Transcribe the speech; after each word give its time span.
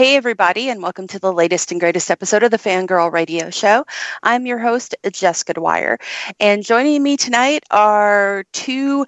Hey, 0.00 0.16
everybody, 0.16 0.70
and 0.70 0.82
welcome 0.82 1.06
to 1.08 1.18
the 1.18 1.30
latest 1.30 1.72
and 1.72 1.78
greatest 1.78 2.10
episode 2.10 2.42
of 2.42 2.50
the 2.50 2.56
Fangirl 2.56 3.12
Radio 3.12 3.50
Show. 3.50 3.84
I'm 4.22 4.46
your 4.46 4.58
host, 4.58 4.94
Jessica 5.12 5.52
Dwyer, 5.52 5.98
and 6.40 6.64
joining 6.64 7.02
me 7.02 7.18
tonight 7.18 7.64
are 7.70 8.46
two 8.54 9.04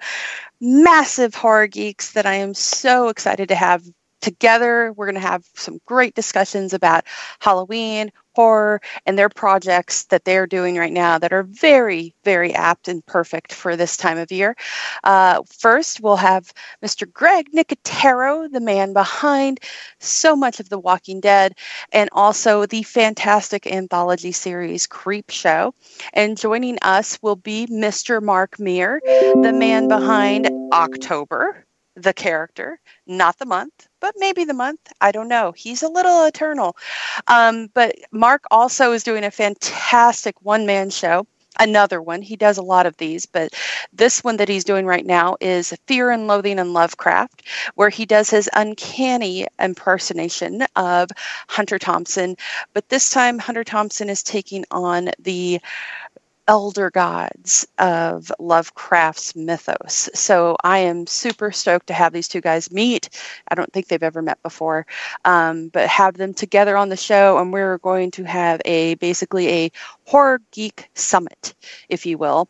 massive 0.61 1.33
horror 1.33 1.65
geeks 1.65 2.11
that 2.11 2.27
I 2.27 2.35
am 2.35 2.53
so 2.53 3.07
excited 3.07 3.47
to 3.47 3.55
have 3.55 3.83
together. 4.23 4.93
We're 4.93 5.05
going 5.05 5.21
to 5.21 5.27
have 5.27 5.45
some 5.53 5.79
great 5.85 6.15
discussions 6.15 6.73
about 6.73 7.03
Halloween, 7.39 8.11
horror, 8.35 8.81
and 9.05 9.19
their 9.19 9.29
projects 9.29 10.05
that 10.05 10.25
they're 10.25 10.47
doing 10.47 10.77
right 10.77 10.91
now 10.91 11.19
that 11.19 11.33
are 11.33 11.43
very, 11.43 12.15
very 12.23 12.53
apt 12.55 12.87
and 12.87 13.05
perfect 13.05 13.53
for 13.53 13.75
this 13.75 13.95
time 13.97 14.17
of 14.17 14.31
year. 14.31 14.55
Uh, 15.03 15.43
first, 15.59 16.01
we'll 16.01 16.15
have 16.15 16.51
Mr. 16.83 17.11
Greg 17.11 17.51
Nicotero, 17.53 18.51
the 18.51 18.61
man 18.61 18.93
behind 18.93 19.59
so 19.99 20.35
much 20.35 20.59
of 20.59 20.69
The 20.69 20.79
Walking 20.79 21.19
Dead, 21.19 21.55
and 21.91 22.09
also 22.13 22.65
the 22.65 22.83
fantastic 22.83 23.67
anthology 23.67 24.31
series 24.31 24.87
Creep 24.87 25.29
Show. 25.29 25.75
And 26.13 26.37
joining 26.37 26.77
us 26.81 27.19
will 27.21 27.35
be 27.35 27.67
Mr. 27.67 28.21
Mark 28.21 28.57
Meer, 28.57 29.01
the 29.03 29.53
man 29.53 29.89
behind 29.89 30.49
October 30.71 31.65
the 31.95 32.13
character, 32.13 32.79
not 33.05 33.37
the 33.37 33.45
month, 33.45 33.87
but 33.99 34.15
maybe 34.17 34.45
the 34.45 34.53
month. 34.53 34.79
I 35.01 35.11
don't 35.11 35.27
know. 35.27 35.51
He's 35.51 35.83
a 35.83 35.89
little 35.89 36.25
eternal. 36.25 36.75
Um, 37.27 37.69
but 37.73 37.95
Mark 38.11 38.43
also 38.51 38.91
is 38.93 39.03
doing 39.03 39.23
a 39.23 39.31
fantastic 39.31 40.35
one 40.41 40.65
man 40.65 40.89
show. 40.89 41.27
Another 41.59 42.01
one. 42.01 42.23
He 42.23 42.35
does 42.35 42.57
a 42.57 42.63
lot 42.63 42.87
of 42.87 42.97
these, 42.97 43.27
but 43.27 43.53
this 43.93 44.23
one 44.23 44.37
that 44.37 44.49
he's 44.49 44.63
doing 44.63 44.87
right 44.87 45.05
now 45.05 45.37
is 45.39 45.71
Fear 45.85 46.09
and 46.09 46.25
Loathing 46.27 46.57
and 46.57 46.73
Lovecraft, 46.73 47.43
where 47.75 47.89
he 47.89 48.07
does 48.07 48.31
his 48.31 48.49
uncanny 48.53 49.45
impersonation 49.59 50.65
of 50.75 51.11
Hunter 51.47 51.77
Thompson. 51.77 52.37
But 52.73 52.89
this 52.89 53.11
time, 53.11 53.37
Hunter 53.37 53.63
Thompson 53.63 54.09
is 54.09 54.23
taking 54.23 54.65
on 54.71 55.11
the 55.19 55.61
elder 56.47 56.91
gods 56.91 57.65
of 57.79 58.31
Lovecraft's 58.39 59.35
mythos. 59.35 60.09
So 60.13 60.57
I 60.63 60.79
am 60.79 61.07
super 61.07 61.51
stoked 61.51 61.87
to 61.87 61.93
have 61.93 62.13
these 62.13 62.27
two 62.27 62.41
guys 62.41 62.71
meet. 62.71 63.09
I 63.47 63.55
don't 63.55 63.71
think 63.71 63.87
they've 63.87 64.03
ever 64.03 64.21
met 64.21 64.41
before, 64.43 64.85
um, 65.25 65.69
but 65.69 65.87
have 65.87 66.15
them 66.15 66.33
together 66.33 66.75
on 66.77 66.89
the 66.89 66.97
show, 66.97 67.37
and 67.37 67.53
we're 67.53 67.77
going 67.77 68.11
to 68.11 68.23
have 68.23 68.61
a 68.65 68.95
basically 68.95 69.49
a 69.49 69.71
horror 70.05 70.41
geek 70.51 70.89
summit, 70.93 71.53
if 71.89 72.05
you 72.05 72.17
will 72.17 72.49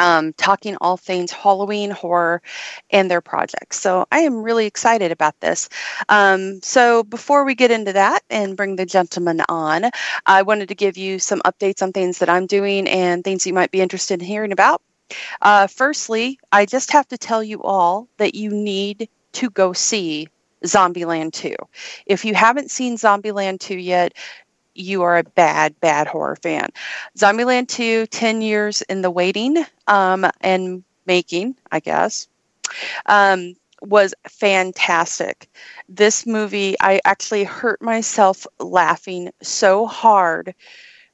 um, 0.00 0.32
talking 0.32 0.76
all 0.80 0.96
things 0.96 1.30
Halloween 1.30 1.90
horror 1.90 2.40
and 2.88 3.10
their 3.10 3.20
projects. 3.20 3.78
So 3.78 4.06
I 4.10 4.20
am 4.20 4.42
really 4.42 4.64
excited 4.64 5.12
about 5.12 5.38
this. 5.40 5.68
Um, 6.08 6.62
so 6.62 7.04
before 7.04 7.44
we 7.44 7.54
get 7.54 7.70
into 7.70 7.92
that 7.92 8.22
and 8.30 8.56
bring 8.56 8.76
the 8.76 8.86
gentleman 8.86 9.42
on, 9.48 9.90
I 10.24 10.42
wanted 10.42 10.68
to 10.68 10.74
give 10.74 10.96
you 10.96 11.18
some 11.18 11.40
updates 11.40 11.82
on 11.82 11.92
things 11.92 12.18
that 12.18 12.30
I'm 12.30 12.46
doing 12.46 12.88
and 12.88 13.22
things 13.22 13.46
you 13.46 13.52
might 13.52 13.70
be 13.70 13.82
interested 13.82 14.20
in 14.20 14.26
hearing 14.26 14.52
about. 14.52 14.80
Uh, 15.42 15.66
firstly, 15.66 16.38
I 16.50 16.64
just 16.64 16.92
have 16.92 17.06
to 17.08 17.18
tell 17.18 17.42
you 17.42 17.62
all 17.62 18.08
that 18.16 18.34
you 18.34 18.50
need 18.50 19.08
to 19.32 19.50
go 19.50 19.74
see 19.74 20.28
Zombieland 20.64 21.32
2. 21.32 21.54
If 22.06 22.24
you 22.24 22.34
haven't 22.34 22.70
seen 22.70 22.96
Zombieland 22.96 23.60
2 23.60 23.76
yet, 23.76 24.14
you 24.74 25.02
are 25.02 25.18
a 25.18 25.24
bad, 25.24 25.78
bad 25.80 26.06
horror 26.06 26.36
fan. 26.36 26.68
Zombieland 27.16 27.68
2, 27.68 28.06
10 28.06 28.42
years 28.42 28.82
in 28.82 29.02
the 29.02 29.10
waiting 29.10 29.64
um, 29.86 30.26
and 30.40 30.84
making, 31.06 31.56
I 31.70 31.80
guess, 31.80 32.28
um, 33.06 33.54
was 33.82 34.14
fantastic. 34.28 35.48
This 35.88 36.26
movie, 36.26 36.76
I 36.80 37.00
actually 37.04 37.44
hurt 37.44 37.80
myself 37.82 38.46
laughing 38.58 39.30
so 39.42 39.86
hard 39.86 40.54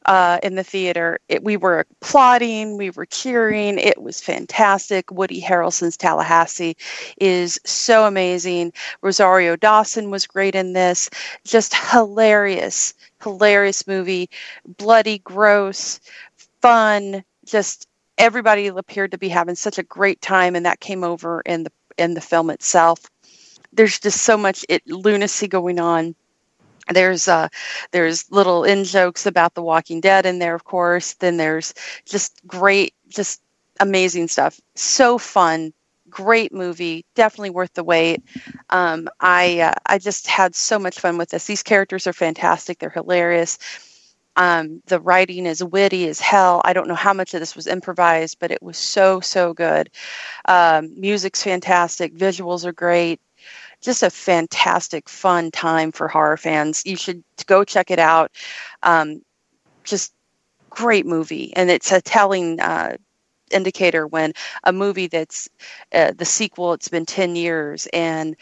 uh, 0.06 0.38
in 0.42 0.54
the 0.54 0.64
theater. 0.64 1.18
It, 1.28 1.42
we 1.42 1.56
were 1.56 1.80
applauding, 2.00 2.76
we 2.76 2.90
were 2.90 3.06
cheering. 3.06 3.78
It 3.78 4.00
was 4.00 4.20
fantastic. 4.20 5.10
Woody 5.10 5.40
Harrelson's 5.40 5.96
Tallahassee 5.96 6.76
is 7.20 7.60
so 7.64 8.06
amazing. 8.06 8.72
Rosario 9.02 9.56
Dawson 9.56 10.10
was 10.10 10.26
great 10.26 10.54
in 10.54 10.72
this. 10.72 11.10
Just 11.44 11.74
hilarious, 11.74 12.94
hilarious 13.22 13.86
movie. 13.86 14.30
Bloody, 14.78 15.18
gross, 15.18 16.00
fun. 16.62 17.24
Just 17.44 17.88
everybody 18.18 18.68
appeared 18.68 19.10
to 19.10 19.18
be 19.18 19.28
having 19.28 19.56
such 19.56 19.78
a 19.78 19.82
great 19.82 20.20
time, 20.20 20.56
and 20.56 20.66
that 20.66 20.80
came 20.80 21.04
over 21.04 21.40
in 21.42 21.64
the 21.64 21.72
in 21.98 22.14
the 22.14 22.20
film 22.20 22.50
itself. 22.50 23.00
There's 23.72 23.98
just 23.98 24.22
so 24.22 24.36
much 24.36 24.64
it, 24.68 24.86
lunacy 24.86 25.48
going 25.48 25.80
on 25.80 26.14
there's 26.90 27.28
uh 27.28 27.48
there's 27.92 28.30
little 28.30 28.64
in 28.64 28.84
jokes 28.84 29.26
about 29.26 29.54
the 29.54 29.62
walking 29.62 30.00
dead 30.00 30.26
in 30.26 30.38
there 30.38 30.54
of 30.54 30.64
course. 30.64 31.14
Then 31.14 31.36
there's 31.36 31.74
just 32.04 32.40
great 32.46 32.94
just 33.08 33.42
amazing 33.80 34.28
stuff. 34.28 34.60
So 34.74 35.18
fun. 35.18 35.72
Great 36.08 36.52
movie. 36.52 37.04
Definitely 37.14 37.50
worth 37.50 37.74
the 37.74 37.84
wait. 37.84 38.22
Um, 38.70 39.08
i 39.20 39.60
uh, 39.60 39.74
i 39.86 39.98
just 39.98 40.26
had 40.28 40.54
so 40.54 40.78
much 40.78 41.00
fun 41.00 41.18
with 41.18 41.30
this. 41.30 41.46
These 41.46 41.62
characters 41.64 42.06
are 42.06 42.12
fantastic. 42.12 42.78
They're 42.78 42.90
hilarious. 42.90 43.58
Um, 44.36 44.82
the 44.86 45.00
writing 45.00 45.46
is 45.46 45.64
witty 45.64 46.08
as 46.08 46.20
hell. 46.20 46.60
I 46.64 46.74
don't 46.74 46.88
know 46.88 46.94
how 46.94 47.14
much 47.14 47.32
of 47.34 47.40
this 47.40 47.56
was 47.56 47.66
improvised 47.66 48.38
but 48.38 48.50
it 48.50 48.62
was 48.62 48.76
so 48.78 49.20
so 49.20 49.54
good. 49.54 49.90
Um, 50.46 50.98
music's 51.00 51.42
fantastic. 51.42 52.14
Visuals 52.14 52.64
are 52.66 52.72
great 52.72 53.20
just 53.80 54.02
a 54.02 54.10
fantastic, 54.10 55.08
fun 55.08 55.50
time 55.50 55.92
for 55.92 56.08
horror 56.08 56.36
fans. 56.36 56.82
You 56.84 56.96
should 56.96 57.22
go 57.46 57.64
check 57.64 57.90
it 57.90 57.98
out. 57.98 58.32
Um, 58.82 59.22
just 59.84 60.12
great 60.70 61.06
movie, 61.06 61.54
and 61.56 61.70
it's 61.70 61.92
a 61.92 62.00
telling 62.00 62.60
uh, 62.60 62.96
indicator 63.50 64.06
when 64.06 64.32
a 64.64 64.72
movie 64.72 65.06
that's 65.06 65.48
uh, 65.94 66.12
the 66.16 66.24
sequel. 66.24 66.72
It's 66.72 66.88
been 66.88 67.06
ten 67.06 67.36
years, 67.36 67.86
and 67.92 68.36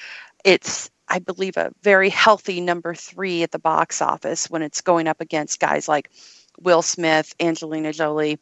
it's 0.45 0.91
I 1.09 1.19
believe 1.19 1.57
a 1.57 1.73
very 1.83 2.09
healthy 2.09 2.61
number 2.61 2.95
three 2.95 3.43
at 3.43 3.51
the 3.51 3.59
box 3.59 4.01
office 4.01 4.49
when 4.49 4.63
it's 4.63 4.81
going 4.81 5.07
up 5.09 5.21
against 5.21 5.61
guys 5.61 5.89
like 5.89 6.11
Will 6.61 6.83
Smith, 6.83 7.35
Angelina 7.41 7.93
Jolie 7.93 8.39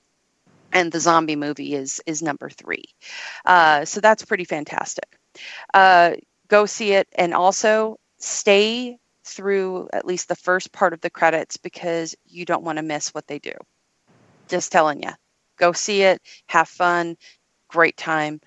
and 0.72 0.90
the 0.90 1.00
zombie 1.00 1.36
movie 1.36 1.74
is 1.74 2.00
is 2.06 2.22
number 2.22 2.48
three. 2.48 2.84
Uh, 3.44 3.84
so 3.84 4.00
that's 4.00 4.24
pretty 4.24 4.44
fantastic. 4.44 5.18
Uh, 5.72 6.12
go 6.52 6.66
see 6.66 6.92
it 6.92 7.08
and 7.14 7.32
also 7.32 7.96
stay 8.18 8.98
through 9.24 9.88
at 9.90 10.04
least 10.04 10.28
the 10.28 10.36
first 10.36 10.70
part 10.70 10.92
of 10.92 11.00
the 11.00 11.08
credits 11.08 11.56
because 11.56 12.14
you 12.26 12.44
don't 12.44 12.62
want 12.62 12.76
to 12.76 12.82
miss 12.82 13.08
what 13.14 13.26
they 13.26 13.38
do. 13.38 13.54
Just 14.50 14.70
telling 14.70 15.02
you. 15.02 15.08
Go 15.58 15.72
see 15.72 16.02
it, 16.02 16.20
have 16.48 16.68
fun, 16.68 17.16
great 17.68 17.96
time. 17.96 18.38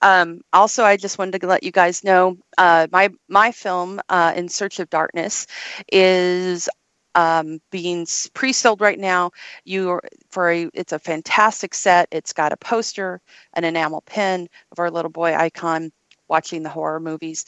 Um, 0.00 0.40
also, 0.50 0.82
I 0.82 0.96
just 0.96 1.18
wanted 1.18 1.42
to 1.42 1.46
let 1.46 1.62
you 1.62 1.72
guys 1.72 2.02
know 2.02 2.38
uh, 2.56 2.86
my 2.90 3.10
my 3.28 3.52
film, 3.52 4.00
uh, 4.08 4.32
In 4.34 4.48
Search 4.48 4.80
of 4.80 4.88
Darkness, 4.88 5.46
is 5.92 6.70
um, 7.14 7.60
being 7.70 8.06
pre-sold 8.32 8.80
right 8.80 8.98
now. 8.98 9.32
You 9.64 10.00
for 10.30 10.50
a 10.50 10.70
it's 10.72 10.92
a 10.92 10.98
fantastic 10.98 11.74
set. 11.74 12.08
It's 12.10 12.32
got 12.32 12.52
a 12.52 12.56
poster, 12.56 13.20
an 13.52 13.64
enamel 13.64 14.00
pin 14.06 14.48
of 14.70 14.78
our 14.78 14.90
little 14.90 15.10
boy 15.10 15.34
icon 15.36 15.92
watching 16.28 16.62
the 16.62 16.68
horror 16.68 17.00
movies. 17.00 17.44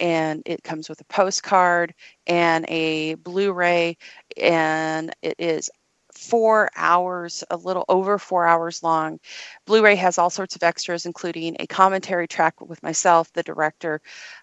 And 0.00 0.42
it 0.46 0.62
comes 0.62 0.88
with 0.88 1.00
a 1.00 1.04
postcard 1.04 1.94
and 2.26 2.64
a 2.68 3.14
Blu 3.14 3.52
ray, 3.52 3.96
and 4.36 5.14
it 5.22 5.36
is 5.38 5.70
four 6.14 6.70
hours, 6.76 7.44
a 7.50 7.56
little 7.56 7.84
over 7.88 8.18
four 8.18 8.46
hours 8.46 8.82
long. 8.82 9.18
Blu 9.66 9.82
ray 9.82 9.96
has 9.96 10.18
all 10.18 10.30
sorts 10.30 10.56
of 10.56 10.62
extras, 10.62 11.06
including 11.06 11.56
a 11.58 11.66
commentary 11.66 12.28
track 12.28 12.60
with 12.60 12.82
myself, 12.82 13.32
the 13.32 13.42
director, 13.42 14.00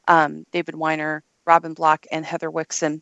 um, 0.08 0.46
David 0.52 0.76
Weiner, 0.76 1.24
Robin 1.46 1.74
Block, 1.74 2.06
and 2.12 2.26
Heather 2.26 2.52
Wixson 2.52 3.02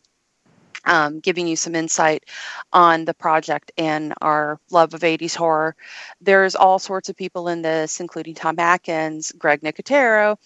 um, 0.84 1.20
giving 1.20 1.46
you 1.46 1.56
some 1.56 1.74
insight 1.74 2.24
on 2.72 3.04
the 3.04 3.14
project 3.14 3.72
and 3.76 4.14
our 4.20 4.58
love 4.70 4.94
of 4.94 5.00
80s 5.00 5.34
horror. 5.34 5.76
There's 6.20 6.54
all 6.54 6.78
sorts 6.78 7.08
of 7.08 7.16
people 7.16 7.48
in 7.48 7.62
this, 7.62 8.00
including 8.00 8.34
Tom 8.34 8.58
Atkins, 8.58 9.32
Greg 9.32 9.60
Nicotero, 9.62 10.36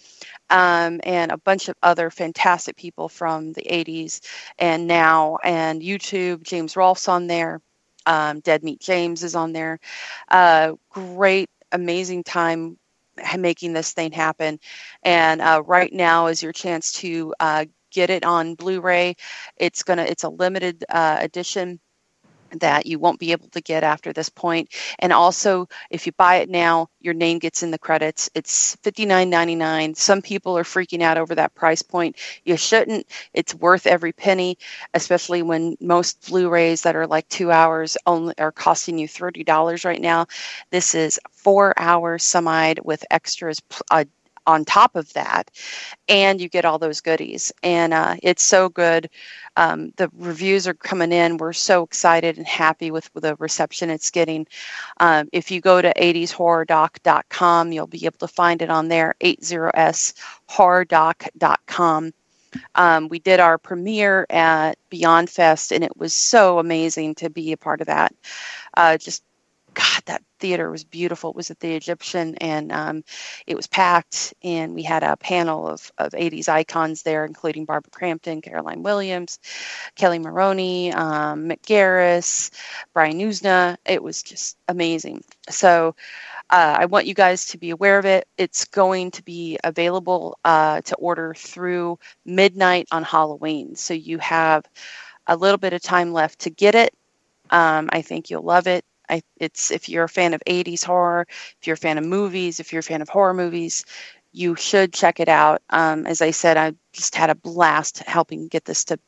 um, 0.49 0.99
and 1.03 1.31
a 1.31 1.37
bunch 1.37 1.69
of 1.69 1.75
other 1.81 2.09
fantastic 2.09 2.75
people 2.75 3.09
from 3.09 3.53
the 3.53 3.63
80s 3.63 4.21
and 4.59 4.87
now, 4.87 5.37
and 5.43 5.81
YouTube. 5.81 6.43
James 6.43 6.75
Rolfe's 6.75 7.07
on 7.07 7.27
there. 7.27 7.61
Um, 8.05 8.39
Dead 8.41 8.63
Meat 8.63 8.79
James 8.79 9.23
is 9.23 9.35
on 9.35 9.53
there. 9.53 9.79
Uh, 10.29 10.73
great, 10.89 11.49
amazing 11.71 12.23
time 12.23 12.77
making 13.37 13.73
this 13.73 13.93
thing 13.93 14.11
happen. 14.11 14.59
And 15.03 15.41
uh, 15.41 15.63
right 15.65 15.91
now 15.91 16.27
is 16.27 16.43
your 16.43 16.51
chance 16.51 16.91
to 16.93 17.33
uh, 17.39 17.65
get 17.95 18.11
it 18.11 18.25
on 18.25 18.55
Blu-ray. 18.55 19.15
It's 19.57 19.83
gonna 19.83 20.03
it's 20.03 20.25
a 20.25 20.29
limited 20.29 20.85
uh, 20.89 21.17
edition. 21.21 21.79
that 22.59 22.85
you 22.85 22.99
won't 22.99 23.19
be 23.19 23.33
able 23.33 23.49
to 23.49 23.61
get 23.61 23.83
after 23.83 24.13
this 24.13 24.29
point. 24.29 24.69
And 24.99 25.11
also, 25.11 25.67
if 25.91 26.05
you 26.05 26.13
buy 26.17 26.37
it 26.37 26.49
now, 26.49 26.87
your 27.01 27.13
name 27.13 27.39
gets 27.39 27.63
in 27.63 27.71
the 27.71 27.79
credits. 27.79 28.29
It's 28.35 28.77
$59.99. 28.83 29.97
Some 29.97 30.21
people 30.21 30.57
are 30.57 30.63
freaking 30.63 31.01
out 31.01 31.17
over 31.17 31.35
that 31.35 31.55
price 31.55 31.81
point. 31.81 32.17
You 32.45 32.57
shouldn't. 32.57 33.07
It's 33.33 33.53
worth 33.55 33.87
every 33.87 34.13
penny, 34.13 34.57
especially 34.93 35.41
when 35.41 35.75
most 35.81 36.29
Blu-rays 36.29 36.83
that 36.83 36.95
are 36.95 37.07
like 37.07 37.27
two 37.29 37.51
hours 37.51 37.97
only 38.05 38.35
are 38.37 38.53
costing 38.53 38.99
you 38.99 39.07
$30 39.07 39.83
right 39.83 40.01
now. 40.01 40.27
This 40.71 40.95
is 40.95 41.19
four 41.31 41.73
hours 41.77 42.23
semi 42.23 42.75
with 42.83 43.03
extras. 43.11 43.61
Uh, 43.91 44.05
on 44.47 44.65
top 44.65 44.95
of 44.95 45.11
that, 45.13 45.51
and 46.07 46.39
you 46.39 46.49
get 46.49 46.65
all 46.65 46.79
those 46.79 47.01
goodies. 47.01 47.51
And 47.63 47.93
uh, 47.93 48.15
it's 48.21 48.43
so 48.43 48.69
good 48.69 49.09
um, 49.57 49.93
the 49.95 50.09
reviews 50.17 50.67
are 50.67 50.73
coming 50.73 51.11
in. 51.11 51.37
We're 51.37 51.53
so 51.53 51.83
excited 51.83 52.37
and 52.37 52.47
happy 52.47 52.91
with, 52.91 53.09
with 53.13 53.23
the 53.23 53.35
reception 53.35 53.89
it's 53.89 54.11
getting. 54.11 54.47
Um, 54.99 55.29
if 55.31 55.49
you 55.51 55.61
go 55.61 55.81
to 55.81 55.93
80shorrordoc.com, 55.93 57.71
you'll 57.71 57.87
be 57.87 58.05
able 58.05 58.19
to 58.19 58.27
find 58.27 58.61
it 58.61 58.69
on 58.69 58.89
there, 58.89 59.15
80shorrordoc.com. 59.21 62.13
Um, 62.73 63.09
we 63.09 63.19
did 63.19 63.41
our 63.41 63.57
premiere 63.57 64.25
at 64.29 64.77
Beyond 64.89 65.29
Fest, 65.29 65.73
and 65.73 65.83
it 65.83 65.97
was 65.97 66.13
so 66.13 66.59
amazing 66.59 67.15
to 67.15 67.29
be 67.29 67.51
a 67.51 67.57
part 67.57 67.81
of 67.81 67.87
that. 67.87 68.15
Uh, 68.75 68.97
just 68.97 69.23
God, 69.75 70.01
that 70.05 70.23
theater 70.39 70.71
was 70.71 70.83
beautiful. 70.83 71.29
It 71.31 71.35
was 71.35 71.51
at 71.51 71.59
the 71.59 71.73
Egyptian, 71.75 72.35
and 72.37 72.71
um, 72.71 73.03
it 73.47 73.55
was 73.55 73.67
packed. 73.67 74.33
And 74.43 74.73
we 74.73 74.83
had 74.83 75.03
a 75.03 75.17
panel 75.17 75.67
of, 75.67 75.91
of 75.97 76.11
80s 76.13 76.49
icons 76.49 77.03
there, 77.03 77.25
including 77.25 77.65
Barbara 77.65 77.91
Crampton, 77.91 78.41
Caroline 78.41 78.83
Williams, 78.83 79.39
Kelli 79.95 80.21
Maroney, 80.21 80.93
um, 80.93 81.49
Mick 81.49 81.61
Garris, 81.61 82.51
Brian 82.93 83.19
Yuzna. 83.19 83.77
It 83.85 84.01
was 84.01 84.23
just 84.23 84.57
amazing. 84.67 85.23
So 85.49 85.95
uh, 86.49 86.77
I 86.79 86.85
want 86.85 87.07
you 87.07 87.13
guys 87.13 87.45
to 87.47 87.57
be 87.57 87.71
aware 87.71 87.99
of 87.99 88.05
it. 88.05 88.27
It's 88.37 88.65
going 88.65 89.11
to 89.11 89.23
be 89.23 89.57
available 89.63 90.37
uh, 90.45 90.81
to 90.81 90.95
order 90.95 91.33
through 91.35 91.99
midnight 92.25 92.87
on 92.91 93.03
Halloween. 93.03 93.75
So 93.75 93.93
you 93.93 94.19
have 94.19 94.65
a 95.27 95.35
little 95.35 95.57
bit 95.57 95.73
of 95.73 95.81
time 95.81 96.13
left 96.13 96.39
to 96.39 96.49
get 96.49 96.75
it. 96.75 96.93
Um, 97.49 97.89
I 97.91 98.01
think 98.01 98.29
you'll 98.29 98.43
love 98.43 98.67
it. 98.67 98.85
I, 99.09 99.21
it's 99.37 99.71
if 99.71 99.89
you're 99.89 100.05
a 100.05 100.09
fan 100.09 100.33
of 100.33 100.41
80s 100.47 100.83
horror, 100.83 101.27
if 101.29 101.67
you're 101.67 101.75
a 101.75 101.77
fan 101.77 101.97
of 101.97 102.05
movies, 102.05 102.59
if 102.59 102.71
you're 102.71 102.79
a 102.79 102.83
fan 102.83 103.01
of 103.01 103.09
horror 103.09 103.33
movies, 103.33 103.85
you 104.35 104.55
should 104.55 104.93
check 104.93 105.19
it 105.19 105.29
out. 105.29 105.61
Um, 105.69 106.05
as 106.05 106.21
I 106.21 106.31
said, 106.31 106.57
I 106.57 106.73
just 106.91 107.15
had 107.15 107.29
a 107.29 107.35
blast 107.35 107.99
helping 107.99 108.47
get 108.47 108.65
this 108.65 108.83
to 108.85 108.99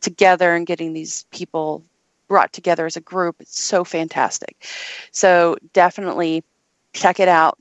together 0.00 0.54
and 0.54 0.66
getting 0.66 0.92
these 0.92 1.26
people 1.32 1.82
brought 2.28 2.52
together 2.52 2.86
as 2.86 2.96
a 2.96 3.00
group. 3.00 3.36
It's 3.40 3.60
so 3.60 3.84
fantastic. 3.84 4.64
So 5.10 5.56
definitely 5.72 6.44
check 6.92 7.20
it 7.20 7.28
out. 7.28 7.58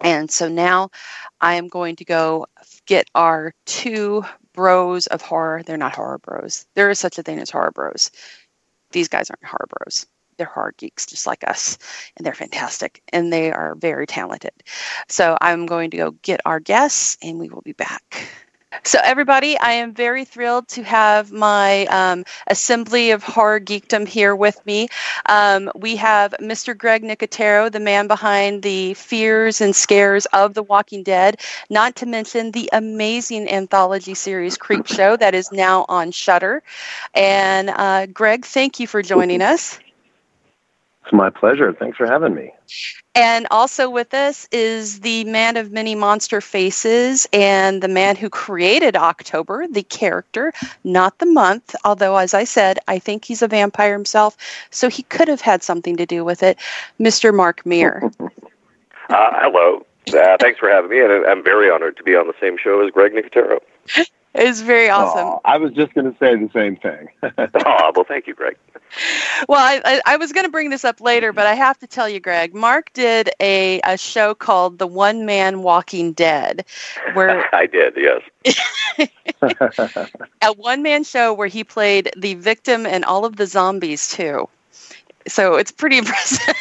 And 0.00 0.30
so 0.30 0.48
now 0.48 0.90
I 1.40 1.54
am 1.54 1.68
going 1.68 1.96
to 1.96 2.04
go 2.04 2.46
get 2.86 3.08
our 3.14 3.54
two 3.66 4.24
bros 4.52 5.06
of 5.06 5.22
horror. 5.22 5.62
They're 5.62 5.76
not 5.76 5.94
horror 5.94 6.18
bros. 6.18 6.66
There 6.74 6.90
is 6.90 6.98
such 6.98 7.18
a 7.18 7.22
thing 7.22 7.38
as 7.38 7.50
horror 7.50 7.70
bros. 7.70 8.10
These 8.90 9.08
guys 9.08 9.30
aren't 9.30 9.44
horror 9.44 9.68
bros 9.68 10.06
they're 10.42 10.50
hard 10.50 10.76
geeks 10.76 11.06
just 11.06 11.24
like 11.24 11.46
us 11.46 11.78
and 12.16 12.26
they're 12.26 12.34
fantastic 12.34 13.00
and 13.12 13.32
they 13.32 13.52
are 13.52 13.76
very 13.76 14.08
talented 14.08 14.52
so 15.06 15.38
i'm 15.40 15.66
going 15.66 15.88
to 15.88 15.96
go 15.96 16.10
get 16.22 16.40
our 16.44 16.58
guests 16.58 17.16
and 17.22 17.38
we 17.38 17.48
will 17.48 17.62
be 17.62 17.72
back 17.72 18.26
so, 18.84 18.98
everybody, 19.02 19.56
I 19.58 19.72
am 19.72 19.94
very 19.94 20.24
thrilled 20.24 20.66
to 20.68 20.82
have 20.82 21.30
my 21.30 21.86
um, 21.86 22.24
assembly 22.48 23.10
of 23.12 23.22
horror 23.22 23.60
geekdom 23.60 24.08
here 24.08 24.34
with 24.34 24.64
me. 24.66 24.88
Um, 25.26 25.70
we 25.76 25.96
have 25.96 26.34
Mr. 26.40 26.76
Greg 26.76 27.02
Nicotero, 27.04 27.70
the 27.70 27.78
man 27.80 28.08
behind 28.08 28.62
the 28.62 28.94
fears 28.94 29.60
and 29.60 29.76
scares 29.76 30.26
of 30.26 30.54
The 30.54 30.62
Walking 30.62 31.02
Dead, 31.02 31.40
not 31.70 31.96
to 31.96 32.06
mention 32.06 32.50
the 32.50 32.70
amazing 32.72 33.48
anthology 33.48 34.14
series 34.14 34.56
Creep 34.56 34.86
Show 34.86 35.16
that 35.16 35.34
is 35.34 35.52
now 35.52 35.84
on 35.88 36.10
Shudder. 36.10 36.62
And 37.14 37.70
uh, 37.70 38.06
Greg, 38.06 38.44
thank 38.44 38.80
you 38.80 38.86
for 38.86 39.02
joining 39.02 39.42
us. 39.42 39.78
It's 41.04 41.12
my 41.12 41.30
pleasure. 41.30 41.72
Thanks 41.72 41.96
for 41.96 42.06
having 42.06 42.34
me. 42.34 42.52
And 43.14 43.46
also 43.50 43.90
with 43.90 44.14
us 44.14 44.48
is 44.52 45.00
the 45.00 45.24
man 45.24 45.56
of 45.56 45.72
many 45.72 45.94
monster 45.94 46.40
faces 46.40 47.28
and 47.32 47.82
the 47.82 47.88
man 47.88 48.16
who 48.16 48.30
created 48.30 48.96
October, 48.96 49.66
the 49.66 49.82
character, 49.82 50.52
not 50.84 51.18
the 51.18 51.26
month. 51.26 51.74
Although, 51.84 52.16
as 52.16 52.34
I 52.34 52.44
said, 52.44 52.78
I 52.88 52.98
think 52.98 53.24
he's 53.24 53.42
a 53.42 53.48
vampire 53.48 53.92
himself, 53.92 54.36
so 54.70 54.88
he 54.88 55.02
could 55.04 55.28
have 55.28 55.40
had 55.40 55.62
something 55.62 55.96
to 55.96 56.06
do 56.06 56.24
with 56.24 56.42
it. 56.42 56.58
Mr. 57.00 57.34
Mark 57.34 57.66
Meer. 57.66 58.10
uh, 58.20 59.30
hello. 59.34 59.84
Uh, 60.08 60.36
thanks 60.40 60.58
for 60.58 60.68
having 60.68 60.90
me, 60.90 61.00
and 61.00 61.26
I'm 61.26 61.44
very 61.44 61.70
honored 61.70 61.96
to 61.96 62.02
be 62.02 62.14
on 62.14 62.26
the 62.26 62.34
same 62.40 62.56
show 62.56 62.84
as 62.84 62.90
Greg 62.90 63.12
Nicotero. 63.12 63.58
It's 64.34 64.62
very 64.62 64.88
awesome. 64.88 65.26
Oh, 65.26 65.40
I 65.44 65.58
was 65.58 65.72
just 65.72 65.92
going 65.92 66.10
to 66.10 66.18
say 66.18 66.34
the 66.36 66.50
same 66.54 66.76
thing. 66.76 67.08
oh, 67.66 67.92
well, 67.94 68.04
thank 68.04 68.26
you, 68.26 68.34
Greg. 68.34 68.56
Well, 69.46 69.60
I, 69.60 69.80
I, 69.84 70.14
I 70.14 70.16
was 70.16 70.32
going 70.32 70.46
to 70.46 70.50
bring 70.50 70.70
this 70.70 70.84
up 70.84 71.00
later, 71.02 71.32
but 71.32 71.46
I 71.46 71.54
have 71.54 71.78
to 71.80 71.86
tell 71.86 72.08
you, 72.08 72.18
Greg, 72.18 72.54
Mark 72.54 72.92
did 72.94 73.30
a, 73.40 73.80
a 73.84 73.98
show 73.98 74.34
called 74.34 74.78
The 74.78 74.86
One 74.86 75.26
Man 75.26 75.62
Walking 75.62 76.12
Dead, 76.12 76.64
where 77.12 77.54
I 77.54 77.66
did, 77.66 77.94
yes. 77.96 79.08
a 80.42 80.52
one 80.54 80.82
man 80.82 81.04
show 81.04 81.34
where 81.34 81.48
he 81.48 81.62
played 81.62 82.10
the 82.16 82.34
victim 82.34 82.86
and 82.86 83.04
all 83.04 83.26
of 83.26 83.36
the 83.36 83.46
zombies, 83.46 84.08
too. 84.08 84.48
So 85.28 85.56
it's 85.56 85.70
pretty 85.70 85.98
impressive. 85.98 86.54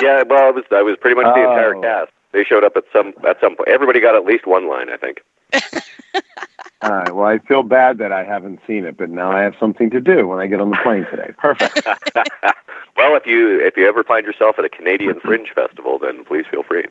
yeah, 0.00 0.22
well, 0.22 0.44
I 0.44 0.50
was, 0.50 0.64
I 0.70 0.82
was 0.82 0.96
pretty 1.00 1.16
much 1.16 1.34
the 1.34 1.42
entire 1.42 1.74
oh. 1.74 1.82
cast. 1.82 2.12
They 2.30 2.44
showed 2.44 2.62
up 2.62 2.76
at 2.76 2.84
some 2.92 3.14
at 3.26 3.40
some 3.40 3.56
point. 3.56 3.68
Everybody 3.68 4.00
got 4.00 4.14
at 4.14 4.24
least 4.24 4.46
one 4.46 4.68
line, 4.68 4.90
I 4.90 4.96
think. 4.96 5.22
All 6.82 6.90
right. 6.90 7.14
Well, 7.14 7.26
I 7.26 7.38
feel 7.38 7.62
bad 7.62 7.98
that 7.98 8.12
I 8.12 8.24
haven't 8.24 8.60
seen 8.66 8.84
it, 8.84 8.96
but 8.96 9.10
now 9.10 9.32
I 9.32 9.42
have 9.42 9.54
something 9.58 9.90
to 9.90 10.00
do 10.00 10.28
when 10.28 10.38
I 10.38 10.46
get 10.46 10.60
on 10.60 10.70
the 10.70 10.78
plane 10.82 11.06
today. 11.10 11.32
Perfect. 11.36 11.84
well, 12.96 13.16
if 13.16 13.26
you 13.26 13.60
if 13.60 13.76
you 13.76 13.88
ever 13.88 14.04
find 14.04 14.24
yourself 14.24 14.58
at 14.58 14.64
a 14.64 14.68
Canadian 14.68 15.18
Fringe 15.20 15.48
Festival, 15.54 15.98
then 15.98 16.24
please 16.24 16.46
feel 16.50 16.62
free. 16.62 16.84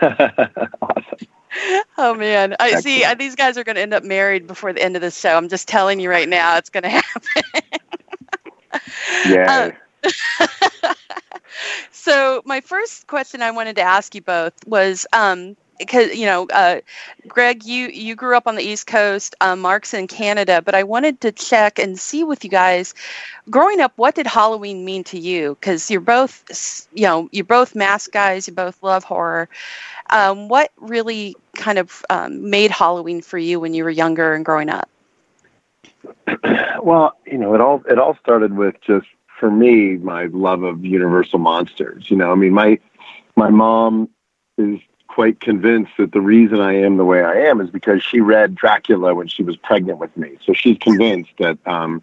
awesome. 0.02 1.18
Oh 1.98 2.14
man, 2.14 2.54
I 2.60 2.72
Excellent. 2.72 2.84
see. 2.84 3.14
These 3.14 3.34
guys 3.34 3.58
are 3.58 3.64
going 3.64 3.76
to 3.76 3.82
end 3.82 3.94
up 3.94 4.04
married 4.04 4.46
before 4.46 4.72
the 4.72 4.82
end 4.82 4.94
of 4.94 5.02
the 5.02 5.10
show. 5.10 5.36
I'm 5.36 5.48
just 5.48 5.66
telling 5.66 5.98
you 5.98 6.08
right 6.10 6.28
now, 6.28 6.56
it's 6.56 6.70
going 6.70 6.84
to 6.84 6.88
happen. 6.90 7.42
yeah. 9.28 9.72
Uh, 10.04 10.92
so 11.90 12.42
my 12.44 12.60
first 12.60 13.06
question 13.06 13.42
I 13.42 13.50
wanted 13.50 13.76
to 13.76 13.82
ask 13.82 14.14
you 14.14 14.22
both 14.22 14.52
was 14.66 15.06
um, 15.12 15.56
because 15.78 16.14
you 16.14 16.26
know, 16.26 16.46
uh, 16.52 16.80
Greg, 17.28 17.64
you 17.64 17.88
you 17.88 18.14
grew 18.14 18.36
up 18.36 18.46
on 18.46 18.56
the 18.56 18.62
East 18.62 18.86
Coast, 18.86 19.34
uh, 19.40 19.56
Mark's 19.56 19.94
in 19.94 20.06
Canada, 20.06 20.62
but 20.62 20.74
I 20.74 20.82
wanted 20.82 21.20
to 21.22 21.32
check 21.32 21.78
and 21.78 21.98
see 21.98 22.24
with 22.24 22.44
you 22.44 22.50
guys, 22.50 22.94
growing 23.50 23.80
up, 23.80 23.92
what 23.96 24.14
did 24.14 24.26
Halloween 24.26 24.84
mean 24.84 25.04
to 25.04 25.18
you? 25.18 25.56
Because 25.60 25.90
you're 25.90 26.00
both, 26.00 26.86
you 26.94 27.04
know, 27.04 27.28
you're 27.32 27.44
both 27.44 27.74
mask 27.74 28.12
guys, 28.12 28.46
you 28.46 28.54
both 28.54 28.82
love 28.82 29.04
horror. 29.04 29.48
Um, 30.10 30.48
what 30.48 30.70
really 30.78 31.34
kind 31.56 31.78
of 31.78 32.04
um, 32.10 32.50
made 32.50 32.70
Halloween 32.70 33.22
for 33.22 33.38
you 33.38 33.58
when 33.60 33.74
you 33.74 33.84
were 33.84 33.90
younger 33.90 34.34
and 34.34 34.44
growing 34.44 34.68
up? 34.68 34.88
Well, 36.82 37.16
you 37.26 37.36
know, 37.36 37.52
it 37.54 37.60
all 37.60 37.82
it 37.88 37.98
all 37.98 38.16
started 38.22 38.56
with 38.56 38.76
just 38.80 39.08
for 39.40 39.50
me 39.50 39.96
my 39.96 40.26
love 40.26 40.62
of 40.62 40.84
Universal 40.84 41.40
monsters. 41.40 42.08
You 42.10 42.16
know, 42.16 42.30
I 42.30 42.36
mean, 42.36 42.52
my 42.52 42.78
my 43.34 43.50
mom 43.50 44.08
is 44.56 44.78
quite 45.16 45.40
convinced 45.40 45.92
that 45.96 46.12
the 46.12 46.20
reason 46.20 46.60
I 46.60 46.74
am 46.74 46.98
the 46.98 47.04
way 47.06 47.24
I 47.24 47.48
am 47.48 47.62
is 47.62 47.70
because 47.70 48.02
she 48.02 48.20
read 48.20 48.54
Dracula 48.54 49.14
when 49.14 49.28
she 49.28 49.42
was 49.42 49.56
pregnant 49.56 49.98
with 49.98 50.14
me. 50.14 50.36
So 50.44 50.52
she's 50.52 50.76
convinced 50.76 51.30
that 51.38 51.56
um, 51.66 52.02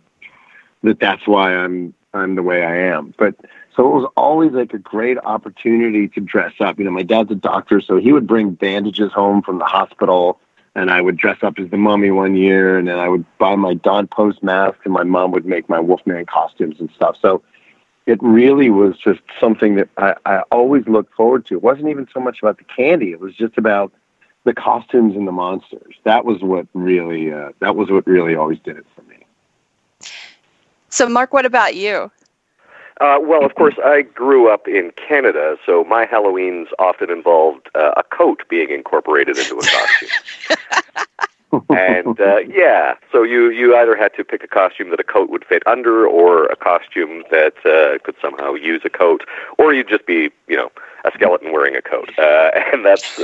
that 0.81 0.99
that's 0.99 1.27
why 1.27 1.53
I'm 1.53 1.93
I'm 2.15 2.33
the 2.33 2.41
way 2.41 2.63
I 2.63 2.75
am. 2.87 3.13
But 3.15 3.35
so 3.75 3.85
it 3.85 4.01
was 4.01 4.11
always 4.17 4.53
like 4.53 4.73
a 4.73 4.79
great 4.79 5.19
opportunity 5.19 6.07
to 6.07 6.21
dress 6.21 6.53
up. 6.59 6.79
You 6.79 6.85
know, 6.85 6.91
my 6.91 7.03
dad's 7.03 7.29
a 7.29 7.35
doctor, 7.35 7.81
so 7.81 7.97
he 7.97 8.11
would 8.11 8.25
bring 8.25 8.49
bandages 8.49 9.11
home 9.11 9.43
from 9.43 9.59
the 9.59 9.65
hospital, 9.65 10.39
and 10.73 10.89
I 10.89 10.99
would 10.99 11.15
dress 11.15 11.37
up 11.43 11.59
as 11.59 11.69
the 11.69 11.77
mummy 11.77 12.09
one 12.09 12.35
year, 12.35 12.79
and 12.79 12.87
then 12.87 12.97
I 12.97 13.09
would 13.09 13.25
buy 13.37 13.55
my 13.55 13.75
Don 13.75 14.07
Post 14.07 14.41
mask, 14.41 14.79
and 14.85 14.91
my 14.91 15.03
mom 15.03 15.29
would 15.33 15.45
make 15.45 15.69
my 15.69 15.79
Wolfman 15.79 16.25
costumes 16.25 16.79
and 16.79 16.89
stuff. 16.95 17.17
So 17.21 17.43
it 18.05 18.19
really 18.21 18.69
was 18.69 18.97
just 18.97 19.21
something 19.39 19.75
that 19.75 19.89
I, 19.97 20.15
I 20.25 20.39
always 20.51 20.87
looked 20.87 21.13
forward 21.13 21.45
to. 21.47 21.55
It 21.55 21.63
wasn't 21.63 21.89
even 21.89 22.07
so 22.13 22.19
much 22.19 22.39
about 22.41 22.57
the 22.57 22.65
candy; 22.65 23.11
it 23.11 23.19
was 23.19 23.35
just 23.35 23.57
about 23.57 23.91
the 24.43 24.53
costumes 24.53 25.15
and 25.15 25.27
the 25.27 25.31
monsters. 25.31 25.95
That 26.03 26.25
was 26.25 26.41
what 26.41 26.67
really 26.73 27.31
uh, 27.31 27.51
that 27.59 27.75
was 27.75 27.89
what 27.89 28.05
really 28.05 28.35
always 28.35 28.59
did 28.59 28.77
it 28.77 28.85
for 28.95 29.01
me. 29.03 29.25
So, 30.89 31.07
Mark, 31.07 31.33
what 31.33 31.45
about 31.45 31.75
you? 31.75 32.11
Uh, 33.01 33.17
well, 33.19 33.43
of 33.43 33.55
course, 33.55 33.73
I 33.83 34.03
grew 34.03 34.53
up 34.53 34.67
in 34.67 34.91
Canada, 34.95 35.57
so 35.65 35.83
my 35.83 36.05
Halloweens 36.05 36.67
often 36.77 37.09
involved 37.09 37.67
uh, 37.73 37.93
a 37.97 38.03
coat 38.03 38.43
being 38.49 38.69
incorporated 38.69 39.37
into 39.37 39.57
a 39.57 39.61
costume. 39.61 40.57
and 41.69 42.19
uh, 42.19 42.37
yeah, 42.47 42.95
so 43.11 43.23
you 43.23 43.49
you 43.49 43.75
either 43.75 43.95
had 43.95 44.13
to 44.15 44.23
pick 44.23 44.43
a 44.43 44.47
costume 44.47 44.89
that 44.89 44.99
a 44.99 45.03
coat 45.03 45.29
would 45.29 45.45
fit 45.45 45.63
under, 45.67 46.05
or 46.07 46.45
a 46.45 46.55
costume 46.55 47.23
that 47.31 47.53
uh, 47.65 48.03
could 48.03 48.15
somehow 48.21 48.53
use 48.53 48.81
a 48.85 48.89
coat, 48.89 49.23
or 49.57 49.73
you'd 49.73 49.89
just 49.89 50.05
be 50.05 50.31
you 50.47 50.57
know 50.57 50.71
a 51.05 51.11
skeleton 51.13 51.51
wearing 51.51 51.75
a 51.75 51.81
coat, 51.81 52.09
uh, 52.17 52.51
and 52.73 52.85
that's. 52.85 53.21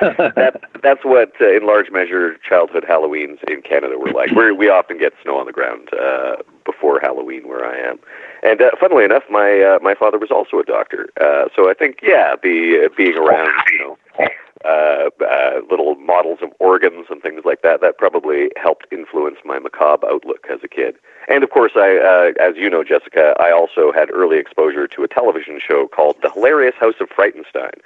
that, 0.00 0.60
that's 0.82 1.02
what, 1.02 1.32
uh, 1.40 1.48
in 1.56 1.66
large 1.66 1.90
measure, 1.90 2.36
childhood 2.46 2.84
Halloweens 2.86 3.42
in 3.48 3.62
Canada 3.62 3.96
were 3.96 4.10
like. 4.10 4.30
we 4.32 4.52
we 4.52 4.68
often 4.68 4.98
get 4.98 5.14
snow 5.22 5.38
on 5.38 5.46
the 5.46 5.52
ground 5.52 5.88
uh, 5.94 6.36
before 6.66 7.00
Halloween 7.00 7.48
where 7.48 7.64
I 7.64 7.78
am, 7.78 7.98
and 8.42 8.60
uh, 8.60 8.70
funnily 8.78 9.04
enough, 9.04 9.22
my 9.30 9.60
uh, 9.60 9.78
my 9.80 9.94
father 9.94 10.18
was 10.18 10.30
also 10.30 10.58
a 10.58 10.64
doctor. 10.64 11.08
Uh, 11.20 11.48
so 11.56 11.70
I 11.70 11.74
think, 11.74 12.00
yeah, 12.02 12.34
the 12.42 12.84
uh, 12.84 12.94
being 12.96 13.16
around, 13.16 13.50
you 13.72 13.78
know, 13.78 13.98
uh, 14.64 15.10
uh, 15.20 15.60
little 15.70 15.94
models 15.96 16.38
of 16.42 16.50
organs 16.58 17.06
and 17.10 17.22
things 17.22 17.42
like 17.44 17.62
that. 17.62 17.80
That 17.80 17.98
probably 17.98 18.50
helped 18.56 18.86
influence 18.90 19.38
my 19.44 19.58
macabre 19.58 20.06
outlook 20.06 20.46
as 20.50 20.60
a 20.62 20.68
kid. 20.68 20.96
And 21.28 21.44
of 21.44 21.50
course, 21.50 21.72
I, 21.76 21.98
uh, 21.98 22.42
as 22.42 22.56
you 22.56 22.70
know, 22.70 22.82
Jessica, 22.82 23.34
I 23.38 23.52
also 23.52 23.92
had 23.92 24.10
early 24.10 24.38
exposure 24.38 24.86
to 24.88 25.02
a 25.04 25.08
television 25.08 25.60
show 25.60 25.86
called 25.88 26.16
The 26.22 26.30
Hilarious 26.30 26.74
House 26.78 26.94
of 27.00 27.08
Frightenstein, 27.10 27.80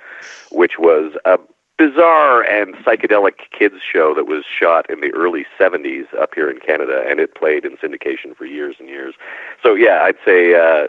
which 0.51 0.79
was 0.79 1.15
a 1.25 1.39
bizarre 1.79 2.43
and 2.43 2.75
psychedelic 2.77 3.51
kids 3.51 3.77
show 3.83 4.15
that 4.15 4.27
was 4.27 4.45
shot 4.45 4.89
in 4.89 5.01
the 5.01 5.13
early 5.15 5.45
70s 5.59 6.07
up 6.21 6.35
here 6.35 6.49
in 6.49 6.61
Canada, 6.61 7.05
and 7.09 7.19
it 7.19 7.35
played 7.35 7.65
in 7.65 7.77
syndication 7.79 8.37
for 8.37 8.45
years 8.45 8.77
and 8.79 8.89
years. 8.89 9.15
So 9.63 9.75
yeah, 9.75 10.03
I'd 10.03 10.19
say 10.25 10.55
uh, 10.55 10.89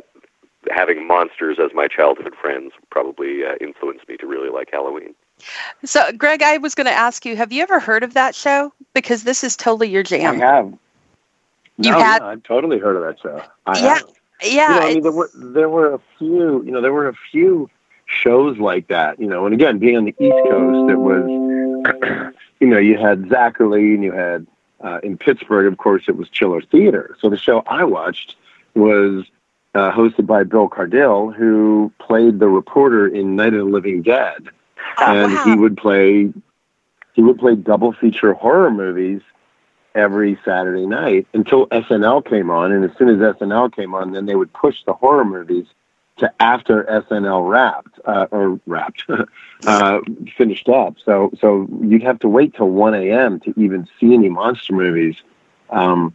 having 0.69 1.07
monsters 1.07 1.57
as 1.59 1.71
my 1.73 1.87
childhood 1.87 2.35
friends 2.39 2.73
probably 2.91 3.43
uh, 3.43 3.55
influenced 3.59 4.07
me 4.07 4.17
to 4.17 4.27
really 4.27 4.49
like 4.49 4.69
Halloween. 4.71 5.15
So, 5.85 6.11
Greg, 6.13 6.41
I 6.41 6.57
was 6.57 6.75
going 6.75 6.85
to 6.85 6.93
ask 6.93 7.25
you: 7.25 7.35
Have 7.35 7.51
you 7.51 7.63
ever 7.63 7.79
heard 7.79 8.03
of 8.03 8.13
that 8.13 8.35
show? 8.35 8.73
Because 8.93 9.23
this 9.23 9.43
is 9.43 9.55
totally 9.55 9.89
your 9.89 10.03
jam. 10.03 10.41
I 10.41 10.45
have. 10.45 10.73
You 11.77 11.91
no, 11.91 11.99
had? 11.99 12.21
Yeah, 12.21 12.27
I've 12.27 12.43
totally 12.43 12.79
heard 12.79 12.95
of 12.95 13.03
that 13.03 13.19
show. 13.21 13.41
I 13.65 13.79
yeah, 13.79 13.93
have. 13.95 14.09
yeah. 14.41 14.49
You 14.49 14.57
know, 14.57 14.85
I 14.85 14.93
mean, 14.93 15.03
there 15.03 15.11
were 15.11 15.29
there 15.33 15.69
were 15.69 15.93
a 15.93 15.99
few. 16.17 16.63
You 16.63 16.71
know, 16.71 16.81
there 16.81 16.93
were 16.93 17.07
a 17.07 17.15
few 17.31 17.69
shows 18.05 18.57
like 18.57 18.87
that. 18.87 19.19
You 19.19 19.27
know, 19.27 19.45
and 19.45 19.53
again, 19.53 19.79
being 19.79 19.97
on 19.97 20.05
the 20.05 20.15
East 20.19 20.35
Coast, 20.49 20.91
it 20.91 20.97
was. 20.97 22.33
you 22.59 22.67
know, 22.67 22.77
you 22.77 22.97
had 22.97 23.23
Zacherley, 23.23 23.93
and 23.93 24.03
you 24.03 24.11
had 24.13 24.47
uh, 24.83 24.99
in 25.01 25.17
Pittsburgh, 25.17 25.65
of 25.65 25.77
course, 25.77 26.03
it 26.07 26.15
was 26.15 26.29
Chiller 26.29 26.61
Theater. 26.61 27.15
So 27.19 27.29
the 27.29 27.37
show 27.37 27.63
I 27.67 27.83
watched 27.83 28.35
was 28.75 29.25
uh, 29.75 29.91
hosted 29.91 30.27
by 30.27 30.43
Bill 30.43 30.69
Cardille, 30.69 31.33
who 31.33 31.91
played 31.99 32.39
the 32.39 32.47
reporter 32.47 33.07
in 33.07 33.35
Night 33.35 33.53
of 33.53 33.65
the 33.65 33.71
Living 33.71 34.01
Dead, 34.01 34.49
Oh, 34.99 35.15
and 35.15 35.33
wow. 35.33 35.43
he 35.43 35.55
would 35.55 35.77
play 35.77 36.33
he 37.13 37.21
would 37.21 37.37
play 37.37 37.55
double 37.55 37.93
feature 37.93 38.33
horror 38.33 38.71
movies 38.71 39.21
every 39.95 40.37
Saturday 40.43 40.85
night 40.85 41.27
until 41.33 41.67
SNL 41.67 42.25
came 42.27 42.49
on, 42.49 42.71
and 42.71 42.83
as 42.83 42.95
soon 42.97 43.09
as 43.09 43.17
SNL 43.35 43.73
came 43.75 43.93
on, 43.93 44.11
then 44.11 44.25
they 44.25 44.35
would 44.35 44.51
push 44.53 44.83
the 44.85 44.93
horror 44.93 45.25
movies 45.25 45.67
to 46.17 46.31
after 46.41 46.83
SNL 46.83 47.49
wrapped 47.49 47.99
uh, 48.05 48.27
or 48.31 48.59
wrapped 48.65 49.05
uh, 49.67 49.99
finished 50.37 50.69
up. 50.69 50.95
So 51.03 51.31
so 51.39 51.67
you'd 51.81 52.03
have 52.03 52.19
to 52.19 52.27
wait 52.27 52.55
till 52.55 52.69
one 52.69 52.93
a.m. 52.93 53.39
to 53.41 53.53
even 53.57 53.87
see 53.99 54.13
any 54.13 54.29
monster 54.29 54.73
movies 54.73 55.15
um, 55.69 56.13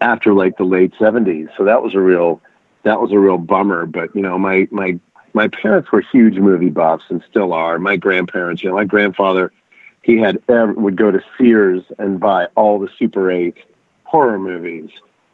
after 0.00 0.32
like 0.32 0.56
the 0.56 0.64
late 0.64 0.92
seventies. 0.98 1.48
So 1.56 1.64
that 1.64 1.82
was 1.82 1.94
a 1.94 2.00
real 2.00 2.40
that 2.82 3.00
was 3.00 3.12
a 3.12 3.18
real 3.18 3.38
bummer. 3.38 3.86
But 3.86 4.14
you 4.14 4.22
know 4.22 4.38
my 4.38 4.68
my 4.70 4.98
my 5.34 5.48
parents 5.48 5.90
were 5.92 6.00
huge 6.00 6.36
movie 6.36 6.70
buffs 6.70 7.04
and 7.10 7.22
still 7.28 7.52
are. 7.52 7.78
My 7.78 7.96
grandparents, 7.96 8.62
you 8.62 8.70
know, 8.70 8.76
my 8.76 8.84
grandfather, 8.84 9.52
he 10.02 10.18
had 10.18 10.42
would 10.48 10.96
go 10.96 11.10
to 11.10 11.20
Sears 11.36 11.82
and 11.98 12.20
buy 12.20 12.46
all 12.54 12.78
the 12.78 12.88
Super 12.98 13.30
8 13.30 13.56
horror 14.04 14.38
movies, 14.38 14.90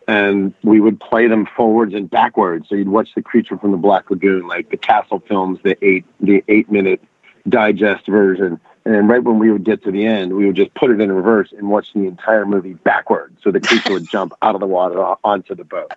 and 0.08 0.54
we 0.64 0.80
would 0.80 0.98
play 0.98 1.28
them 1.28 1.46
forwards 1.54 1.94
and 1.94 2.08
backwards. 2.08 2.68
So 2.68 2.74
you'd 2.74 2.88
watch 2.88 3.10
The 3.14 3.22
Creature 3.22 3.58
from 3.58 3.72
the 3.72 3.76
Black 3.76 4.10
Lagoon, 4.10 4.48
like 4.48 4.70
the 4.70 4.76
Castle 4.76 5.20
films, 5.20 5.58
the 5.62 5.76
eight 5.84 6.06
the 6.18 6.42
eight 6.48 6.70
minute 6.70 7.02
digest 7.48 8.06
version. 8.06 8.58
And 8.86 9.08
right 9.08 9.22
when 9.22 9.38
we 9.38 9.52
would 9.52 9.64
get 9.64 9.84
to 9.84 9.90
the 9.90 10.06
end, 10.06 10.32
we 10.34 10.46
would 10.46 10.56
just 10.56 10.72
put 10.72 10.90
it 10.90 11.00
in 11.00 11.12
reverse 11.12 11.52
and 11.52 11.68
watch 11.68 11.92
the 11.92 12.06
entire 12.06 12.46
movie 12.46 12.72
backwards. 12.72 13.38
So 13.42 13.50
the 13.50 13.60
creature 13.60 13.92
would 13.92 14.08
jump 14.08 14.32
out 14.40 14.54
of 14.54 14.60
the 14.60 14.66
water 14.66 15.14
onto 15.22 15.54
the 15.54 15.64
boat. 15.64 15.92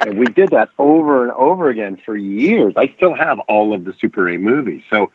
And 0.00 0.18
we 0.18 0.26
did 0.26 0.50
that 0.50 0.68
over 0.78 1.22
and 1.22 1.32
over 1.32 1.68
again 1.68 1.96
for 1.96 2.16
years. 2.16 2.74
I 2.76 2.92
still 2.96 3.14
have 3.14 3.38
all 3.40 3.72
of 3.72 3.84
the 3.84 3.94
Super 3.94 4.28
8 4.28 4.40
movies. 4.40 4.82
So 4.90 5.10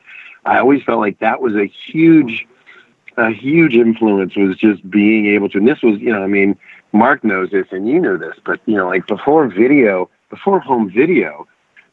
I 0.46 0.60
always 0.60 0.84
felt 0.84 1.00
like 1.00 1.20
that 1.20 1.42
was 1.42 1.56
a 1.56 1.66
huge, 1.66 2.48
a 3.18 3.32
huge 3.32 3.76
influence 3.76 4.36
was 4.36 4.58
just 4.58 4.90
being 4.90 5.28
able 5.28 5.50
to, 5.50 5.60
and 5.60 5.68
this 5.68 5.82
was, 5.82 6.00
you 6.00 6.12
know, 6.12 6.24
I 6.24 6.28
mean, 6.28 6.58
Mark 6.94 7.24
knows 7.24 7.52
this 7.52 7.68
and 7.72 7.88
you 7.88 8.00
know 8.00 8.18
this, 8.18 8.36
but, 8.44 8.60
you 8.66 8.76
know, 8.76 8.88
like 8.88 9.08
before 9.08 9.48
video, 9.48 10.10
before 10.30 10.60
home 10.60 10.90
video, 10.90 11.48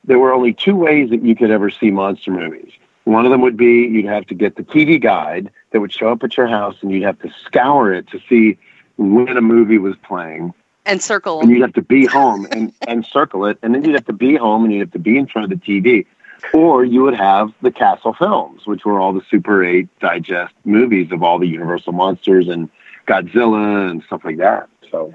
there 0.04 0.18
were 0.18 0.32
only 0.32 0.54
two 0.54 0.74
ways 0.74 1.10
that 1.10 1.22
you 1.22 1.36
could 1.36 1.50
ever 1.50 1.70
see 1.70 1.90
monster 1.90 2.30
movies. 2.30 2.72
One 3.04 3.24
of 3.24 3.30
them 3.30 3.40
would 3.42 3.56
be 3.56 3.86
you'd 3.86 4.06
have 4.06 4.26
to 4.26 4.34
get 4.34 4.56
the 4.56 4.62
TV 4.62 5.00
guide 5.00 5.50
that 5.70 5.80
would 5.80 5.92
show 5.92 6.10
up 6.10 6.22
at 6.24 6.36
your 6.36 6.46
house 6.46 6.76
and 6.82 6.90
you'd 6.90 7.04
have 7.04 7.18
to 7.20 7.30
scour 7.44 7.92
it 7.92 8.08
to 8.08 8.20
see 8.28 8.58
when 8.96 9.36
a 9.36 9.40
movie 9.40 9.78
was 9.78 9.94
playing 10.02 10.52
and 10.88 11.02
circle. 11.02 11.40
and 11.40 11.50
you'd 11.50 11.62
have 11.62 11.74
to 11.74 11.82
be 11.82 12.06
home 12.06 12.46
and, 12.50 12.72
and 12.86 13.04
circle 13.04 13.46
it, 13.46 13.58
and 13.62 13.74
then 13.74 13.84
you'd 13.84 13.94
have 13.94 14.06
to 14.06 14.12
be 14.12 14.36
home 14.36 14.64
and 14.64 14.72
you'd 14.72 14.80
have 14.80 14.92
to 14.92 14.98
be 14.98 15.16
in 15.16 15.26
front 15.26 15.52
of 15.52 15.60
the 15.60 15.64
TV. 15.64 16.06
Or 16.52 16.84
you 16.84 17.02
would 17.02 17.16
have 17.16 17.52
the 17.62 17.72
Castle 17.72 18.14
films, 18.14 18.64
which 18.64 18.84
were 18.84 19.00
all 19.00 19.12
the 19.12 19.22
Super 19.28 19.64
8 19.64 19.88
digest 19.98 20.54
movies 20.64 21.10
of 21.10 21.22
all 21.22 21.38
the 21.38 21.48
Universal 21.48 21.92
monsters 21.92 22.48
and 22.48 22.70
Godzilla 23.08 23.90
and 23.90 24.02
stuff 24.04 24.24
like 24.24 24.36
that. 24.36 24.68
So, 24.90 25.12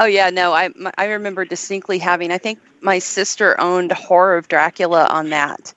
Oh 0.00 0.06
yeah, 0.06 0.30
no, 0.30 0.54
I 0.54 0.70
I 0.96 1.04
remember 1.06 1.44
distinctly 1.44 1.98
having. 1.98 2.32
I 2.32 2.38
think 2.38 2.58
my 2.80 2.98
sister 2.98 3.60
owned 3.60 3.92
Horror 3.92 4.38
of 4.38 4.48
Dracula 4.48 5.06
on 5.10 5.28
that, 5.28 5.74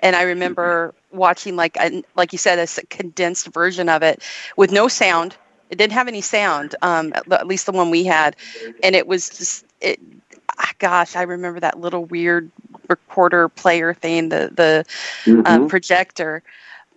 and 0.00 0.14
I 0.14 0.22
remember 0.22 0.94
watching 1.10 1.56
like 1.56 1.76
a, 1.78 2.04
like 2.14 2.32
you 2.32 2.38
said 2.38 2.60
a 2.60 2.86
condensed 2.86 3.48
version 3.48 3.88
of 3.88 4.04
it 4.04 4.22
with 4.56 4.70
no 4.70 4.86
sound. 4.86 5.36
It 5.74 5.78
didn't 5.78 5.94
have 5.94 6.08
any 6.08 6.22
sound, 6.22 6.76
um, 6.82 7.12
at, 7.14 7.30
at 7.32 7.46
least 7.48 7.66
the 7.66 7.72
one 7.72 7.90
we 7.90 8.04
had, 8.04 8.36
and 8.82 8.94
it 8.94 9.06
was 9.06 9.28
just 9.30 9.66
it. 9.80 10.00
ah, 10.58 10.70
Gosh, 10.78 11.16
I 11.16 11.22
remember 11.22 11.60
that 11.60 11.78
little 11.80 12.04
weird 12.04 12.50
recorder 12.88 13.48
player 13.48 13.94
thing, 13.94 14.28
the 14.30 14.50
the 14.54 14.84
um, 15.44 15.64
mhm. 15.64 15.68
projector. 15.68 16.42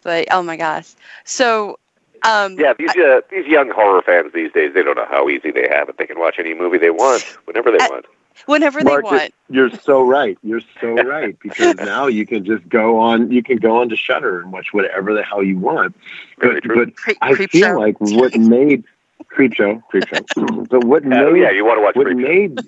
But 0.03 0.27
oh 0.31 0.43
my 0.43 0.57
gosh, 0.57 0.93
so 1.25 1.79
um, 2.23 2.57
Yeah, 2.57 2.73
these 2.77 2.95
uh, 2.95 3.21
these 3.29 3.45
young 3.47 3.69
horror 3.71 4.01
fans 4.01 4.33
these 4.33 4.51
days, 4.53 4.73
they 4.73 4.83
don't 4.83 4.97
know 4.97 5.07
how 5.09 5.29
easy 5.29 5.51
they 5.51 5.67
have 5.69 5.89
it. 5.89 5.97
They 5.97 6.07
can 6.07 6.19
watch 6.19 6.35
any 6.39 6.53
movie 6.53 6.77
they 6.77 6.91
want, 6.91 7.23
whenever 7.45 7.71
they 7.71 7.79
I- 7.79 7.89
want. 7.89 8.05
whenever 8.45 8.83
Mark, 8.83 9.05
they 9.09 9.17
want. 9.17 9.33
you're 9.49 9.69
so 9.69 10.01
right. 10.05 10.37
You're 10.43 10.61
so 10.81 10.99
right 11.01 11.37
because 11.41 11.75
now 11.79 12.07
you 12.07 12.25
can 12.25 12.43
just 12.45 12.67
go 12.69 12.99
on. 12.99 13.31
You 13.31 13.41
can 13.43 13.57
go 13.57 13.77
on 13.81 13.89
to 13.89 13.95
Shudder 13.95 14.39
and 14.41 14.51
watch 14.51 14.73
whatever 14.73 15.13
the 15.13 15.23
hell 15.23 15.43
you 15.43 15.57
want. 15.57 15.95
Very 16.39 16.55
But, 16.55 16.63
true. 16.63 16.75
but 16.85 16.95
Creep, 16.95 17.17
I 17.21 17.33
creep 17.33 17.51
feel 17.51 17.73
show. 17.73 17.79
like 17.79 17.95
what 17.99 18.35
made 18.37 18.83
Creep 19.27 19.53
Show, 19.53 19.81
Creep 19.89 20.07
Show. 20.07 20.25
but 20.69 20.83
what 20.83 21.05
Uh, 21.11 21.31
made 21.31 21.35
yeah, 21.35 21.51
you 21.51 21.65
want 21.65 21.77
to 21.77 21.81
watch 21.81 21.95
what 21.95 22.01
Creep 22.01 22.19
Show. 22.19 22.29
made 22.29 22.67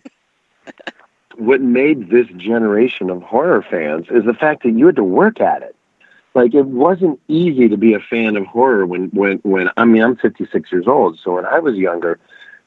what 1.38 1.62
made 1.62 2.10
this 2.10 2.28
generation 2.38 3.10
of 3.10 3.22
horror 3.24 3.62
fans 3.62 4.08
is 4.10 4.26
the 4.26 4.34
fact 4.34 4.64
that 4.64 4.72
you 4.72 4.86
had 4.88 4.96
to 4.98 5.04
work 5.04 5.40
at 5.40 5.62
it. 5.62 5.76
Like 6.34 6.54
it 6.54 6.66
wasn't 6.66 7.20
easy 7.28 7.70
to 7.70 7.78
be 7.78 7.94
a 7.94 8.00
fan 8.00 8.36
of 8.36 8.46
horror 8.46 8.86
when 8.86 9.08
when 9.10 9.38
when 9.40 9.70
I 9.78 9.86
mean 9.86 10.04
I'm 10.04 10.16
56 10.16 10.72
years 10.72 10.88
old, 10.88 11.20
so 11.20 11.36
when 11.36 11.46
I 11.46 11.60
was 11.60 11.76
younger, 11.76 12.20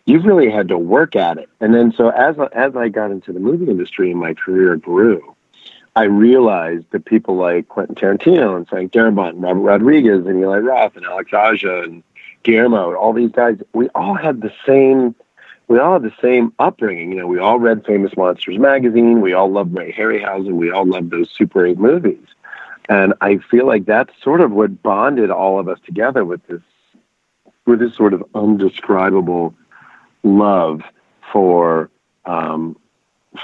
you 0.04 0.20
really 0.20 0.50
had 0.50 0.68
to 0.68 0.78
work 0.78 1.16
at 1.16 1.38
it. 1.38 1.48
And 1.60 1.74
then 1.74 1.92
so 1.92 2.08
as 2.10 2.36
as 2.52 2.76
I 2.76 2.88
got 2.88 3.10
into 3.10 3.32
the 3.32 3.40
movie 3.40 3.70
industry 3.70 4.10
and 4.10 4.20
my 4.20 4.34
career 4.34 4.76
grew, 4.76 5.34
I 5.94 6.04
realized 6.04 6.86
that 6.90 7.04
people 7.04 7.36
like 7.36 7.68
Quentin 7.68 7.94
Tarantino 7.94 8.56
and 8.56 8.68
Frank 8.68 8.92
Darabont 8.92 9.30
and 9.30 9.42
Robert 9.42 9.60
Rodriguez 9.60 10.26
and 10.26 10.40
Eli 10.40 10.58
Roth 10.58 10.96
and 10.96 11.04
Alex 11.04 11.32
Aja 11.32 11.82
and 11.82 12.02
Guillermo, 12.42 12.94
all 12.94 13.12
these 13.12 13.30
guys, 13.30 13.58
we 13.72 13.88
all 13.90 14.14
had 14.14 14.40
the 14.40 14.52
same 14.66 15.14
we 15.68 15.78
all 15.78 15.94
had 15.94 16.02
the 16.02 16.14
same 16.20 16.52
upbringing. 16.58 17.12
You 17.12 17.18
know, 17.18 17.26
we 17.26 17.38
all 17.38 17.58
read 17.58 17.86
Famous 17.86 18.16
Monsters 18.16 18.58
magazine. 18.58 19.20
We 19.20 19.32
all 19.32 19.50
loved 19.50 19.74
Ray 19.74 19.92
Harryhausen. 19.92 20.52
We 20.52 20.70
all 20.70 20.84
loved 20.84 21.10
those 21.10 21.30
Super 21.30 21.64
8 21.64 21.78
movies. 21.78 22.26
And 22.88 23.14
I 23.20 23.38
feel 23.38 23.66
like 23.66 23.86
that's 23.86 24.12
sort 24.22 24.40
of 24.40 24.50
what 24.50 24.82
bonded 24.82 25.30
all 25.30 25.58
of 25.58 25.68
us 25.68 25.78
together 25.86 26.24
with 26.24 26.46
this 26.46 26.60
with 27.64 27.78
this 27.78 27.94
sort 27.94 28.12
of 28.12 28.24
undescribable 28.34 29.54
love 30.22 30.82
for 31.32 31.90
um, 32.24 32.76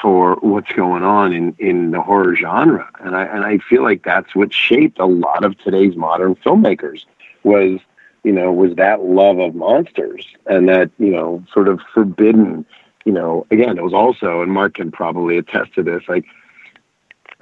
for 0.02 0.36
what's 0.36 0.70
going 0.72 1.02
on 1.02 1.32
in, 1.32 1.56
in 1.58 1.90
the 1.92 2.00
horror 2.00 2.36
genre. 2.36 2.88
And 3.00 3.16
I 3.16 3.24
and 3.24 3.44
I 3.44 3.58
feel 3.58 3.82
like 3.82 4.04
that's 4.04 4.34
what 4.34 4.52
shaped 4.52 4.98
a 4.98 5.06
lot 5.06 5.44
of 5.44 5.58
today's 5.58 5.96
modern 5.96 6.34
filmmakers 6.36 7.04
was 7.42 7.80
you 8.24 8.32
know, 8.32 8.52
was 8.52 8.74
that 8.76 9.02
love 9.02 9.38
of 9.38 9.54
monsters 9.54 10.26
and 10.46 10.68
that, 10.68 10.90
you 10.98 11.10
know, 11.10 11.44
sort 11.52 11.68
of 11.68 11.80
forbidden, 11.94 12.66
you 13.04 13.12
know, 13.12 13.46
again, 13.50 13.78
it 13.78 13.82
was 13.82 13.94
also, 13.94 14.42
and 14.42 14.52
Mark 14.52 14.74
can 14.74 14.90
probably 14.90 15.38
attest 15.38 15.74
to 15.74 15.82
this, 15.82 16.02
like 16.08 16.24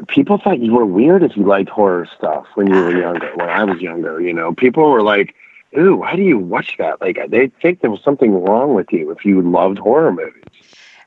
people 0.09 0.39
thought 0.39 0.61
you 0.61 0.75
were 0.75 0.87
weird 0.87 1.23
if 1.23 1.37
you 1.37 1.45
liked 1.45 1.71
horror 1.71 2.07
stuff 2.17 2.47
when 2.55 2.69
you 2.69 2.75
were 2.75 2.97
younger, 3.01 3.33
when 3.35 3.49
I 3.49 3.65
was 3.65 3.81
younger, 3.81 4.21
you 4.21 4.33
know, 4.33 4.55
people 4.55 4.91
were 4.91 5.03
like, 5.03 5.35
ooh, 5.79 5.97
why 5.97 6.17
do 6.17 6.23
you 6.23 6.39
watch 6.39 6.77
that? 6.79 7.01
Like 7.01 7.19
they 7.29 7.49
think 7.49 7.81
there 7.81 7.91
was 7.91 8.03
something 8.03 8.33
wrong 8.43 8.75
with 8.75 8.93
you 8.93 9.11
if 9.11 9.25
you 9.25 9.43
loved 9.43 9.79
horror 9.79 10.13
movies. 10.13 10.45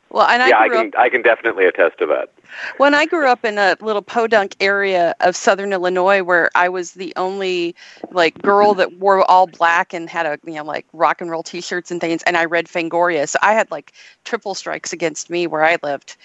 Well, 0.09 0.27
and 0.27 0.41
I 0.41 0.49
yeah, 0.49 0.59
I 0.59 0.69
can 0.69 0.87
up 0.87 0.95
I 0.97 1.09
can 1.09 1.21
definitely 1.21 1.65
attest 1.65 1.97
to 1.99 2.05
that. 2.07 2.29
when 2.77 2.93
I 2.95 3.05
grew 3.05 3.27
up 3.27 3.45
in 3.45 3.57
a 3.57 3.75
little 3.81 4.01
podunk 4.01 4.55
area 4.59 5.15
of 5.19 5.35
southern 5.35 5.73
Illinois 5.73 6.23
where 6.23 6.49
I 6.55 6.69
was 6.69 6.93
the 6.93 7.13
only 7.15 7.75
like 8.11 8.41
girl 8.41 8.73
that 8.75 8.93
wore 8.93 9.29
all 9.29 9.47
black 9.47 9.93
and 9.93 10.09
had 10.09 10.25
a 10.25 10.39
you 10.45 10.55
know 10.55 10.63
like 10.63 10.85
rock 10.93 11.21
and 11.21 11.29
roll 11.29 11.43
t-shirts 11.43 11.91
and 11.91 12.01
things 12.01 12.23
and 12.23 12.37
I 12.37 12.45
read 12.45 12.67
Fangoria. 12.67 13.27
So 13.27 13.39
I 13.41 13.53
had 13.53 13.69
like 13.71 13.93
triple 14.25 14.55
strikes 14.55 14.93
against 14.93 15.29
me 15.29 15.47
where 15.47 15.63
I 15.63 15.77
lived. 15.83 16.15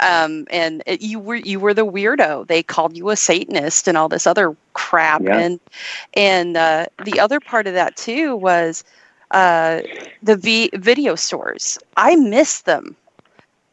Um, 0.00 0.46
and 0.50 0.82
it, 0.86 1.00
you 1.02 1.18
were 1.20 1.36
you 1.36 1.60
were 1.60 1.74
the 1.74 1.86
weirdo. 1.86 2.46
They 2.46 2.62
called 2.62 2.96
you 2.96 3.10
a 3.10 3.16
satanist 3.16 3.88
and 3.88 3.96
all 3.96 4.08
this 4.08 4.26
other 4.26 4.56
crap 4.74 5.22
Yeah. 5.22 5.38
and 5.38 5.60
and 6.14 6.56
uh, 6.56 6.86
the 7.04 7.20
other 7.20 7.40
part 7.40 7.66
of 7.66 7.74
that 7.74 7.96
too 7.96 8.36
was 8.36 8.84
uh, 9.30 9.82
the 10.22 10.36
v- 10.36 10.70
video 10.74 11.14
stores. 11.14 11.78
I 11.96 12.16
miss 12.16 12.62
them. 12.62 12.96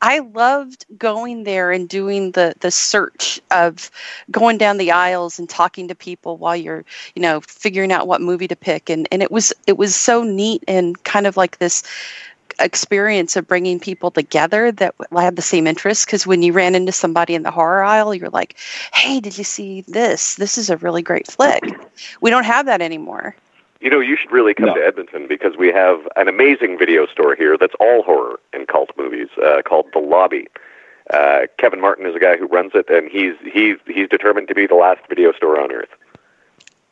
I 0.05 0.19
loved 0.19 0.85
going 1.00 1.45
there 1.45 1.71
and 1.71 1.89
doing 1.89 2.31
the 2.33 2.53
the 2.59 2.69
search 2.69 3.41
of 3.50 3.89
going 4.29 4.59
down 4.59 4.77
the 4.77 4.91
aisles 4.91 5.39
and 5.39 5.50
talking 5.50 5.88
to 5.88 5.95
people 5.95 6.38
while 6.38 6.55
you're 6.55 6.85
you 7.15 7.24
know 7.24 7.41
figuring 7.41 7.91
out 7.91 8.05
what 8.05 8.21
movie 8.21 8.47
to 8.47 8.55
pick. 8.55 8.91
And 8.91 9.07
and 9.12 9.24
it 9.24 9.31
was 9.31 9.51
it 9.65 9.77
was 9.77 9.95
so 9.95 10.21
neat 10.21 10.63
and 10.67 11.03
kind 11.05 11.25
of 11.25 11.38
like 11.38 11.57
this 11.57 11.81
experience 12.59 13.35
of 13.35 13.47
bringing 13.47 13.79
people 13.79 14.12
together 14.12 14.71
that 14.74 14.93
had 15.12 15.38
the 15.38 15.41
same 15.41 15.65
interests 15.65 16.05
because 16.05 16.27
when 16.27 16.43
you 16.43 16.53
ran 16.53 16.75
into 16.75 16.91
somebody 16.91 17.33
in 17.33 17.41
the 17.41 17.51
horror 17.51 17.83
aisle 17.83 18.13
you're 18.13 18.29
like 18.29 18.55
hey 18.93 19.19
did 19.19 19.35
you 19.39 19.43
see 19.43 19.81
this? 19.88 20.35
This 20.35 20.59
is 20.59 20.69
a 20.69 20.77
really 20.77 21.01
great 21.01 21.25
flick. 21.25 21.63
We 22.21 22.29
don't 22.29 22.45
have 22.45 22.67
that 22.67 22.79
anymore 22.79 23.35
You 23.82 23.89
know, 23.89 24.00
you 24.00 24.15
should 24.17 24.32
really 24.32 24.53
come 24.53 24.67
No. 24.67 24.75
to 24.75 24.86
Edmonton 24.86 25.27
because 25.27 25.58
we 25.58 25.67
have 25.72 26.08
an 26.15 26.27
amazing 26.27 26.77
video 26.77 27.05
store 27.08 27.36
here 27.36 27.58
that's 27.58 27.75
all 27.79 28.03
horror 28.03 28.39
and 28.53 28.67
cult 28.67 28.89
movies 28.98 29.27
uh, 29.44 29.62
called 29.63 29.88
The 29.94 30.00
Lobby. 30.00 30.48
Uh, 31.13 31.41
Kevin 31.60 31.82
Martin 31.82 32.05
is 32.05 32.13
the 32.13 32.20
guy 32.20 32.36
who 32.38 32.48
runs 32.48 32.72
it, 32.74 32.89
and 32.89 33.12
he's 33.12 33.36
he's 33.44 33.77
he's 33.86 34.10
determined 34.10 34.48
to 34.48 34.55
be 34.55 34.65
the 34.65 34.75
last 34.75 35.01
video 35.08 35.32
store 35.34 35.60
on 35.62 35.72
earth. 35.72 35.89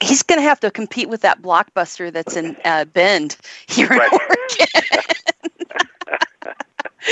he's 0.02 0.22
going 0.22 0.38
to 0.40 0.44
have 0.48 0.60
to 0.60 0.70
compete 0.70 1.10
with 1.10 1.22
that 1.22 1.42
blockbuster 1.42 2.12
that's 2.12 2.36
in 2.36 2.56
uh, 2.66 2.86
Bend 2.86 3.38
here 3.68 3.92
in 3.92 4.00
Oregon. 4.00 5.02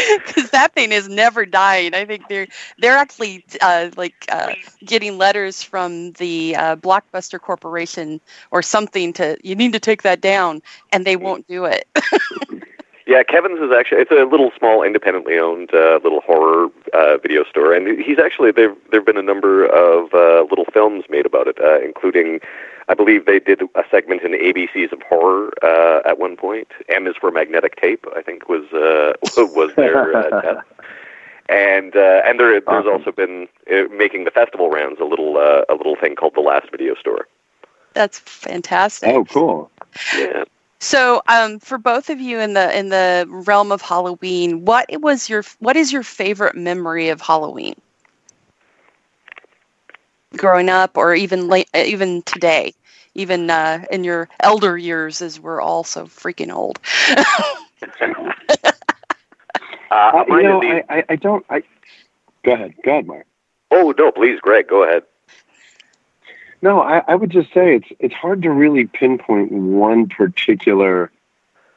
Because 0.25 0.49
that 0.51 0.73
thing 0.73 0.91
is 0.91 1.09
never 1.09 1.45
dying. 1.45 1.93
I 1.93 2.05
think 2.05 2.27
they're 2.27 2.47
they're 2.79 2.97
actually 2.97 3.45
uh, 3.61 3.89
like 3.97 4.25
uh, 4.29 4.53
getting 4.85 5.17
letters 5.17 5.63
from 5.63 6.11
the 6.13 6.55
uh, 6.55 6.75
Blockbuster 6.75 7.39
Corporation 7.39 8.21
or 8.51 8.61
something 8.61 9.13
to 9.13 9.37
you 9.43 9.55
need 9.55 9.73
to 9.73 9.79
take 9.79 10.03
that 10.03 10.21
down, 10.21 10.61
and 10.91 11.05
they 11.05 11.15
won't 11.15 11.47
do 11.47 11.65
it. 11.65 11.87
Yeah, 13.11 13.23
Kevin's 13.23 13.59
is 13.59 13.71
actually 13.77 14.01
it's 14.01 14.11
a 14.11 14.23
little 14.23 14.51
small, 14.57 14.83
independently 14.83 15.37
owned 15.37 15.73
uh, 15.73 15.99
little 16.01 16.21
horror 16.21 16.69
uh, 16.93 17.17
video 17.17 17.43
store, 17.43 17.73
and 17.73 17.99
he's 17.99 18.19
actually 18.19 18.51
there. 18.51 18.73
There've 18.89 19.05
been 19.05 19.17
a 19.17 19.21
number 19.21 19.65
of 19.65 20.13
uh, 20.13 20.45
little 20.49 20.63
films 20.71 21.03
made 21.09 21.25
about 21.25 21.47
it, 21.47 21.59
uh, 21.59 21.81
including, 21.81 22.39
I 22.87 22.93
believe 22.93 23.25
they 23.25 23.39
did 23.39 23.61
a 23.75 23.83
segment 23.89 24.21
in 24.23 24.31
the 24.31 24.37
ABCs 24.37 24.91
of 24.91 25.01
horror 25.03 25.53
uh, 25.61 26.01
at 26.05 26.19
one 26.19 26.35
point. 26.35 26.67
M 26.89 27.07
is 27.07 27.15
for 27.15 27.31
magnetic 27.31 27.79
tape, 27.79 28.05
I 28.15 28.21
think 28.21 28.49
was 28.49 28.65
uh, 28.73 29.13
was 29.53 29.73
their 29.75 30.15
uh, 30.15 30.41
test. 30.41 30.67
And 31.49 31.95
uh, 31.95 32.21
and 32.25 32.39
there, 32.39 32.51
there's 32.51 32.63
Awesome. 32.67 32.91
also 32.91 33.11
been 33.11 33.47
uh, 33.71 33.83
making 33.95 34.23
the 34.23 34.31
festival 34.31 34.69
rounds 34.69 34.99
a 34.99 35.05
little 35.05 35.37
uh, 35.37 35.63
a 35.69 35.75
little 35.75 35.95
thing 35.95 36.15
called 36.15 36.35
the 36.35 36.41
Last 36.41 36.71
Video 36.71 36.95
Store. 36.95 37.27
That's 37.93 38.19
fantastic. 38.19 39.09
Oh, 39.09 39.25
cool. 39.25 39.71
Yeah. 40.17 40.45
So, 40.79 41.21
um, 41.27 41.59
for 41.59 41.77
both 41.77 42.09
of 42.09 42.19
you 42.19 42.39
in 42.39 42.53
the 42.53 42.77
in 42.77 42.89
the 42.89 43.25
realm 43.29 43.71
of 43.71 43.81
Halloween, 43.81 44.65
what 44.65 44.87
was 45.01 45.29
your 45.29 45.43
what 45.59 45.75
is 45.75 45.91
your 45.91 46.03
favorite 46.03 46.55
memory 46.55 47.09
of 47.09 47.21
Halloween? 47.21 47.75
Growing 50.37 50.69
up, 50.69 50.97
or 50.97 51.13
even 51.13 51.47
late, 51.49 51.69
even 51.75 52.21
today, 52.23 52.73
even 53.15 53.49
uh, 53.49 53.85
in 53.91 54.03
your 54.03 54.29
elder 54.39 54.77
years, 54.77 55.21
as 55.21 55.39
we're 55.39 55.61
all 55.61 55.83
so 55.83 56.05
freaking 56.05 56.53
old. 56.53 56.79
Uh, 59.91 60.11
Uh, 60.15 60.23
you 60.29 60.43
know, 60.43 60.61
the- 60.61 60.85
I, 60.89 60.97
I, 60.99 61.03
I 61.09 61.15
don't. 61.17 61.45
I 61.49 61.63
go 62.43 62.53
ahead. 62.53 62.75
Go 62.83 62.91
ahead, 62.91 63.07
Mark. 63.07 63.25
oh 63.71 63.93
no, 63.97 64.11
please, 64.11 64.39
Greg, 64.39 64.67
go 64.69 64.83
ahead. 64.83 65.03
No, 66.61 66.79
I, 66.81 66.99
I 67.07 67.15
would 67.15 67.29
just 67.29 67.53
say 67.53 67.75
it's 67.75 67.87
it's 67.99 68.13
hard 68.13 68.41
to 68.43 68.51
really 68.51 68.85
pinpoint 68.85 69.51
one 69.51 70.07
particular 70.07 71.11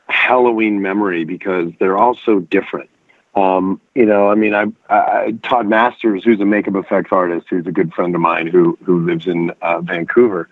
Halloween 0.09 0.81
memory 0.81 1.25
because 1.25 1.73
they're 1.81 1.97
all 1.99 2.15
so 2.15 2.39
different. 2.39 2.89
Um, 3.37 3.81
you 3.95 4.07
know, 4.07 4.31
I 4.31 4.35
mean, 4.37 4.55
I, 4.55 4.67
I 4.89 5.33
Todd 5.43 5.67
Masters, 5.67 6.23
who's 6.25 6.41
a 6.41 6.45
makeup 6.45 6.77
effects 6.77 7.11
artist, 7.11 7.47
who's 7.51 7.67
a 7.67 7.73
good 7.73 7.93
friend 7.93 8.15
of 8.15 8.21
mine 8.21 8.47
who 8.47 8.79
who 8.85 9.05
lives 9.05 9.27
in 9.27 9.51
uh, 9.61 9.81
Vancouver. 9.81 10.49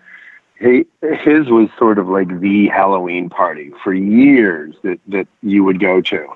He, 0.59 0.85
his 1.01 1.49
was 1.49 1.69
sort 1.77 1.97
of 1.97 2.07
like 2.07 2.39
the 2.39 2.67
Halloween 2.67 3.29
party 3.29 3.71
for 3.83 3.93
years 3.93 4.75
that 4.83 4.99
that 5.07 5.27
you 5.41 5.63
would 5.63 5.79
go 5.79 6.01
to, 6.01 6.27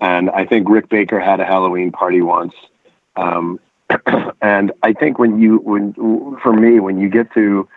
and 0.00 0.28
I 0.30 0.44
think 0.44 0.68
Rick 0.68 0.88
Baker 0.88 1.20
had 1.20 1.40
a 1.40 1.44
Halloween 1.44 1.92
party 1.92 2.20
once. 2.20 2.54
Um, 3.14 3.60
and 4.42 4.72
I 4.82 4.92
think 4.94 5.18
when 5.18 5.38
you 5.40 5.58
when 5.58 5.92
for 6.42 6.52
me 6.52 6.80
when 6.80 6.98
you 6.98 7.08
get 7.08 7.32
to 7.34 7.68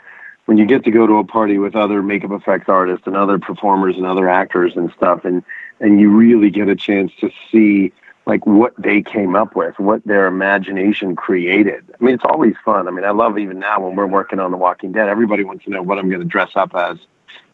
when 0.46 0.58
you 0.58 0.66
get 0.66 0.84
to 0.86 0.92
go 0.92 1.06
to 1.06 1.18
a 1.18 1.24
party 1.24 1.60
with 1.60 1.76
other 1.76 2.02
makeup 2.02 2.32
effects 2.32 2.70
artists 2.70 3.06
and 3.06 3.16
other 3.16 3.38
performers 3.38 3.98
and 3.98 4.06
other 4.06 4.30
actors 4.30 4.74
and 4.76 4.92
stuff 4.98 5.26
and 5.26 5.44
and 5.80 6.00
you 6.00 6.10
really 6.10 6.50
get 6.50 6.70
a 6.70 6.76
chance 6.76 7.12
to 7.20 7.30
see 7.52 7.92
like 8.26 8.46
what 8.46 8.74
they 8.78 9.02
came 9.02 9.36
up 9.36 9.56
with 9.56 9.78
what 9.80 10.04
their 10.06 10.28
imagination 10.28 11.16
created 11.16 11.84
i 12.00 12.04
mean 12.04 12.16
it's 12.16 12.24
always 12.26 12.56
fun 12.64 12.88
i 12.88 12.92
mean 12.92 13.06
i 13.06 13.12
love 13.12 13.38
even 13.38 13.60
now 13.60 13.80
when 13.80 13.96
we're 13.96 14.06
working 14.06 14.40
on 14.40 14.52
the 14.52 14.58
walking 14.58 14.92
dead 14.92 15.10
everybody 15.10 15.44
wants 15.44 15.64
to 15.66 15.70
know 15.70 15.82
what 15.82 15.98
i'm 15.98 16.10
going 16.10 16.22
to 16.22 16.28
dress 16.28 16.52
up 16.56 16.74
as 16.76 16.98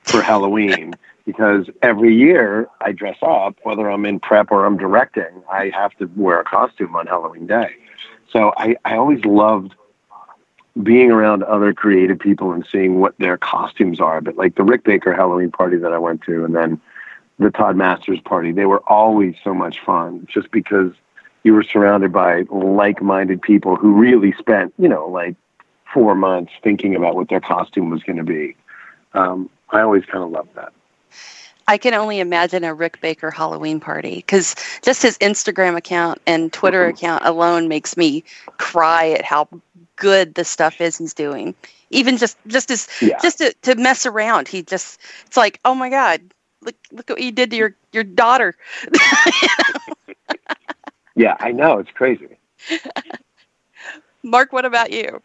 for 0.03 0.21
halloween 0.21 0.93
because 1.25 1.69
every 1.81 2.15
year 2.15 2.67
i 2.81 2.91
dress 2.91 3.17
up 3.21 3.55
whether 3.63 3.89
i'm 3.89 4.05
in 4.05 4.19
prep 4.19 4.51
or 4.51 4.65
i'm 4.65 4.77
directing 4.77 5.43
i 5.51 5.69
have 5.69 5.95
to 5.97 6.09
wear 6.15 6.39
a 6.39 6.43
costume 6.43 6.95
on 6.95 7.05
halloween 7.05 7.45
day 7.45 7.75
so 8.31 8.53
I, 8.57 8.75
I 8.85 8.95
always 8.95 9.23
loved 9.25 9.75
being 10.81 11.11
around 11.11 11.43
other 11.43 11.73
creative 11.73 12.17
people 12.17 12.51
and 12.53 12.65
seeing 12.71 12.99
what 12.99 13.17
their 13.17 13.37
costumes 13.37 13.99
are. 13.99 14.21
But 14.21 14.37
like 14.37 14.55
the 14.55 14.63
Rick 14.63 14.83
Baker 14.83 15.13
Halloween 15.13 15.51
party 15.51 15.77
that 15.77 15.91
I 15.91 15.97
went 15.97 16.21
to, 16.23 16.45
and 16.45 16.55
then 16.55 16.79
the 17.41 17.49
Todd 17.49 17.75
Masters 17.75 18.19
party, 18.21 18.51
they 18.51 18.65
were 18.65 18.83
always 18.87 19.35
so 19.43 19.53
much 19.53 19.79
fun 19.79 20.27
just 20.31 20.51
because 20.51 20.93
you 21.43 21.53
were 21.53 21.63
surrounded 21.63 22.13
by 22.13 22.43
like 22.51 23.01
minded 23.01 23.41
people 23.41 23.75
who 23.75 23.93
really 23.93 24.31
spent, 24.37 24.73
you 24.77 24.87
know, 24.87 25.07
like 25.07 25.35
four 25.91 26.13
months 26.13 26.53
thinking 26.63 26.95
about 26.95 27.15
what 27.15 27.29
their 27.29 27.41
costume 27.41 27.89
was 27.89 28.03
going 28.03 28.17
to 28.17 28.23
be. 28.23 28.55
Um, 29.13 29.49
I 29.69 29.81
always 29.81 30.05
kind 30.05 30.23
of 30.23 30.29
loved 30.29 30.53
that. 30.55 30.71
I 31.67 31.77
can 31.77 31.93
only 31.93 32.19
imagine 32.19 32.63
a 32.63 32.73
Rick 32.73 33.01
Baker 33.01 33.31
Halloween 33.31 33.79
party 33.79 34.15
because 34.15 34.55
just 34.83 35.01
his 35.01 35.17
Instagram 35.17 35.75
account 35.75 36.21
and 36.27 36.51
Twitter 36.53 36.87
account 36.87 37.25
alone 37.25 37.67
makes 37.67 37.97
me 37.97 38.23
cry 38.57 39.11
at 39.11 39.23
how 39.23 39.47
good 39.95 40.35
the 40.35 40.43
stuff 40.43 40.79
is 40.79 40.97
he's 40.97 41.13
doing. 41.13 41.55
Even 41.89 42.17
just 42.17 42.37
just 42.47 42.71
as 42.71 42.87
Yeah. 43.01 43.17
just 43.21 43.39
to, 43.39 43.53
to 43.63 43.75
mess 43.75 44.05
around, 44.05 44.47
he 44.47 44.61
just 44.63 44.99
it's 45.25 45.37
like, 45.37 45.59
oh 45.65 45.73
my 45.75 45.89
god, 45.89 46.21
look 46.61 46.75
look 46.91 47.09
what 47.09 47.21
you 47.21 47.31
did 47.31 47.51
to 47.51 47.57
your 47.57 47.75
your 47.91 48.03
daughter. 48.03 48.55
Yeah, 51.15 51.35
I 51.39 51.51
know. 51.51 51.77
It's 51.77 51.91
crazy. 51.91 52.37
Mark, 54.23 54.53
what 54.53 54.65
about 54.65 54.91
you? 54.91 55.21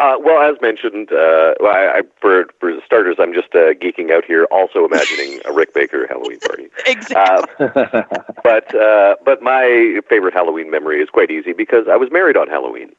Uh, 0.00 0.16
well, 0.18 0.42
as 0.42 0.60
mentioned, 0.60 1.12
uh, 1.12 1.54
well, 1.60 1.72
I, 1.72 1.98
I, 1.98 2.02
for 2.20 2.46
for 2.58 2.72
starters, 2.84 3.16
I'm 3.20 3.32
just 3.32 3.54
uh, 3.54 3.74
geeking 3.74 4.10
out 4.10 4.24
here, 4.24 4.44
also 4.50 4.84
imagining 4.84 5.40
a 5.44 5.52
Rick 5.52 5.72
Baker 5.72 6.06
Halloween 6.08 6.40
party. 6.40 6.68
Exactly. 6.86 7.66
Uh, 7.66 8.02
but 8.42 8.74
uh, 8.74 9.14
but 9.24 9.40
my 9.40 10.00
favorite 10.08 10.34
Halloween 10.34 10.68
memory 10.70 11.00
is 11.00 11.08
quite 11.10 11.30
easy 11.30 11.52
because 11.52 11.86
I 11.88 11.96
was 11.96 12.10
married 12.10 12.36
on 12.36 12.48
Halloween. 12.48 12.92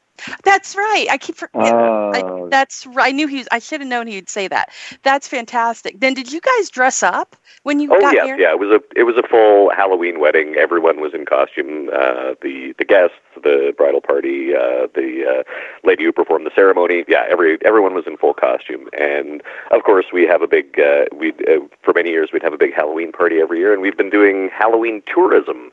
That's 0.44 0.76
right. 0.76 1.08
I 1.10 1.18
keep 1.18 1.36
forgetting. 1.36 1.74
I, 1.74 2.22
Oh. 2.24 2.48
that's 2.50 2.86
right. 2.88 3.08
I 3.08 3.12
knew 3.12 3.28
he 3.28 3.38
was. 3.40 3.48
I 3.52 3.60
should 3.60 3.82
have 3.82 3.90
known 3.90 4.08
he'd 4.08 4.30
say 4.30 4.48
that. 4.48 4.70
That's 5.04 5.28
fantastic. 5.28 6.00
Then, 6.00 6.14
did 6.14 6.32
you 6.32 6.40
guys 6.40 6.70
dress 6.70 7.04
up 7.04 7.36
when 7.64 7.80
you 7.80 7.94
Oh 7.94 8.00
got 8.00 8.14
yes, 8.14 8.26
married? 8.26 8.42
yeah. 8.42 8.52
It 8.52 8.60
was 8.60 8.70
a 8.70 8.82
it 9.00 9.04
was 9.04 9.18
a 9.18 9.24
full 9.28 9.72
Halloween 9.72 10.20
wedding. 10.20 10.56
Everyone 10.56 11.02
was 11.02 11.14
in 11.14 11.26
costume. 11.26 11.90
Uh, 11.94 12.36
the 12.42 12.74
the 12.78 12.86
guests, 12.86 13.18
the 13.44 13.74
bridal 13.78 14.00
party, 14.02 14.56
uh, 14.56 14.88
the 14.96 15.26
uh, 15.28 15.44
lady 15.84 16.06
who 16.06 16.14
performed 16.14 16.46
the 16.46 16.52
ceremony. 16.56 17.04
Yeah, 17.08 17.26
every 17.30 17.58
everyone 17.66 17.94
was 17.94 18.08
in 18.08 18.16
full 18.18 18.34
costume. 18.34 18.88
And 18.98 19.44
of 19.72 19.84
course, 19.84 20.06
we 20.14 20.24
have 20.28 20.42
a 20.42 20.48
big. 20.48 20.80
Uh, 20.80 21.06
we 21.14 21.32
uh, 21.48 21.60
for 21.84 21.94
many 21.94 22.12
years 22.12 22.30
we'd 22.32 22.44
have 22.44 22.54
a 22.54 22.58
big 22.58 22.74
Halloween 22.74 23.12
party 23.12 23.40
every 23.42 23.60
year, 23.60 23.74
and 23.74 23.82
we've 23.82 23.98
been 23.98 24.10
doing 24.10 24.50
Halloween 24.54 25.04
tourism 25.06 25.72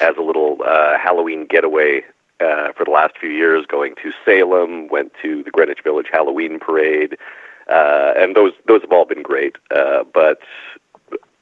as 0.00 0.16
a 0.16 0.22
little 0.22 0.60
uh, 0.64 0.96
Halloween 0.98 1.44
getaway. 1.46 2.02
Uh, 2.42 2.72
for 2.72 2.84
the 2.84 2.90
last 2.90 3.16
few 3.18 3.30
years, 3.30 3.64
going 3.66 3.94
to 4.02 4.12
Salem, 4.24 4.88
went 4.88 5.12
to 5.22 5.42
the 5.42 5.50
Greenwich 5.50 5.82
Village 5.84 6.08
Halloween 6.12 6.58
Parade, 6.58 7.16
uh, 7.68 8.14
and 8.16 8.34
those 8.34 8.52
those 8.66 8.80
have 8.82 8.92
all 8.92 9.04
been 9.04 9.22
great. 9.22 9.56
Uh, 9.70 10.04
but 10.12 10.40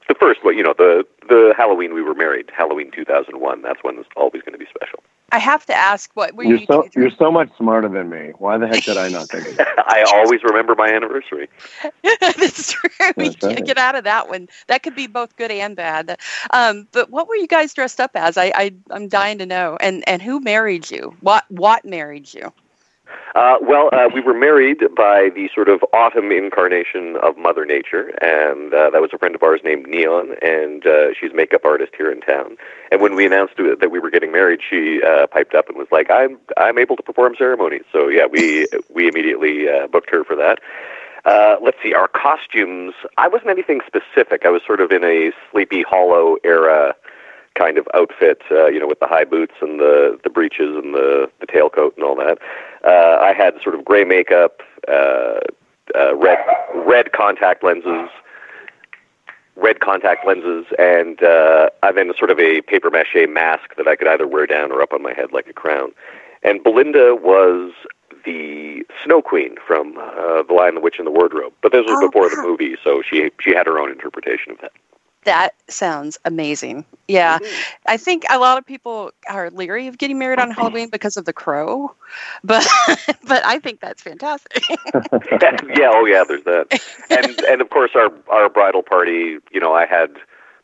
the 0.08 0.14
first, 0.14 0.40
well, 0.44 0.54
you 0.54 0.62
know, 0.62 0.74
the 0.76 1.06
the 1.28 1.54
Halloween 1.56 1.94
we 1.94 2.02
were 2.02 2.14
married, 2.14 2.50
Halloween 2.54 2.90
2001. 2.90 3.62
That's 3.62 3.82
one 3.82 3.96
that's 3.96 4.08
always 4.16 4.42
going 4.42 4.52
to 4.52 4.58
be 4.58 4.66
special. 4.66 5.02
I 5.32 5.38
have 5.38 5.66
to 5.66 5.74
ask, 5.74 6.10
what 6.14 6.34
were 6.34 6.44
You're 6.44 6.58
you 6.58 6.66
so 6.66 6.88
you're 6.94 7.10
so 7.10 7.30
much 7.30 7.50
smarter 7.56 7.88
than 7.88 8.08
me. 8.08 8.32
Why 8.38 8.58
the 8.58 8.66
heck 8.66 8.84
did 8.84 8.96
I 8.96 9.08
not 9.08 9.30
think 9.30 9.48
of 9.48 9.56
that? 9.56 9.68
I 9.86 10.02
always 10.02 10.42
remember 10.42 10.74
my 10.76 10.88
anniversary. 10.92 11.48
That's 12.20 12.72
true. 12.72 12.90
We 13.16 13.30
That's 13.30 13.36
can't 13.36 13.64
right. 13.64 13.66
get 13.66 13.78
out 13.78 13.94
of 13.96 14.04
that 14.04 14.28
one. 14.28 14.48
That 14.68 14.82
could 14.82 14.94
be 14.94 15.06
both 15.06 15.36
good 15.36 15.50
and 15.50 15.76
bad. 15.76 16.18
Um, 16.52 16.88
but 16.92 17.10
what 17.10 17.28
were 17.28 17.36
you 17.36 17.46
guys 17.48 17.74
dressed 17.74 18.00
up 18.00 18.12
as? 18.14 18.36
I, 18.36 18.52
I 18.54 18.74
I'm 18.90 19.08
dying 19.08 19.38
to 19.38 19.46
know. 19.46 19.76
And 19.80 20.06
and 20.08 20.22
who 20.22 20.40
married 20.40 20.90
you? 20.90 21.14
What 21.20 21.44
what 21.48 21.84
married 21.84 22.32
you? 22.32 22.52
Uh, 23.34 23.56
well, 23.60 23.90
uh, 23.92 24.08
we 24.12 24.20
were 24.20 24.34
married 24.34 24.80
by 24.96 25.30
the 25.34 25.48
sort 25.54 25.68
of 25.68 25.84
autumn 25.92 26.32
incarnation 26.32 27.16
of 27.22 27.36
Mother 27.36 27.64
Nature, 27.64 28.08
and 28.20 28.74
uh, 28.74 28.90
that 28.90 29.00
was 29.00 29.10
a 29.12 29.18
friend 29.18 29.34
of 29.34 29.42
ours 29.42 29.60
named 29.64 29.86
Neon, 29.86 30.34
and 30.42 30.84
uh, 30.86 31.14
she's 31.18 31.30
a 31.30 31.34
makeup 31.34 31.64
artist 31.64 31.92
here 31.96 32.10
in 32.10 32.20
town. 32.20 32.56
And 32.90 33.00
when 33.00 33.14
we 33.14 33.24
announced 33.24 33.54
that 33.56 33.90
we 33.90 34.00
were 34.00 34.10
getting 34.10 34.32
married, 34.32 34.60
she 34.68 35.00
uh, 35.02 35.26
piped 35.28 35.54
up 35.54 35.68
and 35.68 35.78
was 35.78 35.88
like, 35.92 36.10
"I'm 36.10 36.38
I'm 36.56 36.78
able 36.78 36.96
to 36.96 37.02
perform 37.02 37.34
ceremonies." 37.38 37.84
So 37.92 38.08
yeah, 38.08 38.26
we 38.26 38.66
we 38.90 39.08
immediately 39.08 39.68
uh, 39.68 39.86
booked 39.86 40.10
her 40.10 40.24
for 40.24 40.34
that. 40.36 40.58
Uh, 41.24 41.56
let's 41.62 41.76
see, 41.82 41.94
our 41.94 42.08
costumes. 42.08 42.94
I 43.18 43.28
wasn't 43.28 43.50
anything 43.50 43.80
specific. 43.86 44.42
I 44.44 44.50
was 44.50 44.62
sort 44.66 44.80
of 44.80 44.90
in 44.90 45.04
a 45.04 45.32
Sleepy 45.50 45.82
Hollow 45.82 46.36
era 46.42 46.94
kind 47.54 47.78
of 47.78 47.86
outfit, 47.94 48.42
uh, 48.50 48.66
you 48.66 48.78
know, 48.78 48.86
with 48.86 49.00
the 49.00 49.06
high 49.06 49.24
boots 49.24 49.54
and 49.60 49.78
the 49.78 50.18
the 50.24 50.30
breeches 50.30 50.74
and 50.82 50.94
the 50.94 51.30
the 51.40 51.46
tailcoat 51.46 51.94
and 51.96 52.04
all 52.04 52.16
that. 52.16 52.38
Uh, 52.84 53.18
I 53.20 53.32
had 53.36 53.54
sort 53.62 53.74
of 53.74 53.84
gray 53.84 54.04
makeup, 54.04 54.62
uh, 54.88 55.40
uh, 55.94 56.14
red 56.16 56.38
red 56.74 57.12
contact 57.12 57.62
lenses, 57.62 58.08
red 59.56 59.80
contact 59.80 60.26
lenses, 60.26 60.66
and 60.78 61.22
uh, 61.22 61.70
I 61.82 61.92
then 61.92 62.12
sort 62.18 62.30
of 62.30 62.38
a 62.38 62.62
paper 62.62 62.90
mache 62.90 63.28
mask 63.28 63.76
that 63.76 63.86
I 63.86 63.96
could 63.96 64.08
either 64.08 64.26
wear 64.26 64.46
down 64.46 64.72
or 64.72 64.80
up 64.82 64.92
on 64.92 65.02
my 65.02 65.12
head 65.12 65.32
like 65.32 65.46
a 65.48 65.52
crown. 65.52 65.92
And 66.42 66.62
Belinda 66.64 67.14
was 67.16 67.72
the 68.24 68.84
Snow 69.04 69.20
Queen 69.22 69.56
from 69.66 69.98
uh, 69.98 70.42
The 70.42 70.54
Lion, 70.54 70.74
the 70.74 70.80
Witch, 70.80 70.96
and 70.98 71.06
the 71.06 71.10
Wardrobe. 71.10 71.52
But 71.62 71.72
this 71.72 71.84
was 71.86 71.98
Oh, 72.02 72.08
before 72.08 72.28
the 72.30 72.42
movie, 72.42 72.76
so 72.82 73.02
she 73.02 73.30
she 73.40 73.54
had 73.54 73.66
her 73.66 73.78
own 73.78 73.90
interpretation 73.90 74.52
of 74.52 74.58
that. 74.60 74.72
That 75.24 75.54
sounds 75.68 76.18
amazing. 76.24 76.84
Yeah. 77.06 77.38
I 77.86 77.96
think 77.98 78.24
a 78.30 78.38
lot 78.38 78.56
of 78.58 78.64
people 78.64 79.10
are 79.28 79.50
leery 79.50 79.86
of 79.86 79.98
getting 79.98 80.18
married 80.18 80.38
on 80.38 80.50
Halloween 80.50 80.88
because 80.88 81.16
of 81.18 81.24
the 81.26 81.32
crow. 81.32 81.94
But 82.42 82.66
but 83.26 83.44
I 83.44 83.58
think 83.58 83.80
that's 83.80 84.02
fantastic. 84.02 84.62
yeah, 85.76 85.90
oh 85.92 86.06
yeah, 86.06 86.24
there's 86.26 86.44
that. 86.44 86.80
And 87.10 87.38
and 87.40 87.60
of 87.60 87.68
course 87.70 87.90
our 87.94 88.10
our 88.30 88.48
bridal 88.48 88.82
party, 88.82 89.36
you 89.52 89.60
know, 89.60 89.74
I 89.74 89.84
had 89.86 90.16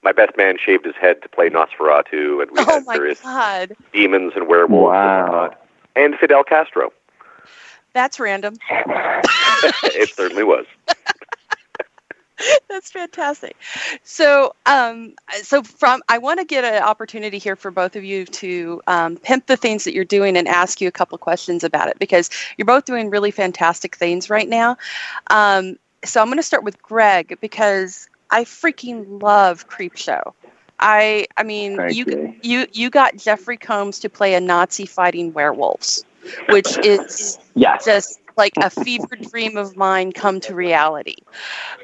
my 0.03 0.13
best 0.13 0.37
man 0.37 0.57
shaved 0.59 0.85
his 0.87 0.95
head 0.97 1.21
to 1.23 1.29
play 1.29 1.51
Nosferatu 1.51 2.41
and 2.43 2.51
we 2.51 2.61
oh 2.61 2.65
had 2.65 2.87
my 2.87 2.97
various 2.97 3.21
god. 3.21 3.77
demons 3.93 4.33
and 4.37 4.49
werewolves 4.49 4.73
and 4.73 4.83
Wow. 4.83 5.23
whatnot. 5.23 5.63
And 5.97 6.15
Fidel 6.19 6.45
Castro. 6.45 6.93
That's 7.93 8.21
random. 8.21 8.55
it 8.71 10.11
certainly 10.11 10.45
was. 10.45 10.67
That's 12.69 12.91
fantastic. 12.91 13.57
So, 14.03 14.55
um, 14.67 15.15
so 15.43 15.63
from 15.63 16.03
I 16.09 16.19
want 16.19 16.41
to 16.41 16.45
get 16.47 16.65
an 16.65 16.83
opportunity 16.83 17.39
here 17.39 17.57
for 17.57 17.71
both 17.71 17.97
of 17.97 18.05
you 18.05 18.27
to 18.27 18.83
um, 18.87 19.17
pimp 19.17 19.47
the 19.47 19.57
things 19.57 19.85
that 19.85 19.95
you're 19.95 20.05
doing 20.05 20.37
and 20.37 20.49
ask 20.49 20.81
you 20.81 20.89
a 20.89 20.93
couple 20.93 21.17
questions 21.19 21.65
about 21.65 21.89
it 21.89 21.99
because 21.99 22.31
you're 22.57 22.67
both 22.67 22.85
doing 22.85 23.11
really 23.11 23.31
fantastic 23.31 23.97
things 23.97 24.31
right 24.31 24.49
now. 24.49 24.77
Um, 25.29 25.79
so 26.05 26.21
I'm 26.21 26.27
going 26.29 26.39
to 26.39 26.43
start 26.43 26.65
with 26.65 26.81
Greg 26.83 27.39
because 27.41 28.09
I 28.31 28.45
freaking 28.45 29.23
love 29.23 29.67
Creep 29.67 29.97
Show. 29.97 30.35
I 30.79 31.27
I 31.37 31.43
mean 31.43 31.77
Thank 31.77 31.97
you 31.97 32.07
you. 32.07 32.35
you 32.43 32.67
you 32.73 32.91
got 32.91 33.17
Jeffrey 33.17 33.57
Combs 33.57 34.01
to 34.01 34.11
play 34.11 34.35
a 34.35 34.41
Nazi 34.41 34.85
fighting 34.87 35.33
werewolves, 35.33 36.05
which 36.51 36.77
is 36.83 37.39
Yes. 37.55 37.85
just 37.85 38.21
like 38.37 38.55
a 38.57 38.71
fever 38.71 39.17
dream 39.31 39.57
of 39.57 39.77
mine 39.77 40.13
come 40.13 40.41
to 40.41 40.55
reality. 40.55 41.17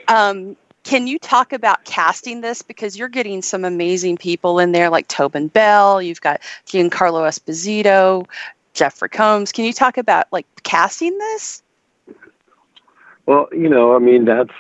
Um, 0.09 0.57
can 0.85 1.07
you 1.07 1.19
talk 1.19 1.53
about 1.53 1.85
casting 1.85 2.41
this 2.41 2.63
because 2.63 2.99
you're 2.99 3.09
getting 3.09 3.41
some 3.43 3.65
amazing 3.65 4.17
people 4.17 4.59
in 4.59 4.73
there 4.73 4.91
like 4.91 5.09
Tobin 5.09 5.49
Bell, 5.49 6.03
you've 6.03 6.21
got 6.21 6.41
Giancarlo 6.67 7.27
Esposito, 7.27 8.27
Jeffrey 8.75 9.09
Combs. 9.09 9.53
Can 9.53 9.65
you 9.65 9.73
talk 9.73 9.97
about 9.97 10.27
like 10.33 10.47
casting 10.63 11.17
this? 11.19 11.63
Well, 13.27 13.49
you 13.53 13.69
know, 13.69 13.95
I 13.95 13.99
mean, 13.99 14.25
that's. 14.25 14.53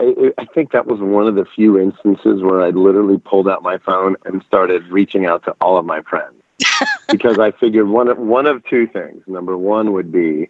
I, 0.00 0.32
I 0.38 0.44
think 0.46 0.72
that 0.72 0.86
was 0.86 1.00
one 1.00 1.28
of 1.28 1.36
the 1.36 1.44
few 1.44 1.78
instances 1.78 2.42
where 2.42 2.62
I 2.62 2.70
literally 2.70 3.18
pulled 3.18 3.48
out 3.48 3.62
my 3.62 3.78
phone 3.78 4.16
and 4.24 4.42
started 4.44 4.86
reaching 4.88 5.24
out 5.24 5.44
to 5.44 5.54
all 5.60 5.76
of 5.76 5.84
my 5.84 6.02
friends 6.02 6.43
because 7.10 7.38
I 7.38 7.50
figured 7.52 7.88
one 7.88 8.08
of 8.08 8.18
one 8.18 8.46
of 8.46 8.64
two 8.64 8.86
things. 8.86 9.22
Number 9.26 9.56
one 9.56 9.92
would 9.92 10.12
be, 10.12 10.48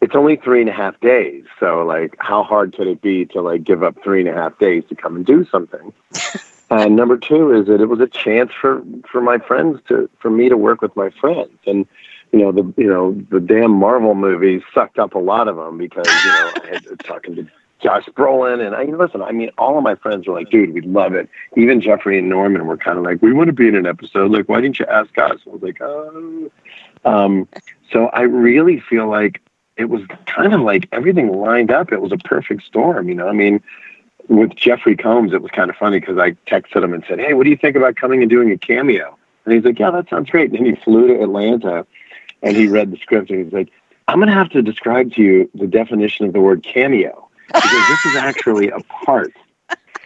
it's 0.00 0.14
only 0.14 0.36
three 0.36 0.60
and 0.60 0.70
a 0.70 0.72
half 0.72 0.98
days, 1.00 1.44
so 1.58 1.84
like, 1.84 2.14
how 2.18 2.42
hard 2.42 2.74
could 2.74 2.86
it 2.86 3.02
be 3.02 3.26
to 3.26 3.42
like 3.42 3.64
give 3.64 3.82
up 3.82 3.96
three 4.02 4.20
and 4.20 4.28
a 4.28 4.34
half 4.34 4.58
days 4.58 4.84
to 4.88 4.94
come 4.94 5.16
and 5.16 5.26
do 5.26 5.44
something? 5.50 5.92
and 6.70 6.96
number 6.96 7.16
two 7.16 7.52
is 7.52 7.66
that 7.66 7.80
it 7.80 7.86
was 7.86 8.00
a 8.00 8.06
chance 8.06 8.52
for 8.58 8.82
for 9.10 9.20
my 9.20 9.38
friends 9.38 9.80
to 9.88 10.08
for 10.20 10.30
me 10.30 10.48
to 10.48 10.56
work 10.56 10.80
with 10.80 10.94
my 10.96 11.10
friends 11.20 11.58
and 11.66 11.86
you 12.32 12.38
know 12.38 12.52
the 12.52 12.72
you 12.76 12.88
know 12.88 13.12
the 13.30 13.40
damn 13.40 13.72
Marvel 13.72 14.14
movies 14.14 14.62
sucked 14.72 14.98
up 14.98 15.14
a 15.14 15.18
lot 15.18 15.48
of 15.48 15.56
them 15.56 15.78
because 15.78 16.06
you 16.06 16.30
know 16.30 16.52
I 16.62 16.66
had 16.72 17.00
talking 17.04 17.34
to 17.36 17.46
Josh 17.82 18.06
Brolin 18.16 18.64
and 18.64 18.74
I 18.74 18.84
listen. 18.84 19.22
I 19.22 19.32
mean, 19.32 19.50
all 19.58 19.76
of 19.78 19.84
my 19.84 19.94
friends 19.94 20.26
were 20.26 20.34
like, 20.34 20.50
"Dude, 20.50 20.74
we 20.74 20.82
love 20.82 21.14
it." 21.14 21.28
Even 21.56 21.80
Jeffrey 21.80 22.18
and 22.18 22.28
Norman 22.28 22.66
were 22.66 22.76
kind 22.76 22.98
of 22.98 23.04
like, 23.04 23.22
"We 23.22 23.32
want 23.32 23.48
to 23.48 23.52
be 23.52 23.68
in 23.68 23.74
an 23.74 23.86
episode. 23.86 24.30
Like, 24.30 24.48
why 24.48 24.60
didn't 24.60 24.78
you 24.78 24.86
ask 24.86 25.16
us?" 25.18 25.38
I 25.46 25.50
was 25.50 25.62
like, 25.62 25.80
"Oh." 25.80 26.50
Um, 27.04 27.48
so 27.90 28.06
I 28.06 28.22
really 28.22 28.80
feel 28.80 29.08
like 29.08 29.40
it 29.76 29.86
was 29.86 30.02
kind 30.26 30.52
of 30.52 30.60
like 30.60 30.88
everything 30.92 31.32
lined 31.32 31.70
up. 31.70 31.92
It 31.92 32.00
was 32.00 32.12
a 32.12 32.18
perfect 32.18 32.64
storm. 32.64 33.08
You 33.08 33.14
know, 33.14 33.28
I 33.28 33.32
mean. 33.32 33.62
With 34.28 34.54
Jeffrey 34.54 34.94
Combs, 34.96 35.32
it 35.32 35.42
was 35.42 35.50
kind 35.50 35.70
of 35.70 35.76
funny 35.76 35.98
because 35.98 36.16
I 36.16 36.32
texted 36.46 36.84
him 36.84 36.94
and 36.94 37.02
said, 37.08 37.18
"Hey, 37.18 37.34
what 37.34 37.42
do 37.42 37.50
you 37.50 37.56
think 37.56 37.74
about 37.74 37.96
coming 37.96 38.20
and 38.20 38.30
doing 38.30 38.52
a 38.52 38.56
cameo?" 38.56 39.18
And 39.44 39.54
he's 39.54 39.64
like, 39.64 39.76
"Yeah, 39.76 39.90
that 39.90 40.08
sounds 40.08 40.30
great." 40.30 40.50
And 40.50 40.58
then 40.58 40.66
he 40.66 40.80
flew 40.80 41.08
to 41.08 41.20
Atlanta, 41.20 41.84
and 42.40 42.56
he 42.56 42.68
read 42.68 42.92
the 42.92 42.96
script, 42.98 43.30
and 43.30 43.42
he's 43.42 43.52
like, 43.52 43.70
"I'm 44.06 44.18
going 44.18 44.28
to 44.28 44.34
have 44.34 44.50
to 44.50 44.62
describe 44.62 45.14
to 45.14 45.22
you 45.22 45.50
the 45.54 45.66
definition 45.66 46.26
of 46.26 46.32
the 46.32 46.40
word 46.40 46.62
cameo 46.62 47.28
because 47.52 47.88
this 47.88 48.06
is 48.06 48.16
actually 48.16 48.68
a 48.68 48.80
part." 48.80 49.32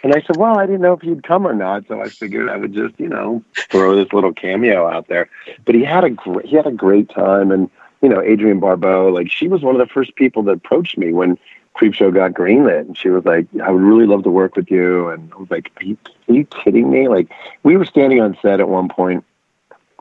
And 0.02 0.12
I 0.14 0.20
said, 0.20 0.36
"Well, 0.36 0.58
I 0.58 0.66
didn't 0.66 0.82
know 0.82 0.92
if 0.92 1.02
you'd 1.02 1.22
come 1.22 1.46
or 1.46 1.54
not, 1.54 1.86
so 1.88 2.02
I 2.02 2.08
figured 2.08 2.50
I 2.50 2.56
would 2.56 2.74
just, 2.74 2.98
you 3.00 3.08
know, 3.08 3.42
throw 3.70 3.96
this 3.96 4.12
little 4.12 4.32
cameo 4.32 4.86
out 4.86 5.08
there." 5.08 5.28
But 5.64 5.74
he 5.74 5.82
had 5.82 6.04
a 6.04 6.10
great, 6.10 6.46
he 6.46 6.56
had 6.56 6.66
a 6.66 6.72
great 6.72 7.08
time, 7.08 7.50
and 7.50 7.70
you 8.02 8.10
know, 8.10 8.20
Adrienne 8.20 8.60
Barbeau, 8.60 9.08
like 9.08 9.30
she 9.30 9.48
was 9.48 9.62
one 9.62 9.74
of 9.74 9.78
the 9.78 9.92
first 9.92 10.14
people 10.14 10.42
that 10.42 10.52
approached 10.52 10.98
me 10.98 11.12
when 11.12 11.38
Creepshow 11.74 12.12
got 12.12 12.32
greenlit, 12.32 12.80
and 12.80 12.98
she 12.98 13.08
was 13.08 13.24
like, 13.24 13.46
"I 13.62 13.70
would 13.70 13.82
really 13.82 14.06
love 14.06 14.24
to 14.24 14.30
work 14.30 14.56
with 14.56 14.70
you." 14.70 15.08
And 15.08 15.32
I 15.32 15.36
was 15.36 15.50
like, 15.50 15.72
"Are 15.80 15.84
you, 15.84 15.96
are 16.28 16.34
you 16.34 16.44
kidding 16.44 16.90
me?" 16.90 17.08
Like, 17.08 17.32
we 17.62 17.76
were 17.78 17.86
standing 17.86 18.20
on 18.20 18.36
set 18.42 18.60
at 18.60 18.68
one 18.68 18.90
point, 18.90 19.24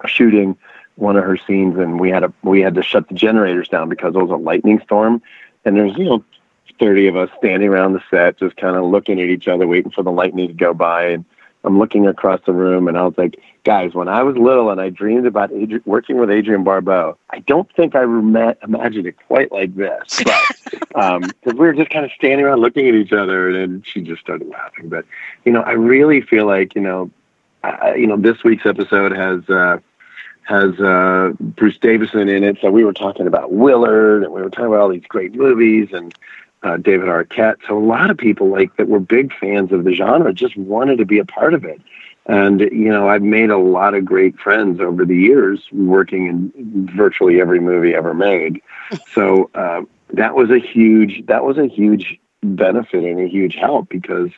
shooting 0.06 0.58
one 0.96 1.16
of 1.16 1.24
her 1.24 1.38
scenes, 1.38 1.78
and 1.78 2.00
we 2.00 2.10
had 2.10 2.24
a 2.24 2.34
we 2.44 2.60
had 2.60 2.76
to 2.76 2.84
shut 2.84 3.08
the 3.08 3.16
generators 3.16 3.70
down 3.70 3.88
because 3.88 4.16
it 4.16 4.22
was 4.22 4.30
a 4.32 4.36
lightning 4.36 4.82
storm, 4.84 5.22
and 5.64 5.78
there's 5.78 5.98
you 5.98 6.04
know 6.04 6.24
thirty 6.80 7.08
of 7.08 7.16
us 7.16 7.30
standing 7.38 7.70
around 7.70 7.94
the 7.94 8.04
set, 8.10 8.38
just 8.38 8.56
kind 8.58 8.76
of 8.76 8.86
looking 8.86 9.22
at 9.22 9.30
each 9.30 9.48
other, 9.48 9.68
waiting 9.68 9.92
for 9.92 10.04
the 10.04 10.12
lightning 10.12 10.48
to 10.48 10.54
go 10.54 10.74
by, 10.74 11.06
and 11.08 11.26
I'm 11.64 11.80
looking 11.80 12.08
across 12.08 12.42
the 12.46 12.54
room, 12.54 12.88
and 12.88 12.98
I 12.98 13.04
was 13.04 13.18
like, 13.18 13.40
"Guys, 13.64 13.94
when 13.94 14.08
I 14.08 14.22
was 14.24 14.36
little 14.38 14.70
and 14.70 14.82
I 14.82 14.90
dreamed 14.90 15.26
about 15.26 15.52
Adri- 15.52 15.86
working 15.86 16.18
with 16.18 16.30
Adrienne 16.30 16.64
Barbeau, 16.64 17.18
I 17.30 17.40
don't 17.40 17.72
think 17.74 17.96
I 17.96 18.02
rem- 18.02 18.56
imagined 18.64 19.08
it 19.08 19.16
quite 19.28 19.52
like 19.52 19.76
this." 19.76 20.22
But 20.94 21.02
um, 21.02 21.22
because 21.22 21.54
we 21.54 21.66
were 21.66 21.74
just 21.74 21.90
kind 21.90 22.06
of 22.06 22.12
standing 22.12 22.46
around 22.46 22.60
looking 22.60 22.88
at 22.88 22.96
each 22.96 23.14
other, 23.14 23.50
and 23.50 23.86
she 23.86 24.02
just 24.02 24.22
started 24.22 24.48
laughing. 24.50 24.90
But 24.90 25.06
you 25.46 25.52
know, 25.52 25.62
I 25.62 25.72
really 25.72 26.22
feel 26.22 26.46
like 26.46 26.76
you 26.76 26.82
know, 26.82 27.12
I, 27.64 27.96
you 27.96 28.08
know, 28.08 28.18
this 28.18 28.44
week's 28.44 28.66
episode 28.66 29.12
has 29.14 29.50
uh, 29.50 29.78
has 30.44 30.78
uh, 30.80 31.32
Bruce 31.40 31.78
Davison 31.78 32.28
in 32.28 32.44
it. 32.44 32.58
So 32.62 32.70
we 32.70 32.84
were 32.84 32.94
talking 32.94 33.28
about 33.28 33.54
Willard, 33.54 34.24
and 34.24 34.34
we 34.34 34.42
were 34.42 34.50
talking 34.50 34.66
about 34.66 34.82
all 34.82 34.90
these 34.90 35.06
great 35.08 35.34
movies, 35.34 35.90
and 35.94 36.14
uh, 36.64 36.78
David 36.78 37.08
Arquette. 37.08 37.58
So 37.68 37.78
a 37.78 37.84
lot 37.84 38.10
of 38.10 38.18
people 38.18 38.48
like 38.50 38.76
that 38.78 38.88
were 38.88 39.00
big 39.00 39.34
fans 39.40 39.72
of 39.72 39.84
the 39.84 39.94
genre 39.94 40.34
just 40.34 40.58
wanted 40.58 40.98
to 40.98 41.06
be 41.06 41.20
a 41.20 41.26
part 41.26 41.54
of 41.54 41.66
it. 41.66 41.82
And 42.26 42.62
you 42.62 42.90
know, 42.90 43.10
I've 43.10 43.22
made 43.22 43.50
a 43.50 43.58
lot 43.58 43.94
of 43.94 44.06
great 44.06 44.40
friends 44.40 44.80
over 44.80 45.06
the 45.06 45.16
years 45.16 45.62
working 45.74 46.28
in 46.28 46.90
virtually 46.96 47.42
every 47.42 47.60
movie 47.60 47.94
ever 47.94 48.14
made. 48.14 48.62
So 49.14 49.50
uh, 49.56 49.82
that 50.14 50.36
was 50.36 50.52
a 50.52 50.60
huge 50.60 51.26
that 51.26 51.44
was 51.44 51.58
a 51.58 51.68
huge 51.68 52.20
benefit 52.44 53.04
and 53.04 53.20
a 53.20 53.28
huge 53.28 53.56
help 53.56 53.90
because 53.90 54.30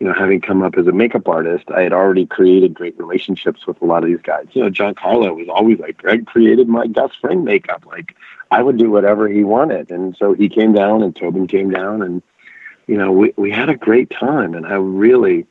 you 0.00 0.06
know, 0.06 0.14
having 0.14 0.40
come 0.40 0.62
up 0.62 0.76
as 0.78 0.86
a 0.86 0.92
makeup 0.92 1.28
artist, 1.28 1.66
I 1.70 1.82
had 1.82 1.92
already 1.92 2.24
created 2.24 2.72
great 2.72 2.98
relationships 2.98 3.66
with 3.66 3.80
a 3.82 3.84
lot 3.84 4.02
of 4.02 4.08
these 4.08 4.22
guys. 4.22 4.46
You 4.52 4.64
know, 4.64 4.70
Giancarlo 4.70 5.36
was 5.36 5.48
always 5.50 5.78
like, 5.78 5.98
Greg 5.98 6.26
created 6.26 6.68
my 6.68 6.86
Gus 6.86 7.12
Fring 7.20 7.44
makeup. 7.44 7.84
Like, 7.86 8.16
I 8.50 8.62
would 8.62 8.78
do 8.78 8.90
whatever 8.90 9.28
he 9.28 9.44
wanted. 9.44 9.90
And 9.90 10.16
so 10.16 10.32
he 10.32 10.48
came 10.48 10.72
down 10.72 11.02
and 11.02 11.14
Tobin 11.14 11.46
came 11.46 11.70
down 11.70 12.02
and, 12.02 12.22
you 12.86 12.96
know, 12.96 13.12
we, 13.12 13.32
we 13.36 13.50
had 13.50 13.68
a 13.68 13.76
great 13.76 14.10
time. 14.10 14.54
And 14.54 14.66
I 14.66 14.74
really, 14.74 15.46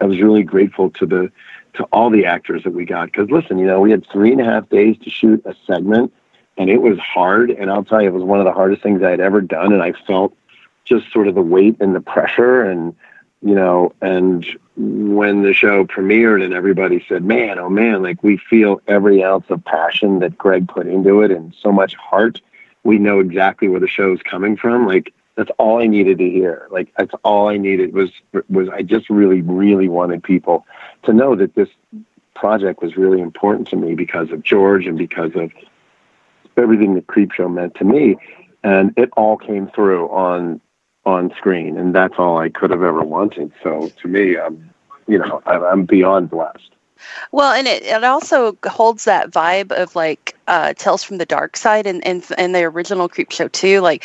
I 0.00 0.06
was 0.06 0.20
really 0.20 0.42
grateful 0.42 0.90
to 0.90 1.06
the, 1.06 1.32
to 1.74 1.84
all 1.84 2.10
the 2.10 2.26
actors 2.26 2.64
that 2.64 2.72
we 2.72 2.84
got. 2.84 3.12
Cause 3.12 3.30
listen, 3.30 3.58
you 3.58 3.66
know, 3.66 3.80
we 3.80 3.90
had 3.90 4.06
three 4.06 4.32
and 4.32 4.40
a 4.40 4.44
half 4.44 4.68
days 4.68 4.96
to 4.98 5.10
shoot 5.10 5.42
a 5.44 5.54
segment 5.66 6.12
and 6.56 6.68
it 6.68 6.82
was 6.82 6.98
hard. 6.98 7.50
And 7.50 7.70
I'll 7.70 7.84
tell 7.84 8.02
you, 8.02 8.08
it 8.08 8.12
was 8.14 8.24
one 8.24 8.40
of 8.40 8.44
the 8.44 8.52
hardest 8.52 8.82
things 8.82 9.02
I 9.02 9.10
had 9.10 9.20
ever 9.20 9.40
done. 9.40 9.72
And 9.72 9.82
I 9.82 9.92
felt 9.92 10.36
just 10.84 11.10
sort 11.12 11.28
of 11.28 11.34
the 11.34 11.42
weight 11.42 11.76
and 11.80 11.94
the 11.94 12.00
pressure 12.00 12.62
and, 12.62 12.94
you 13.42 13.54
know, 13.54 13.92
and 14.00 14.46
when 14.76 15.42
the 15.42 15.54
show 15.54 15.84
premiered 15.84 16.44
and 16.44 16.54
everybody 16.54 17.04
said, 17.08 17.24
man, 17.24 17.58
oh 17.58 17.68
man, 17.68 18.02
like 18.02 18.22
we 18.22 18.36
feel 18.36 18.80
every 18.86 19.22
ounce 19.22 19.46
of 19.48 19.64
passion 19.64 20.18
that 20.20 20.38
Greg 20.38 20.68
put 20.68 20.86
into 20.86 21.22
it 21.22 21.30
and 21.30 21.54
so 21.60 21.72
much 21.72 21.94
heart. 21.94 22.40
We 22.84 22.98
know 22.98 23.20
exactly 23.20 23.68
where 23.68 23.80
the 23.80 23.88
show's 23.88 24.20
coming 24.22 24.56
from. 24.56 24.86
Like 24.86 25.12
that's 25.36 25.50
all 25.58 25.80
I 25.80 25.86
needed 25.86 26.18
to 26.18 26.28
hear. 26.28 26.66
Like 26.70 26.92
that's 26.96 27.14
all 27.22 27.48
I 27.48 27.56
needed 27.58 27.92
was, 27.92 28.10
was 28.48 28.68
I 28.68 28.82
just 28.82 29.08
really, 29.08 29.42
really 29.42 29.88
wanted 29.88 30.22
people 30.22 30.66
to 31.04 31.12
know 31.12 31.36
that 31.36 31.54
this 31.54 31.68
project 32.34 32.82
was 32.82 32.96
really 32.96 33.20
important 33.20 33.68
to 33.68 33.76
me 33.76 33.94
because 33.94 34.30
of 34.30 34.42
George 34.42 34.86
and 34.86 34.98
because 34.98 35.32
of 35.34 35.52
everything 36.56 36.94
that 36.94 37.06
Creepshow 37.06 37.52
meant 37.52 37.74
to 37.76 37.84
me. 37.84 38.16
And 38.64 38.92
it 38.96 39.10
all 39.16 39.36
came 39.36 39.68
through 39.68 40.08
on 40.08 40.60
on 41.08 41.32
screen, 41.36 41.78
and 41.78 41.94
that's 41.94 42.14
all 42.18 42.38
I 42.38 42.50
could 42.50 42.70
have 42.70 42.82
ever 42.82 43.02
wanted. 43.02 43.50
So 43.62 43.90
to 44.02 44.08
me, 44.08 44.36
I'm, 44.36 44.72
you 45.06 45.18
know, 45.18 45.42
I'm 45.46 45.86
beyond 45.86 46.28
blessed. 46.28 46.70
Well, 47.32 47.52
and 47.52 47.66
it, 47.66 47.82
it 47.84 48.04
also 48.04 48.58
holds 48.66 49.04
that 49.04 49.30
vibe 49.30 49.72
of 49.72 49.96
like 49.96 50.36
uh, 50.48 50.74
Tales 50.74 51.02
from 51.02 51.18
the 51.18 51.24
Dark 51.24 51.56
Side 51.56 51.86
and, 51.86 52.06
and 52.06 52.26
and 52.36 52.54
the 52.54 52.64
original 52.64 53.08
Creep 53.08 53.30
Show 53.32 53.48
too. 53.48 53.80
Like, 53.80 54.04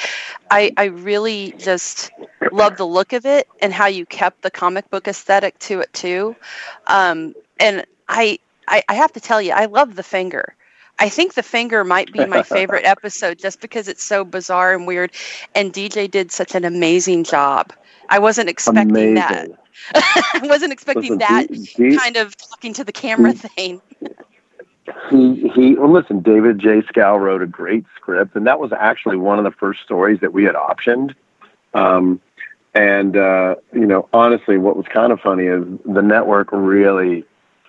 I 0.49 0.71
I 0.77 0.85
really 0.85 1.53
just 1.57 2.11
love 2.51 2.77
the 2.77 2.87
look 2.87 3.11
of 3.13 3.25
it 3.25 3.47
and 3.61 3.73
how 3.73 3.87
you 3.87 4.05
kept 4.05 4.41
the 4.41 4.51
comic 4.51 4.89
book 4.89 5.07
aesthetic 5.07 5.57
to 5.59 5.79
it 5.81 5.91
too. 5.93 6.35
Um, 6.87 7.33
and 7.59 7.85
I, 8.07 8.39
I 8.67 8.83
I 8.87 8.93
have 8.93 9.11
to 9.13 9.19
tell 9.19 9.41
you, 9.41 9.51
I 9.53 9.65
love 9.65 9.95
the 9.95 10.03
finger. 10.03 10.55
I 11.03 11.09
think 11.09 11.33
the 11.33 11.43
finger 11.43 11.83
might 11.83 12.13
be 12.13 12.25
my 12.25 12.43
favorite 12.43 12.85
episode 12.85 13.37
just 13.37 13.59
because 13.59 13.89
it's 13.89 14.01
so 14.01 14.23
bizarre 14.23 14.73
and 14.73 14.87
weird. 14.87 15.11
And 15.53 15.73
DJ 15.73 16.09
did 16.09 16.31
such 16.31 16.55
an 16.55 16.63
amazing 16.63 17.25
job. 17.25 17.73
I 18.07 18.19
wasn't 18.19 18.47
expecting 18.47 18.89
amazing. 18.89 19.15
that. 19.15 19.49
I 19.95 20.47
wasn't 20.47 20.71
expecting 20.71 21.17
listen, 21.17 21.17
that 21.17 21.53
he, 21.53 21.97
kind 21.97 22.15
of 22.15 22.37
talking 22.37 22.73
to 22.75 22.85
the 22.85 22.93
camera 22.93 23.33
he, 23.33 23.37
thing. 23.37 23.81
he 25.09 25.49
he 25.49 25.75
well 25.75 25.91
listen, 25.91 26.21
David 26.21 26.59
J. 26.59 26.81
Schow 26.83 27.19
wrote 27.19 27.41
a 27.41 27.47
great 27.47 27.83
script, 27.97 28.37
and 28.37 28.47
that 28.47 28.61
was 28.61 28.71
actually 28.71 29.17
one 29.17 29.39
of 29.39 29.43
the 29.43 29.51
first 29.51 29.81
stories 29.81 30.21
that 30.21 30.31
we 30.31 30.45
had 30.45 30.55
optioned. 30.55 31.15
Um, 31.73 32.21
and 32.73 33.17
uh, 33.17 33.55
you 33.73 33.85
know, 33.85 34.07
honestly, 34.13 34.57
what 34.57 34.77
was 34.77 34.85
kind 34.85 35.11
of 35.11 35.19
funny 35.19 35.47
is 35.47 35.65
the 35.83 36.01
network 36.01 36.47
really 36.53 37.25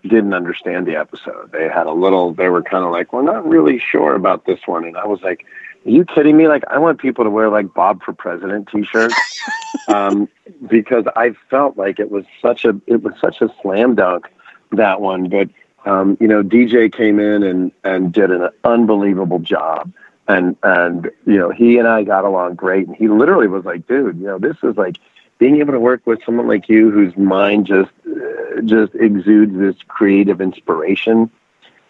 didn't 0.08 0.34
understand 0.34 0.86
the 0.86 0.96
episode. 0.96 1.50
They 1.52 1.68
had 1.68 1.86
a 1.86 1.92
little, 1.92 2.34
they 2.34 2.48
were 2.48 2.62
kind 2.62 2.84
of 2.84 2.92
like, 2.92 3.12
we're 3.12 3.22
not 3.22 3.46
really 3.46 3.78
sure 3.78 4.14
about 4.14 4.44
this 4.44 4.60
one. 4.66 4.84
And 4.84 4.96
I 4.96 5.06
was 5.06 5.22
like, 5.22 5.46
are 5.86 5.90
you 5.90 6.04
kidding 6.04 6.36
me? 6.36 6.48
Like, 6.48 6.64
I 6.68 6.78
want 6.78 6.98
people 6.98 7.24
to 7.24 7.30
wear 7.30 7.48
like 7.48 7.72
Bob 7.74 8.02
for 8.02 8.12
President 8.12 8.68
t-shirts. 8.68 9.14
um, 9.88 10.28
because 10.66 11.04
I 11.16 11.32
felt 11.50 11.76
like 11.76 11.98
it 11.98 12.10
was 12.10 12.24
such 12.40 12.64
a, 12.64 12.80
it 12.86 13.02
was 13.02 13.14
such 13.20 13.40
a 13.40 13.52
slam 13.60 13.94
dunk, 13.94 14.28
that 14.72 15.00
one. 15.00 15.28
But, 15.28 15.48
um, 15.84 16.16
you 16.20 16.28
know, 16.28 16.42
DJ 16.42 16.92
came 16.92 17.18
in 17.18 17.42
and, 17.42 17.72
and 17.82 18.12
did 18.12 18.30
an 18.30 18.50
unbelievable 18.64 19.38
job. 19.38 19.92
And, 20.26 20.56
and, 20.62 21.10
you 21.26 21.36
know, 21.36 21.50
he 21.50 21.78
and 21.78 21.86
I 21.86 22.02
got 22.02 22.24
along 22.24 22.54
great. 22.54 22.86
And 22.86 22.96
he 22.96 23.08
literally 23.08 23.46
was 23.46 23.64
like, 23.64 23.86
dude, 23.86 24.18
you 24.18 24.26
know, 24.26 24.38
this 24.38 24.56
is 24.62 24.76
like, 24.76 24.96
being 25.44 25.58
able 25.58 25.72
to 25.72 25.80
work 25.80 26.00
with 26.06 26.18
someone 26.24 26.48
like 26.48 26.68
you 26.68 26.90
whose 26.90 27.14
mind 27.16 27.66
just 27.66 27.90
uh, 28.06 28.60
just 28.64 28.94
exudes 28.94 29.54
this 29.58 29.76
creative 29.88 30.40
inspiration 30.40 31.30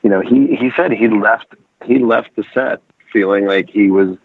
you 0.02 0.10
know 0.10 0.20
he 0.20 0.56
he 0.56 0.70
said 0.76 0.90
he 0.90 1.08
left 1.08 1.54
he 1.84 1.98
left 1.98 2.34
the 2.34 2.44
set 2.52 2.80
feeling 3.12 3.46
like 3.46 3.70
he 3.70 3.90
was 3.90 4.16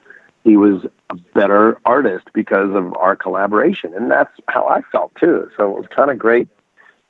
he 0.43 0.57
was 0.57 0.83
a 1.09 1.15
better 1.35 1.79
artist 1.85 2.27
because 2.33 2.73
of 2.73 2.95
our 2.95 3.15
collaboration. 3.15 3.93
And 3.93 4.09
that's 4.09 4.31
how 4.47 4.67
I 4.67 4.81
felt 4.91 5.13
too. 5.15 5.49
So 5.55 5.69
it 5.69 5.77
was 5.77 5.87
kind 5.95 6.09
of 6.09 6.17
great 6.17 6.47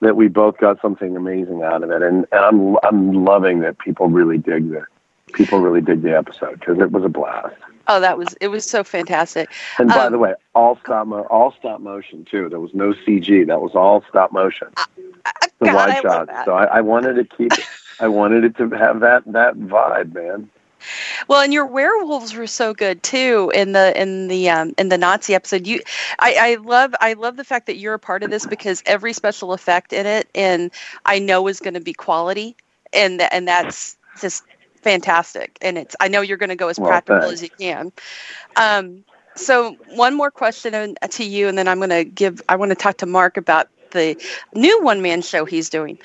that 0.02 0.16
we 0.16 0.28
both 0.28 0.58
got 0.58 0.82
something 0.82 1.16
amazing 1.16 1.64
out 1.64 1.84
of 1.84 1.92
it. 1.92 2.02
And, 2.02 2.26
and 2.32 2.46
I'm 2.46 2.78
I'm 2.84 3.26
loving 3.26 3.60
that 3.62 3.80
people 3.80 4.10
really 4.10 4.38
dig 4.38 4.70
the 4.72 4.86
people 5.34 5.60
really 5.60 5.82
dig 5.82 6.02
the 6.02 6.18
episode 6.18 6.60
because 6.60 6.80
it 6.80 6.92
was 6.92 7.04
a 7.04 7.10
blast 7.10 7.56
Oh, 7.88 8.00
that 8.00 8.18
was 8.18 8.36
it 8.42 8.50
was 8.50 8.66
so 8.66 8.84
fantastic. 8.84 9.50
And 9.78 9.90
by 9.90 10.06
um, 10.06 10.12
the 10.12 10.20
way, 10.20 10.34
all 10.54 10.78
stop 10.84 11.08
mo- 11.08 11.28
all 11.30 11.54
stop 11.60 11.82
motion 11.82 12.26
too. 12.26 12.50
There 12.50 12.60
was 12.60 12.74
no 12.74 12.94
CG. 12.94 13.48
That 13.48 13.62
was 13.62 13.74
all 13.76 14.04
stop 14.10 14.32
motion. 14.32 14.68
The 15.60 15.66
God, 15.66 15.76
wide 15.76 16.02
shots. 16.02 16.32
So 16.46 16.54
I, 16.54 16.66
I 16.66 16.82
wanted 16.82 17.16
to 17.16 17.36
keep. 17.36 17.52
I 18.00 18.08
wanted 18.08 18.44
it 18.44 18.58
to 18.58 18.70
have 18.70 19.02
that 19.02 19.24
that 19.28 19.56
vibe, 19.56 20.14
man. 20.14 20.50
Well, 21.28 21.42
and 21.42 21.54
your 21.54 21.66
werewolves 21.66 22.34
were 22.34 22.48
so 22.48 22.74
good 22.74 23.04
too 23.04 23.52
in 23.54 23.74
the 23.74 24.00
in 24.00 24.28
the 24.28 24.50
um, 24.50 24.74
in 24.78 24.90
the 24.90 24.98
Nazi 24.98 25.36
episode. 25.36 25.68
You, 25.68 25.82
I, 26.18 26.36
I 26.40 26.56
love 26.56 26.96
I 27.02 27.14
love 27.14 27.38
the 27.38 27.44
fact 27.44 27.68
that 27.68 27.78
you're 27.78 27.94
a 27.94 28.00
part 28.00 28.24
of 28.24 28.32
this 28.32 28.46
because 28.46 28.82
every 28.86 29.14
special 29.14 29.54
effect 29.54 29.94
in 29.94 30.06
it, 30.06 30.30
and 30.34 30.72
I 31.06 31.20
know 31.20 31.48
is 31.48 31.60
going 31.60 31.74
to 31.74 31.82
be 31.82 31.94
quality, 31.94 32.56
and 32.94 33.22
and 33.22 33.48
that's 33.48 33.98
just 34.22 34.44
fantastic. 34.82 35.58
And 35.62 35.78
it's 35.78 35.96
I 36.00 36.08
know 36.08 36.22
you're 36.22 36.38
going 36.38 36.50
to 36.50 36.56
go 36.56 36.68
as 36.68 36.80
well, 36.80 36.90
practical 36.90 37.22
thanks. 37.22 37.34
as 37.34 37.44
you 37.44 37.50
can. 37.50 37.92
Um, 38.56 39.04
so 39.36 39.76
one 39.90 40.16
more 40.16 40.32
question 40.32 40.96
to 41.10 41.24
you, 41.24 41.48
and 41.48 41.58
then 41.58 41.68
I'm 41.68 41.78
going 41.78 41.90
to 41.90 42.04
give. 42.04 42.42
I 42.50 42.56
want 42.56 42.72
to 42.72 42.76
talk 42.76 42.98
to 42.98 43.06
Mark 43.06 43.38
about 43.38 43.70
the 43.92 44.22
new 44.54 44.84
one 44.84 45.02
man 45.02 45.22
show 45.22 45.46
he's 45.46 45.70
doing. 45.70 45.98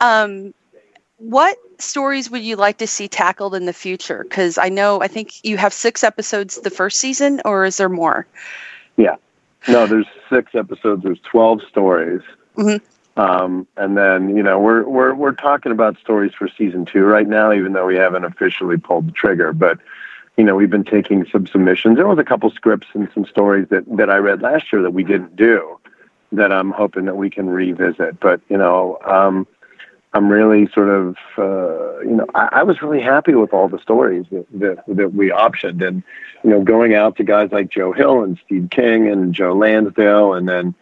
Um, 0.00 0.54
what 1.16 1.56
stories 1.78 2.30
would 2.30 2.42
you 2.42 2.56
like 2.56 2.78
to 2.78 2.86
see 2.86 3.08
tackled 3.08 3.54
in 3.54 3.66
the 3.66 3.72
future? 3.72 4.22
Because 4.22 4.58
I 4.58 4.68
know 4.68 5.00
I 5.00 5.08
think 5.08 5.44
you 5.44 5.56
have 5.56 5.72
six 5.72 6.04
episodes 6.04 6.60
the 6.60 6.70
first 6.70 6.98
season, 6.98 7.40
or 7.44 7.64
is 7.64 7.76
there 7.76 7.88
more? 7.88 8.26
Yeah, 8.96 9.16
no, 9.66 9.86
there's 9.86 10.06
six 10.30 10.54
episodes. 10.54 11.02
There's 11.02 11.20
twelve 11.20 11.60
stories. 11.68 12.22
Mm-hmm. 12.56 12.84
Um, 13.18 13.66
and 13.76 13.96
then 13.96 14.36
you 14.36 14.44
know 14.44 14.60
we're 14.60 14.88
we're 14.88 15.12
we're 15.12 15.32
talking 15.32 15.72
about 15.72 15.98
stories 15.98 16.32
for 16.34 16.48
season 16.48 16.84
two 16.84 17.02
right 17.02 17.26
now, 17.26 17.52
even 17.52 17.72
though 17.72 17.86
we 17.86 17.96
haven't 17.96 18.24
officially 18.24 18.76
pulled 18.76 19.08
the 19.08 19.12
trigger. 19.12 19.52
But 19.52 19.78
you 20.36 20.44
know 20.44 20.54
we've 20.54 20.70
been 20.70 20.84
taking 20.84 21.26
some 21.26 21.46
submissions. 21.48 21.96
There 21.96 22.06
was 22.06 22.18
a 22.18 22.24
couple 22.24 22.48
scripts 22.50 22.86
and 22.94 23.10
some 23.12 23.26
stories 23.26 23.66
that 23.70 23.84
that 23.96 24.08
I 24.08 24.18
read 24.18 24.40
last 24.40 24.72
year 24.72 24.82
that 24.82 24.92
we 24.92 25.02
didn't 25.02 25.34
do, 25.34 25.80
that 26.30 26.52
I'm 26.52 26.70
hoping 26.70 27.06
that 27.06 27.16
we 27.16 27.28
can 27.28 27.50
revisit. 27.50 28.20
But 28.20 28.40
you 28.48 28.56
know. 28.56 28.98
Um, 29.04 29.46
I'm 30.14 30.30
really 30.30 30.66
sort 30.72 30.88
of, 30.88 31.16
uh, 31.36 32.00
you 32.00 32.16
know, 32.16 32.26
I, 32.34 32.48
I, 32.52 32.62
was 32.62 32.80
really 32.80 33.02
happy 33.02 33.34
with 33.34 33.52
all 33.52 33.68
the 33.68 33.78
stories 33.78 34.24
that, 34.32 34.46
that, 34.54 34.82
that 34.88 35.12
we 35.12 35.28
optioned, 35.28 35.86
and 35.86 36.02
you 36.42 36.48
know, 36.48 36.62
going 36.62 36.94
out 36.94 37.16
to 37.16 37.24
guys 37.24 37.52
like 37.52 37.68
Joe 37.68 37.92
Hill 37.92 38.22
and 38.22 38.40
Steve 38.46 38.68
King 38.70 39.08
and 39.08 39.34
Joe 39.34 39.52
Lansdale, 39.52 40.32
and 40.32 40.48
then 40.48 40.74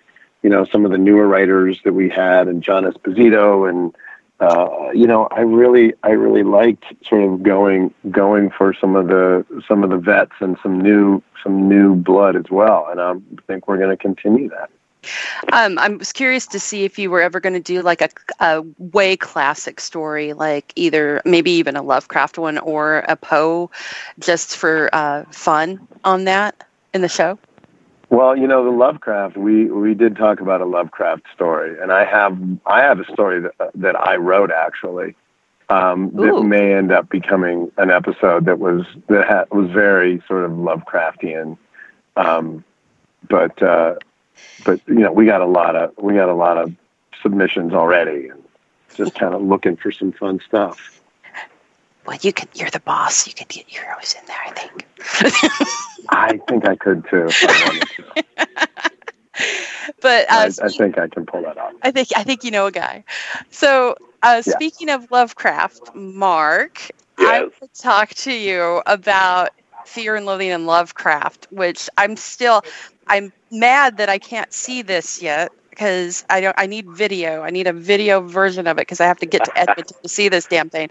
you 0.42 0.50
know, 0.50 0.64
some 0.64 0.84
of 0.84 0.90
the 0.90 0.98
newer 0.98 1.26
writers 1.26 1.80
that 1.84 1.92
we 1.92 2.08
had 2.08 2.48
and 2.48 2.62
John 2.62 2.84
Esposito 2.84 3.68
and, 3.68 3.94
uh, 4.38 4.90
you 4.92 5.06
know, 5.06 5.28
I 5.30 5.40
really, 5.40 5.94
I 6.02 6.10
really 6.10 6.42
liked 6.42 6.84
sort 7.06 7.22
of 7.22 7.42
going, 7.42 7.92
going 8.10 8.50
for 8.50 8.74
some 8.74 8.94
of 8.94 9.08
the, 9.08 9.44
some 9.66 9.82
of 9.82 9.90
the 9.90 9.96
vets 9.96 10.34
and 10.40 10.58
some 10.62 10.80
new, 10.80 11.22
some 11.42 11.68
new 11.68 11.94
blood 11.94 12.36
as 12.36 12.50
well. 12.50 12.86
And 12.90 13.00
I 13.00 13.14
think 13.46 13.66
we're 13.66 13.78
going 13.78 13.90
to 13.90 13.96
continue 13.96 14.50
that. 14.50 14.70
Um, 15.52 15.78
I 15.78 15.88
was 15.88 16.12
curious 16.12 16.46
to 16.48 16.60
see 16.60 16.84
if 16.84 16.98
you 16.98 17.10
were 17.10 17.20
ever 17.20 17.40
going 17.40 17.54
to 17.54 17.60
do 17.60 17.80
like 17.82 18.02
a, 18.02 18.10
a 18.40 18.64
way 18.78 19.16
classic 19.16 19.80
story, 19.80 20.32
like 20.32 20.72
either 20.76 21.22
maybe 21.24 21.52
even 21.52 21.76
a 21.76 21.82
Lovecraft 21.82 22.38
one 22.38 22.58
or 22.58 23.04
a 23.08 23.16
Poe, 23.16 23.70
just 24.18 24.56
for 24.56 24.90
uh, 24.92 25.24
fun 25.30 25.86
on 26.04 26.24
that 26.24 26.66
in 26.92 27.02
the 27.02 27.08
show. 27.08 27.38
Well, 28.08 28.36
you 28.36 28.46
know, 28.46 28.64
the 28.64 28.70
Lovecraft, 28.70 29.36
we, 29.36 29.64
we 29.64 29.94
did 29.94 30.16
talk 30.16 30.40
about 30.40 30.60
a 30.60 30.64
Lovecraft 30.64 31.24
story, 31.34 31.76
and 31.80 31.90
I 31.90 32.04
have 32.04 32.38
I 32.64 32.80
have 32.82 33.00
a 33.00 33.12
story 33.12 33.40
that 33.40 33.70
that 33.74 34.00
I 34.00 34.16
wrote 34.16 34.52
actually 34.52 35.16
um, 35.68 36.12
that 36.14 36.42
may 36.42 36.74
end 36.74 36.92
up 36.92 37.08
becoming 37.08 37.72
an 37.76 37.90
episode 37.90 38.44
that 38.44 38.60
was 38.60 38.86
that 39.08 39.26
ha- 39.26 39.44
was 39.50 39.70
very 39.70 40.22
sort 40.28 40.44
of 40.44 40.52
Lovecraftian, 40.52 41.58
um, 42.16 42.64
but 43.28 43.60
uh, 43.60 43.96
but 44.64 44.80
you 44.86 45.00
know 45.00 45.12
we 45.12 45.26
got 45.26 45.40
a 45.40 45.46
lot 45.46 45.74
of 45.74 45.92
we 45.98 46.14
got 46.14 46.28
a 46.28 46.34
lot 46.34 46.58
of 46.58 46.72
submissions 47.22 47.72
already, 47.72 48.28
and 48.28 48.42
just 48.94 49.16
kind 49.16 49.34
of 49.34 49.42
looking 49.42 49.74
for 49.74 49.90
some 49.90 50.12
fun 50.12 50.40
stuff 50.46 51.00
well, 52.06 52.18
you 52.22 52.32
could. 52.32 52.48
You're 52.54 52.70
the 52.70 52.80
boss. 52.80 53.26
You 53.26 53.34
could 53.34 53.48
get 53.48 53.66
heroes 53.68 54.14
in 54.20 54.26
there. 54.26 54.36
I 54.46 54.50
think. 54.50 54.86
I 56.08 56.38
think 56.48 56.66
I 56.68 56.76
could 56.76 57.04
too. 57.10 57.34
I 57.42 57.72
but 60.00 60.26
but 60.30 60.30
I, 60.30 60.46
uh, 60.46 60.50
I 60.62 60.70
think 60.70 60.98
I 60.98 61.08
can 61.08 61.26
pull 61.26 61.42
that 61.42 61.58
off. 61.58 61.74
I 61.82 61.90
think 61.92 62.08
I 62.16 62.24
think 62.24 62.44
you 62.44 62.50
know 62.50 62.66
a 62.66 62.72
guy. 62.72 63.04
So 63.50 63.96
uh, 64.22 64.42
Yeah. 64.46 64.52
speaking 64.52 64.90
of 64.90 65.10
Lovecraft, 65.10 65.90
Mark, 65.94 66.90
I 67.18 67.42
Yes. 67.42 67.52
want 67.60 67.74
to 67.74 67.82
talk 67.82 68.10
to 68.10 68.32
you 68.32 68.82
about 68.86 69.50
Fear 69.84 70.16
and 70.16 70.26
Loathing 70.26 70.50
in 70.50 70.66
Lovecraft, 70.66 71.46
which 71.50 71.88
I'm 71.96 72.16
still 72.16 72.62
I'm 73.06 73.32
mad 73.50 73.98
that 73.98 74.08
I 74.08 74.18
can't 74.18 74.52
see 74.52 74.82
this 74.82 75.22
yet 75.22 75.52
because 75.76 76.24
I 76.30 76.40
don't 76.40 76.54
I 76.58 76.66
need 76.66 76.88
video. 76.88 77.42
I 77.42 77.50
need 77.50 77.66
a 77.66 77.72
video 77.72 78.22
version 78.22 78.66
of 78.66 78.78
it 78.78 78.82
because 78.82 79.00
I 79.00 79.04
have 79.06 79.18
to 79.18 79.26
get 79.26 79.44
to 79.44 79.58
Edmonton 79.58 79.96
to 80.02 80.08
see 80.08 80.28
this 80.30 80.46
damn 80.46 80.70
thing. 80.70 80.88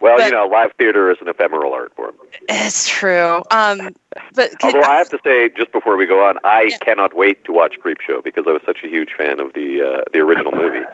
Well, 0.00 0.16
But- 0.16 0.26
you 0.26 0.32
know, 0.32 0.46
live 0.46 0.72
theater 0.76 1.10
is 1.10 1.18
an 1.20 1.28
ephemeral 1.28 1.72
art 1.72 1.94
form. 1.94 2.14
It's 2.48 2.88
true. 2.88 3.42
Um, 3.52 3.94
but 4.34 4.50
could- 4.58 4.74
Although 4.74 4.82
I 4.88 4.96
have 4.96 5.08
to 5.10 5.18
say, 5.24 5.48
just 5.50 5.70
before 5.72 5.96
we 5.96 6.06
go 6.06 6.24
on, 6.26 6.38
I 6.44 6.62
Yeah. 6.62 6.78
cannot 6.78 7.14
wait 7.14 7.44
to 7.44 7.52
watch 7.52 7.78
Creepshow 7.80 8.22
because 8.24 8.44
I 8.48 8.50
was 8.52 8.62
such 8.66 8.82
a 8.82 8.88
huge 8.88 9.12
fan 9.16 9.38
of 9.38 9.52
the 9.52 9.82
uh, 9.82 10.02
the 10.12 10.18
original 10.18 10.52
movie, 10.52 10.84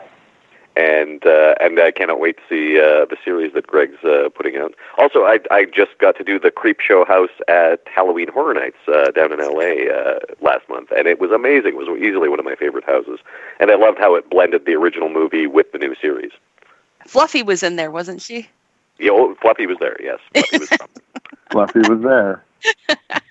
and 0.75 1.25
uh, 1.25 1.55
and 1.59 1.79
I 1.79 1.91
cannot 1.91 2.19
wait 2.19 2.37
to 2.37 2.43
see 2.49 2.79
uh, 2.79 3.05
the 3.05 3.17
series 3.23 3.53
that 3.53 3.67
Greg's 3.67 4.03
uh, 4.03 4.29
putting 4.35 4.57
out. 4.57 4.73
Also, 4.97 5.23
I 5.23 5.39
I 5.51 5.65
just 5.65 5.97
got 5.99 6.17
to 6.17 6.23
do 6.23 6.39
the 6.39 6.51
Creep 6.51 6.79
Show 6.79 7.05
house 7.05 7.29
at 7.47 7.81
Halloween 7.85 8.27
Horror 8.27 8.53
Nights 8.53 8.77
uh, 8.87 9.11
down 9.11 9.31
in 9.31 9.39
L.A. 9.39 9.89
Uh, 9.89 10.19
last 10.41 10.67
month, 10.69 10.91
and 10.91 11.07
it 11.07 11.19
was 11.19 11.31
amazing. 11.31 11.73
It 11.73 11.77
was 11.77 11.87
easily 11.99 12.29
one 12.29 12.39
of 12.39 12.45
my 12.45 12.55
favorite 12.55 12.85
houses, 12.85 13.19
and 13.59 13.71
I 13.71 13.75
loved 13.75 13.99
how 13.99 14.15
it 14.15 14.29
blended 14.29 14.65
the 14.65 14.73
original 14.73 15.09
movie 15.09 15.47
with 15.47 15.71
the 15.71 15.77
new 15.77 15.95
series. 16.01 16.31
Fluffy 17.05 17.43
was 17.43 17.63
in 17.63 17.75
there, 17.75 17.91
wasn't 17.91 18.21
she? 18.21 18.49
Yeah, 18.97 19.11
oh, 19.13 19.35
Fluffy 19.41 19.67
was 19.67 19.77
there. 19.79 19.97
Yes, 20.01 20.19
Fluffy 20.33 20.57
was. 20.59 20.69
Fluffy 21.51 21.79
was 21.79 22.01
there. 22.01 22.43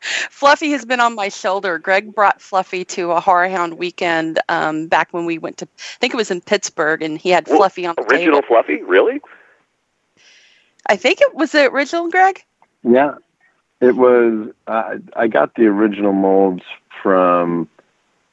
Fluffy 0.00 0.70
has 0.70 0.84
been 0.84 1.00
on 1.00 1.14
my 1.14 1.28
shoulder. 1.28 1.78
Greg 1.78 2.14
brought 2.14 2.40
Fluffy 2.40 2.84
to 2.86 3.12
a 3.12 3.20
HorrorHound 3.20 3.76
weekend 3.76 4.40
um, 4.48 4.86
back 4.86 5.12
when 5.12 5.26
we 5.26 5.38
went 5.38 5.58
to, 5.58 5.66
I 5.66 5.98
think 6.00 6.14
it 6.14 6.16
was 6.16 6.30
in 6.30 6.40
Pittsburgh, 6.40 7.02
and 7.02 7.18
he 7.18 7.30
had 7.30 7.46
Whoa, 7.46 7.58
Fluffy 7.58 7.86
on 7.86 7.94
the 7.96 8.02
Original 8.02 8.40
table. 8.40 8.46
Fluffy, 8.48 8.82
really? 8.82 9.20
I 10.86 10.96
think 10.96 11.20
it 11.20 11.34
was 11.34 11.52
the 11.52 11.70
original, 11.70 12.08
Greg. 12.08 12.42
Yeah, 12.82 13.16
it 13.80 13.96
was. 13.96 14.48
Uh, 14.66 14.96
I 15.14 15.28
got 15.28 15.54
the 15.54 15.66
original 15.66 16.12
molds 16.12 16.64
from. 17.02 17.68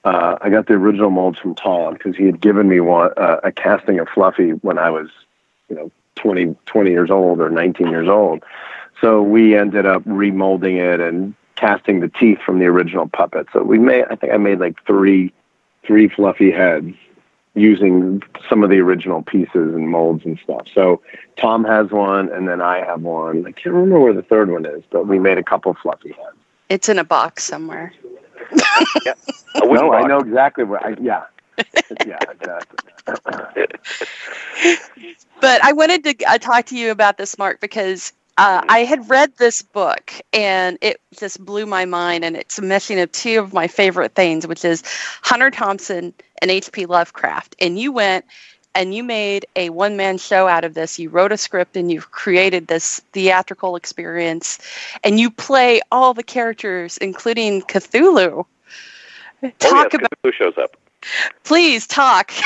Uh, 0.03 0.38
I 0.39 0.49
got 0.49 0.67
the 0.67 0.73
original 0.75 1.10
molds 1.10 1.38
from 1.38 1.53
Tom 1.53 1.93
because 1.93 2.15
he 2.15 2.25
had 2.25 2.39
given 2.39 2.69
me 2.69 2.80
one 2.80 3.12
uh, 3.17 3.41
a 3.43 3.51
casting 3.51 3.99
of 3.99 4.08
Fluffy 4.08 4.51
when 4.51 4.77
I 4.77 4.89
was, 4.89 5.10
you 5.69 5.75
know, 5.75 5.91
20, 6.15 6.56
20 6.65 6.89
years 6.91 7.12
old 7.12 7.41
or 7.41 7.49
19 7.49 7.89
years 7.89 8.08
old. 8.08 8.43
So 9.01 9.21
we 9.21 9.56
ended 9.58 9.86
up 9.86 10.03
remolding 10.06 10.77
it 10.77 11.01
and 11.01 11.36
casting 11.58 12.00
the 12.00 12.08
teeth 12.08 12.39
from 12.46 12.60
the 12.60 12.65
original 12.65 13.10
puppet. 13.10 13.48
So 13.52 13.63
we 13.63 13.78
made. 13.78 14.06
I 14.10 14.15
think 14.15 14.34
I 14.34 14.38
made 14.38 14.60
like 14.60 14.82
three, 14.86 15.34
three 15.86 16.08
Fluffy 16.08 16.52
heads 16.52 16.96
using 17.54 18.22
some 18.48 18.63
of 18.63 18.70
the 18.70 18.78
original 18.78 19.24
pieces 19.24 19.74
and 19.74 19.89
molds 19.89 20.24
and 20.24 20.39
stuff. 20.43 20.67
So 20.74 21.02
Tom 21.38 21.65
has 21.65 21.89
one, 21.89 22.32
and 22.32 22.48
then 22.48 22.62
I 22.62 22.86
have 22.86 23.02
one. 23.02 23.46
I 23.48 23.52
can't 23.52 23.76
remember 23.76 24.00
where 24.00 24.13
the 24.13 24.22
third 24.22 24.52
one 24.52 24.65
is, 24.65 24.84
but 24.91 25.08
we 25.08 25.17
made 25.20 25.39
a 25.39 25.43
couple 25.43 25.74
fluffy 25.74 26.12
heads. 26.12 26.38
It's 26.70 26.88
in 26.88 27.00
a 27.00 27.04
box 27.04 27.43
somewhere. 27.43 27.91
A 29.56 29.67
wooden 29.67 29.88
No, 29.88 29.93
I 29.93 30.06
know 30.06 30.20
exactly 30.20 30.63
where. 30.63 30.86
I, 30.86 30.96
yeah, 31.02 31.24
yeah, 32.06 32.20
exactly. 32.30 32.78
But 35.39 35.63
I 35.63 35.72
wanted 35.72 36.04
to 36.04 36.26
uh, 36.26 36.38
talk 36.39 36.65
to 36.67 36.78
you 36.78 36.91
about 36.91 37.17
this, 37.17 37.38
Mark, 37.38 37.62
because 37.62 38.12
uh, 38.38 38.62
I 38.69 38.80
had 38.80 39.10
read 39.10 39.36
this 39.38 39.62
book 39.62 40.13
and 40.32 40.78
it 40.82 41.02
just 41.17 41.43
blew 41.43 41.65
my 41.65 41.86
mind. 41.86 42.23
And 42.23 42.36
it's 42.36 42.60
a 42.60 42.62
meshing 42.62 43.02
of 43.02 43.12
two 43.12 43.39
of 43.39 43.54
my 43.54 43.67
favorite 43.67 44.13
things, 44.13 44.45
which 44.45 44.63
is 44.63 44.84
Hunter 45.23 45.50
Thompson 45.50 46.13
and 46.41 46.52
H.P. 46.52 46.86
Lovecraft. 46.86 47.56
And 47.60 47.80
you 47.80 47.91
went 47.91 48.26
and 48.76 48.93
you 48.93 49.04
made 49.04 49.47
a 49.56 49.71
one 49.71 49.97
man 49.97 50.19
show 50.19 50.47
out 50.47 50.63
of 50.63 50.76
this. 50.76 51.00
You 51.00 51.10
wrote 51.10 51.32
a 51.32 51.38
script 51.38 51.76
and 51.76 51.91
you 51.91 52.00
created 52.02 52.67
this 52.67 53.00
theatrical 53.12 53.76
experience. 53.76 54.60
And 55.04 55.19
you 55.19 55.32
play 55.32 55.82
all 55.91 56.13
the 56.13 56.23
characters, 56.23 56.97
including 56.97 57.63
Cthulhu. 57.63 58.45
Oh, 59.43 59.52
Talk 59.60 59.93
yes, 59.93 60.00
about, 60.00 60.12
Cthulhu 60.23 60.34
shows 60.34 60.58
up. 60.58 60.78
please 61.43 61.88
talk. 61.88 62.32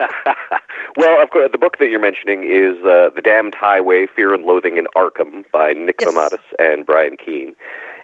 well, 0.96 1.22
of 1.22 1.30
course, 1.30 1.50
the 1.52 1.58
book 1.58 1.78
that 1.78 1.88
you're 1.88 2.00
mentioning 2.00 2.44
is 2.44 2.76
uh, 2.84 3.10
The 3.14 3.22
Damned 3.22 3.54
Highway, 3.54 4.06
Fear 4.06 4.34
and 4.34 4.44
Loathing 4.44 4.76
in 4.76 4.86
Arkham 4.96 5.44
by 5.52 5.72
Nick 5.72 5.96
Yes. 6.00 6.08
And 6.58 6.86
Brian 6.86 7.16
Keene. 7.16 7.54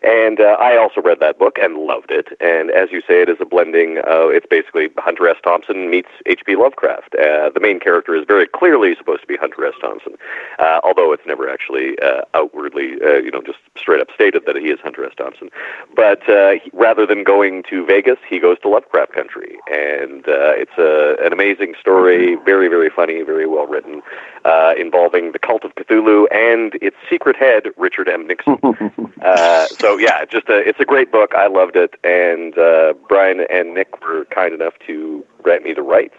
And 0.03 0.41
uh, 0.41 0.57
I 0.59 0.77
also 0.77 1.01
read 1.03 1.21
that 1.21 1.39
book 1.39 1.59
and 1.61 1.77
loved 1.77 2.11
it. 2.11 2.29
And 2.41 2.71
as 2.71 2.91
you 2.91 3.01
say, 3.01 3.21
it 3.21 3.29
is 3.29 3.37
a 3.41 3.45
blending. 3.45 3.99
Uh, 3.99 4.29
it's 4.29 4.47
basically 4.47 4.89
Hunter 4.99 5.29
S. 5.29 5.37
Thompson 5.43 5.91
meets 5.91 6.09
H.P. 6.27 6.57
Lovecraft. 6.57 7.15
Uh, 7.15 7.51
the 7.51 7.61
main 7.61 7.81
character 7.81 8.15
is 8.15 8.25
very 8.27 8.47
clearly 8.47 8.95
supposed 8.97 9.21
to 9.23 9.27
be 9.27 9.37
Hunter 9.37 9.67
S. 9.67 9.75
Thompson, 9.81 10.15
uh, 10.59 10.81
although 10.85 11.13
it's 11.13 11.27
never 11.27 11.49
actually 11.49 11.99
uh, 12.01 12.23
outwardly, 12.35 12.95
uh, 13.03 13.17
you 13.17 13.31
know, 13.31 13.43
just 13.43 13.59
straight 13.77 14.01
up 14.01 14.09
stated 14.15 14.47
that 14.47 14.57
he 14.57 14.71
is 14.71 14.81
Hunter 14.81 15.05
S. 15.05 15.13
Thompson. 15.17 15.51
But 15.95 16.29
uh, 16.29 16.53
he, 16.63 16.71
rather 16.73 17.07
than 17.07 17.25
going 17.25 17.63
to 17.71 17.85
Vegas, 17.85 18.19
he 18.29 18.39
goes 18.39 18.59
to 18.61 18.69
Lovecraft 18.69 19.13
country, 19.13 19.59
and 19.71 20.27
uh, 20.29 20.55
it's 20.57 20.79
a, 20.79 21.17
an 21.25 21.33
amazing 21.33 21.75
story, 21.79 22.37
very, 22.45 22.69
very 22.69 22.91
funny, 22.91 23.23
very 23.23 23.47
well 23.47 23.67
written, 23.67 24.03
uh, 24.45 24.75
involving 24.79 25.33
the 25.33 25.39
cult 25.39 25.65
of 25.65 25.75
Cthulhu 25.75 26.27
and 26.33 26.75
its 26.81 26.97
secret 27.09 27.37
head, 27.37 27.65
Richard 27.77 28.09
M. 28.09 28.27
Nixon. 28.27 28.59
Uh, 29.21 29.67
so 29.79 29.90
yeah, 29.99 30.25
just 30.25 30.49
a, 30.49 30.57
it's 30.57 30.81
a 30.81 30.85
great 30.85 31.11
book. 31.11 31.35
I 31.35 31.47
loved 31.47 31.77
it, 31.77 31.95
and 32.05 32.57
uh, 32.59 32.95
Brian 33.09 33.47
and 33.51 33.75
Nick 33.75 34.01
were 34.03 34.25
kind 34.27 34.53
enough 34.53 34.75
to 34.87 35.25
grant 35.43 35.65
me 35.65 35.73
the 35.73 35.83
rights. 35.83 36.17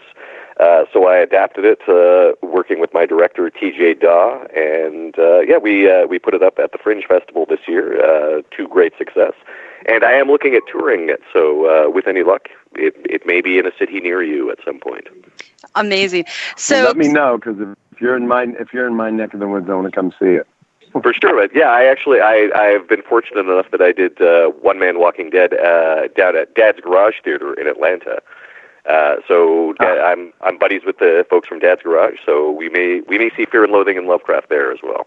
Uh, 0.60 0.84
so 0.92 1.06
I 1.06 1.16
adapted 1.16 1.64
it, 1.64 1.80
uh, 1.88 2.34
working 2.46 2.78
with 2.78 2.92
my 2.92 3.06
director 3.06 3.48
T.J. 3.48 3.94
Dawe, 3.94 4.44
and 4.54 5.18
uh, 5.18 5.40
yeah, 5.40 5.56
we 5.56 5.90
uh, 5.90 6.06
we 6.06 6.18
put 6.18 6.34
it 6.34 6.42
up 6.42 6.58
at 6.58 6.72
the 6.72 6.78
Fringe 6.78 7.04
Festival 7.08 7.46
this 7.48 7.60
year 7.66 8.04
uh, 8.04 8.42
to 8.56 8.68
great 8.68 8.92
success. 8.98 9.32
And 9.86 10.04
I 10.04 10.12
am 10.12 10.28
looking 10.28 10.54
at 10.54 10.62
touring 10.70 11.08
it, 11.08 11.20
so 11.32 11.66
uh, 11.66 11.90
with 11.90 12.06
any 12.06 12.22
luck, 12.22 12.48
it 12.74 12.94
it 13.04 13.26
may 13.26 13.40
be 13.40 13.58
in 13.58 13.66
a 13.66 13.72
city 13.78 13.98
near 14.00 14.22
you 14.22 14.50
at 14.50 14.58
some 14.64 14.78
point. 14.78 15.08
Amazing. 15.74 16.26
So 16.56 16.82
let 16.84 16.96
me 16.96 17.08
know 17.08 17.38
because 17.38 17.58
if 17.92 18.00
you're 18.00 18.16
in 18.16 18.28
my 18.28 18.44
if 18.60 18.72
you're 18.72 18.86
in 18.86 18.94
my 18.94 19.10
neck 19.10 19.34
of 19.34 19.40
the 19.40 19.48
woods, 19.48 19.68
I 19.70 19.74
want 19.74 19.86
to 19.86 19.92
come 19.92 20.12
see 20.18 20.34
it. 20.34 20.46
For 20.92 21.12
sure, 21.14 21.40
but 21.40 21.56
yeah, 21.56 21.70
I 21.70 21.84
actually 21.84 22.20
I 22.20 22.50
I've 22.54 22.86
been 22.86 23.02
fortunate 23.02 23.40
enough 23.40 23.70
that 23.70 23.80
I 23.80 23.92
did 23.92 24.20
uh, 24.20 24.48
One 24.48 24.78
Man 24.78 24.98
Walking 24.98 25.30
Dead 25.30 25.54
uh, 25.54 26.08
down 26.08 26.36
at 26.36 26.54
Dad's 26.54 26.80
Garage 26.80 27.16
Theater 27.24 27.54
in 27.54 27.66
Atlanta. 27.66 28.20
Uh, 28.84 29.16
so 29.26 29.72
Dad, 29.80 29.98
I'm 29.98 30.34
I'm 30.42 30.58
buddies 30.58 30.82
with 30.84 30.98
the 30.98 31.24
folks 31.30 31.48
from 31.48 31.60
Dad's 31.60 31.82
Garage, 31.82 32.18
so 32.26 32.50
we 32.50 32.68
may 32.68 33.00
we 33.08 33.16
may 33.16 33.30
see 33.36 33.46
Fear 33.46 33.64
and 33.64 33.72
Loathing 33.72 33.96
and 33.96 34.06
Lovecraft 34.06 34.50
there 34.50 34.70
as 34.70 34.80
well. 34.82 35.06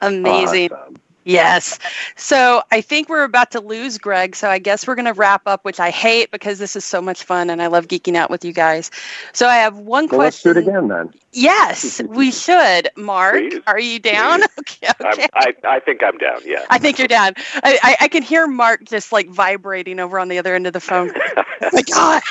amazing. 0.00 0.72
Awesome. 0.72 0.96
Yes. 1.28 1.78
So 2.16 2.62
I 2.70 2.80
think 2.80 3.08
we're 3.08 3.24
about 3.24 3.50
to 3.50 3.60
lose 3.60 3.98
Greg. 3.98 4.34
So 4.34 4.48
I 4.48 4.58
guess 4.58 4.86
we're 4.86 4.94
going 4.94 5.04
to 5.06 5.12
wrap 5.12 5.42
up, 5.46 5.64
which 5.64 5.78
I 5.78 5.90
hate 5.90 6.30
because 6.30 6.58
this 6.58 6.74
is 6.74 6.84
so 6.84 7.02
much 7.02 7.22
fun 7.22 7.50
and 7.50 7.60
I 7.60 7.66
love 7.66 7.86
geeking 7.88 8.16
out 8.16 8.30
with 8.30 8.44
you 8.44 8.52
guys. 8.52 8.90
So 9.32 9.46
I 9.46 9.56
have 9.56 9.76
one 9.78 10.08
Well, 10.08 10.20
let's 10.20 10.42
do 10.42 10.52
question. 10.54 10.68
it 10.68 10.68
again 10.76 10.88
then. 10.88 11.12
Yes, 11.34 12.00
we 12.08 12.30
should. 12.32 12.88
Mark, 12.96 13.34
Please. 13.34 13.60
are 13.66 13.78
you 13.78 13.98
down? 13.98 14.40
Okay. 14.58 14.88
okay. 15.00 15.28
I'm, 15.34 15.54
I 15.64 15.76
I 15.76 15.80
think 15.80 16.02
I'm 16.02 16.18
down. 16.18 16.40
Yeah. 16.44 16.64
I 16.70 16.78
think 16.78 16.98
you're 16.98 17.08
down. 17.08 17.32
I, 17.62 17.78
I, 17.82 17.96
I 18.02 18.08
can 18.08 18.22
hear 18.22 18.46
Mark 18.46 18.84
just 18.84 19.12
like 19.12 19.28
vibrating 19.28 19.98
over 20.00 20.18
on 20.18 20.28
the 20.28 20.38
other 20.38 20.54
end 20.54 20.66
of 20.66 20.72
the 20.72 20.80
phone. 20.80 21.10
oh 21.16 21.42
my 21.72 21.82
God. 21.82 22.22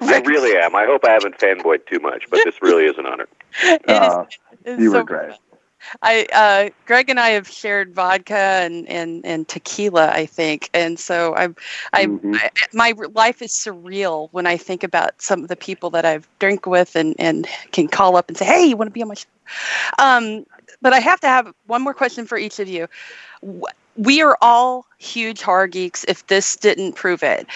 I 0.00 0.18
really 0.24 0.56
am. 0.56 0.74
I 0.74 0.84
hope 0.86 1.04
I 1.04 1.10
haven't 1.10 1.38
fanboyed 1.38 1.86
too 1.86 1.98
much, 2.00 2.24
but 2.30 2.40
this 2.44 2.60
really 2.62 2.84
is 2.84 2.96
an 2.98 3.06
honor. 3.06 3.26
it 3.62 3.82
is- 3.88 3.98
Uh, 3.98 4.24
it's 4.64 4.80
you 4.82 4.92
were 4.92 5.02
great. 5.04 5.30
fun. 5.30 5.38
I 6.02 6.26
uh, 6.32 6.70
Greg 6.86 7.10
and 7.10 7.18
I 7.20 7.30
have 7.30 7.48
shared 7.48 7.94
vodka 7.94 8.34
and, 8.36 8.88
and, 8.88 9.24
and 9.24 9.48
tequila, 9.48 10.10
I 10.10 10.26
think, 10.26 10.70
and 10.74 10.98
so 10.98 11.34
I'm, 11.34 11.56
I, 11.92 12.06
Mhm. 12.06 12.34
I 12.34 12.50
my 12.72 12.94
life 13.14 13.42
is 13.42 13.52
surreal 13.52 14.28
when 14.32 14.46
I 14.46 14.56
think 14.56 14.84
about 14.84 15.20
some 15.20 15.42
of 15.42 15.48
the 15.48 15.56
people 15.56 15.90
that 15.90 16.04
I've 16.04 16.28
drank 16.38 16.66
with 16.66 16.96
and, 16.96 17.14
and 17.18 17.46
can 17.72 17.88
call 17.88 18.16
up 18.16 18.28
and 18.28 18.36
say, 18.36 18.44
"Hey, 18.44 18.66
you 18.66 18.76
want 18.76 18.88
to 18.88 18.92
be 18.92 19.02
on 19.02 19.08
my 19.08 19.14
show?" 19.14 19.28
Um, 19.98 20.44
but 20.82 20.92
I 20.92 21.00
have 21.00 21.20
to 21.20 21.28
have 21.28 21.52
one 21.66 21.82
more 21.82 21.94
question 21.94 22.26
for 22.26 22.38
each 22.38 22.58
of 22.60 22.68
you. 22.68 22.88
We 23.96 24.22
are 24.22 24.36
all 24.40 24.86
huge 24.98 25.42
horror 25.42 25.66
geeks. 25.66 26.04
If 26.08 26.26
this 26.26 26.56
didn't 26.56 26.94
prove 26.94 27.22
it, 27.22 27.46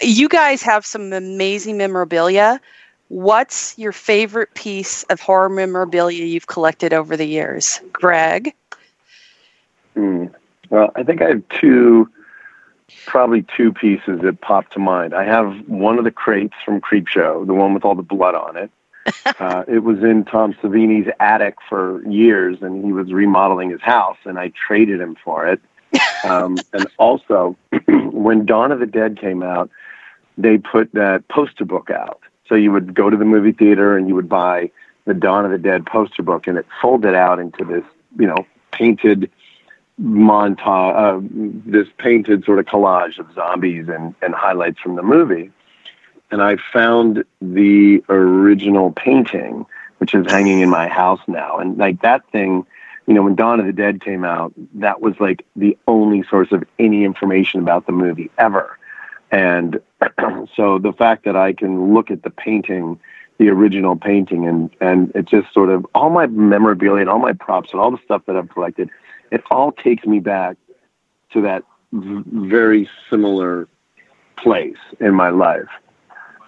you 0.00 0.28
guys 0.28 0.62
have 0.62 0.86
some 0.86 1.12
amazing 1.12 1.76
memorabilia. 1.76 2.60
What's 3.08 3.78
your 3.78 3.92
favorite 3.92 4.54
piece 4.54 5.04
of 5.04 5.20
horror 5.20 5.48
memorabilia 5.48 6.24
you've 6.24 6.48
collected 6.48 6.92
over 6.92 7.16
the 7.16 7.26
years? 7.26 7.80
Greg? 7.92 8.54
Hmm. 9.94 10.26
Well, 10.70 10.90
I 10.96 11.04
think 11.04 11.22
I 11.22 11.28
have 11.28 11.42
two, 11.48 12.10
probably 13.06 13.44
two 13.56 13.72
pieces 13.72 14.20
that 14.22 14.40
pop 14.40 14.70
to 14.70 14.80
mind. 14.80 15.14
I 15.14 15.24
have 15.24 15.68
one 15.68 15.98
of 15.98 16.04
the 16.04 16.10
crates 16.10 16.54
from 16.64 16.80
Creepshow, 16.80 17.46
the 17.46 17.54
one 17.54 17.74
with 17.74 17.84
all 17.84 17.94
the 17.94 18.02
blood 18.02 18.34
on 18.34 18.56
it. 18.56 18.70
uh, 19.40 19.64
it 19.68 19.84
was 19.84 20.02
in 20.02 20.24
Tom 20.24 20.54
Savini's 20.54 21.08
attic 21.20 21.56
for 21.68 22.04
years, 22.08 22.58
and 22.60 22.84
he 22.84 22.92
was 22.92 23.12
remodeling 23.12 23.70
his 23.70 23.80
house, 23.80 24.18
and 24.24 24.36
I 24.38 24.48
traded 24.48 25.00
him 25.00 25.16
for 25.22 25.46
it. 25.46 25.60
Um, 26.24 26.56
and 26.72 26.88
also, 26.98 27.56
when 27.86 28.46
Dawn 28.46 28.72
of 28.72 28.80
the 28.80 28.86
Dead 28.86 29.20
came 29.20 29.44
out, 29.44 29.70
they 30.36 30.58
put 30.58 30.92
that 30.94 31.28
poster 31.28 31.64
book 31.64 31.88
out. 31.88 32.20
So 32.48 32.54
you 32.54 32.72
would 32.72 32.94
go 32.94 33.10
to 33.10 33.16
the 33.16 33.24
movie 33.24 33.52
theater 33.52 33.96
and 33.96 34.08
you 34.08 34.14
would 34.14 34.28
buy 34.28 34.70
the 35.04 35.14
Dawn 35.14 35.44
of 35.44 35.50
the 35.50 35.58
Dead 35.58 35.86
poster 35.86 36.22
book, 36.22 36.46
and 36.46 36.58
it 36.58 36.66
folded 36.82 37.14
out 37.14 37.38
into 37.38 37.64
this, 37.64 37.84
you 38.18 38.26
know, 38.26 38.46
painted 38.72 39.30
montage, 40.00 40.94
uh, 40.94 41.20
this 41.64 41.86
painted 41.98 42.44
sort 42.44 42.58
of 42.58 42.66
collage 42.66 43.18
of 43.18 43.32
zombies 43.34 43.88
and, 43.88 44.14
and 44.20 44.34
highlights 44.34 44.80
from 44.80 44.96
the 44.96 45.02
movie. 45.02 45.50
And 46.30 46.42
I 46.42 46.56
found 46.72 47.24
the 47.40 48.04
original 48.08 48.90
painting, 48.90 49.64
which 49.98 50.12
is 50.14 50.30
hanging 50.30 50.60
in 50.60 50.68
my 50.68 50.88
house 50.88 51.20
now. 51.28 51.58
And 51.58 51.78
like 51.78 52.02
that 52.02 52.28
thing, 52.30 52.66
you 53.06 53.14
know, 53.14 53.22
when 53.22 53.36
Dawn 53.36 53.60
of 53.60 53.66
the 53.66 53.72
Dead 53.72 54.00
came 54.00 54.24
out, 54.24 54.52
that 54.74 55.00
was 55.00 55.14
like 55.20 55.46
the 55.54 55.78
only 55.86 56.24
source 56.24 56.50
of 56.50 56.64
any 56.78 57.04
information 57.04 57.60
about 57.60 57.86
the 57.86 57.92
movie 57.92 58.30
ever. 58.38 58.75
And 59.36 59.82
so 60.56 60.78
the 60.78 60.94
fact 60.96 61.26
that 61.26 61.36
I 61.36 61.52
can 61.52 61.92
look 61.92 62.10
at 62.10 62.22
the 62.22 62.30
painting, 62.30 62.98
the 63.36 63.50
original 63.50 63.94
painting, 63.94 64.46
and 64.46 64.70
and 64.80 65.12
it 65.14 65.26
just 65.26 65.52
sort 65.52 65.68
of 65.68 65.86
all 65.94 66.08
my 66.08 66.26
memorabilia 66.26 67.02
and 67.02 67.10
all 67.10 67.18
my 67.18 67.34
props 67.34 67.72
and 67.72 67.80
all 67.80 67.90
the 67.90 68.00
stuff 68.02 68.22
that 68.26 68.36
I've 68.36 68.48
collected, 68.48 68.88
it 69.30 69.42
all 69.50 69.72
takes 69.72 70.06
me 70.06 70.20
back 70.20 70.56
to 71.32 71.42
that 71.42 71.64
v- 71.92 72.22
very 72.26 72.88
similar 73.10 73.68
place 74.36 74.78
in 75.00 75.12
my 75.12 75.28
life. 75.28 75.68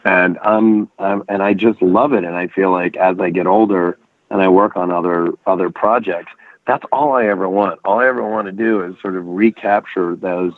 And 0.07 0.39
I'm, 0.39 0.91
I'm 0.99 1.25
and 1.29 1.43
I 1.43 1.53
just 1.53 1.83
love 1.83 2.15
it. 2.15 2.25
And 2.25 2.35
I 2.35 2.47
feel 2.47 2.71
like 2.71 2.97
as 2.97 3.21
I 3.21 3.29
get 3.29 3.47
older 3.47 3.99
and 4.31 4.41
I 4.41 4.49
work 4.49 4.79
on 4.79 4.91
other 4.91 5.35
other 5.47 5.69
projects, 5.69 6.33
that's 6.67 6.85
all 6.91 7.13
I 7.13 7.27
ever 7.27 7.51
want. 7.51 7.81
All 7.85 8.01
I 8.01 8.09
ever 8.09 8.27
want 8.27 8.47
to 8.47 8.53
do 8.53 8.83
is 8.83 8.99
sort 9.03 9.17
of 9.17 9.27
recapture 9.27 10.17
those 10.17 10.55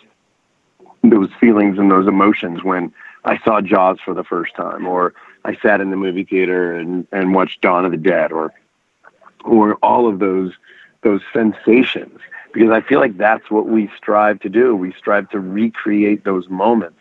those 1.02 1.30
feelings 1.40 1.78
and 1.78 1.90
those 1.90 2.06
emotions 2.06 2.62
when 2.62 2.92
I 3.24 3.38
saw 3.44 3.60
Jaws 3.60 3.98
for 4.04 4.14
the 4.14 4.24
first 4.24 4.54
time, 4.54 4.86
or 4.86 5.14
I 5.44 5.56
sat 5.56 5.80
in 5.80 5.90
the 5.90 5.96
movie 5.96 6.24
theater 6.24 6.74
and, 6.74 7.06
and 7.12 7.34
watched 7.34 7.60
Dawn 7.60 7.84
of 7.84 7.90
the 7.90 7.96
Dead, 7.96 8.32
or 8.32 8.52
or 9.44 9.74
all 9.76 10.08
of 10.08 10.18
those 10.18 10.52
those 11.02 11.22
sensations. 11.32 12.18
Because 12.52 12.70
I 12.70 12.80
feel 12.80 12.98
like 12.98 13.16
that's 13.16 13.48
what 13.50 13.68
we 13.68 13.88
strive 13.96 14.40
to 14.40 14.48
do. 14.48 14.74
We 14.74 14.92
strive 14.92 15.28
to 15.30 15.38
recreate 15.38 16.24
those 16.24 16.48
moments 16.48 17.00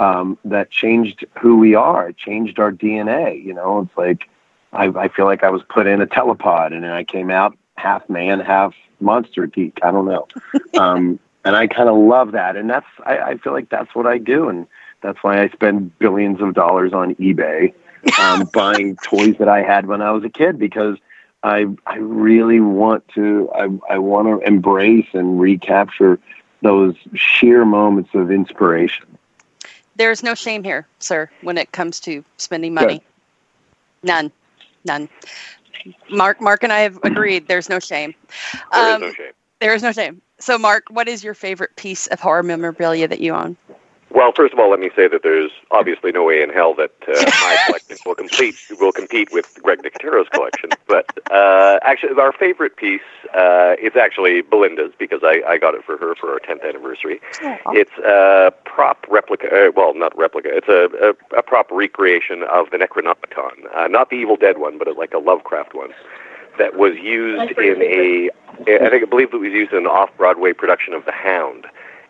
um, 0.00 0.36
that 0.44 0.70
changed 0.70 1.24
who 1.40 1.58
we 1.58 1.74
are. 1.74 2.08
It 2.08 2.16
changed 2.16 2.58
our 2.58 2.72
DNA. 2.72 3.42
You 3.44 3.54
know, 3.54 3.80
it's 3.80 3.96
like 3.96 4.28
I, 4.72 4.86
I 4.86 5.08
feel 5.08 5.26
like 5.26 5.44
I 5.44 5.50
was 5.50 5.62
put 5.68 5.86
in 5.86 6.00
a 6.00 6.06
telepod 6.06 6.72
and 6.72 6.82
then 6.82 6.90
I 6.90 7.04
came 7.04 7.30
out 7.30 7.56
half 7.76 8.08
man, 8.08 8.40
half 8.40 8.74
monster 9.00 9.46
geek. 9.46 9.78
I 9.82 9.90
don't 9.90 10.06
know. 10.06 10.26
Um, 10.78 11.18
and 11.44 11.56
I 11.56 11.66
kind 11.66 11.88
of 11.88 11.96
love 11.96 12.32
that. 12.32 12.56
And 12.56 12.68
that's, 12.68 12.86
I, 13.04 13.18
I 13.18 13.36
feel 13.38 13.52
like 13.52 13.68
that's 13.68 13.94
what 13.94 14.06
I 14.06 14.18
do. 14.18 14.48
And 14.48 14.66
that's 15.02 15.18
why 15.22 15.42
I 15.42 15.48
spend 15.48 15.98
billions 15.98 16.40
of 16.40 16.54
dollars 16.54 16.92
on 16.92 17.14
eBay 17.16 17.72
um, 18.18 18.44
buying 18.52 18.96
toys 18.96 19.36
that 19.38 19.48
I 19.48 19.62
had 19.62 19.86
when 19.86 20.02
I 20.02 20.10
was 20.12 20.24
a 20.24 20.28
kid 20.28 20.58
because 20.58 20.98
I, 21.42 21.66
I 21.86 21.96
really 21.96 22.60
want 22.60 23.08
to, 23.14 23.50
I, 23.54 23.94
I 23.94 23.98
want 23.98 24.28
to 24.28 24.46
embrace 24.46 25.08
and 25.12 25.40
recapture 25.40 26.18
those 26.62 26.94
sheer 27.14 27.64
moments 27.64 28.10
of 28.14 28.30
inspiration. 28.30 29.06
There's 29.96 30.22
no 30.22 30.34
shame 30.34 30.64
here, 30.64 30.86
sir, 30.98 31.30
when 31.42 31.58
it 31.58 31.72
comes 31.72 32.00
to 32.00 32.24
spending 32.36 32.74
money. 32.74 32.98
Good. 34.02 34.08
None, 34.08 34.32
none. 34.84 35.08
Mark, 36.10 36.40
Mark, 36.40 36.62
and 36.62 36.72
I 36.72 36.80
have 36.80 36.98
agreed. 37.02 37.48
There's 37.48 37.68
no 37.68 37.78
shame. 37.80 38.14
There 38.72 38.82
um, 38.82 39.02
is 39.02 39.08
no 39.08 39.12
shame. 39.12 39.32
There 39.60 39.74
is 39.74 39.82
no 39.82 39.92
shame. 39.92 40.22
So, 40.40 40.58
Mark, 40.58 40.84
what 40.90 41.06
is 41.06 41.22
your 41.22 41.34
favorite 41.34 41.76
piece 41.76 42.06
of 42.08 42.18
horror 42.18 42.42
memorabilia 42.42 43.06
that 43.08 43.20
you 43.20 43.34
own? 43.34 43.56
Well, 44.12 44.32
first 44.34 44.52
of 44.52 44.58
all, 44.58 44.70
let 44.70 44.80
me 44.80 44.90
say 44.96 45.06
that 45.06 45.22
there's 45.22 45.52
obviously 45.70 46.10
no 46.10 46.24
way 46.24 46.42
in 46.42 46.50
hell 46.50 46.74
that 46.74 46.92
uh, 47.06 47.12
my 47.42 47.56
collection 47.66 47.98
will 48.04 48.16
complete 48.16 48.56
will 48.80 48.90
compete 48.90 49.28
with 49.32 49.58
Greg 49.62 49.82
Nicotero's 49.84 50.28
collection. 50.30 50.70
But 50.88 51.06
uh, 51.30 51.78
actually, 51.82 52.20
our 52.20 52.32
favorite 52.32 52.76
piece 52.76 53.00
uh, 53.34 53.76
is 53.80 53.94
actually 53.94 54.40
Belinda's 54.40 54.92
because 54.98 55.20
I, 55.22 55.42
I 55.46 55.58
got 55.58 55.74
it 55.74 55.84
for 55.84 55.96
her 55.98 56.16
for 56.16 56.32
our 56.32 56.40
10th 56.40 56.66
anniversary. 56.66 57.20
Aww. 57.40 57.58
It's 57.68 57.96
a 57.98 58.52
prop 58.64 59.06
replica. 59.08 59.68
Uh, 59.68 59.70
well, 59.76 59.94
not 59.94 60.16
replica. 60.18 60.48
It's 60.52 60.68
a, 60.68 60.88
a, 61.10 61.38
a 61.38 61.42
prop 61.42 61.70
recreation 61.70 62.42
of 62.44 62.70
the 62.70 62.78
Necronomicon, 62.78 63.72
uh, 63.76 63.86
not 63.86 64.10
the 64.10 64.16
Evil 64.16 64.36
Dead 64.36 64.58
one, 64.58 64.78
but 64.78 64.88
like 64.96 65.14
a 65.14 65.18
Lovecraft 65.18 65.74
one 65.74 65.90
that 66.58 66.76
was 66.76 66.94
used 66.96 67.58
in 67.58 67.82
a. 67.82 68.30
I 68.62 68.88
think 68.90 69.02
I 69.02 69.06
believe 69.06 69.32
it 69.32 69.36
was 69.36 69.52
used 69.52 69.72
in 69.72 69.78
an 69.78 69.86
off-Broadway 69.86 70.52
production 70.52 70.94
of 70.94 71.04
The 71.04 71.12
Hound 71.12 71.66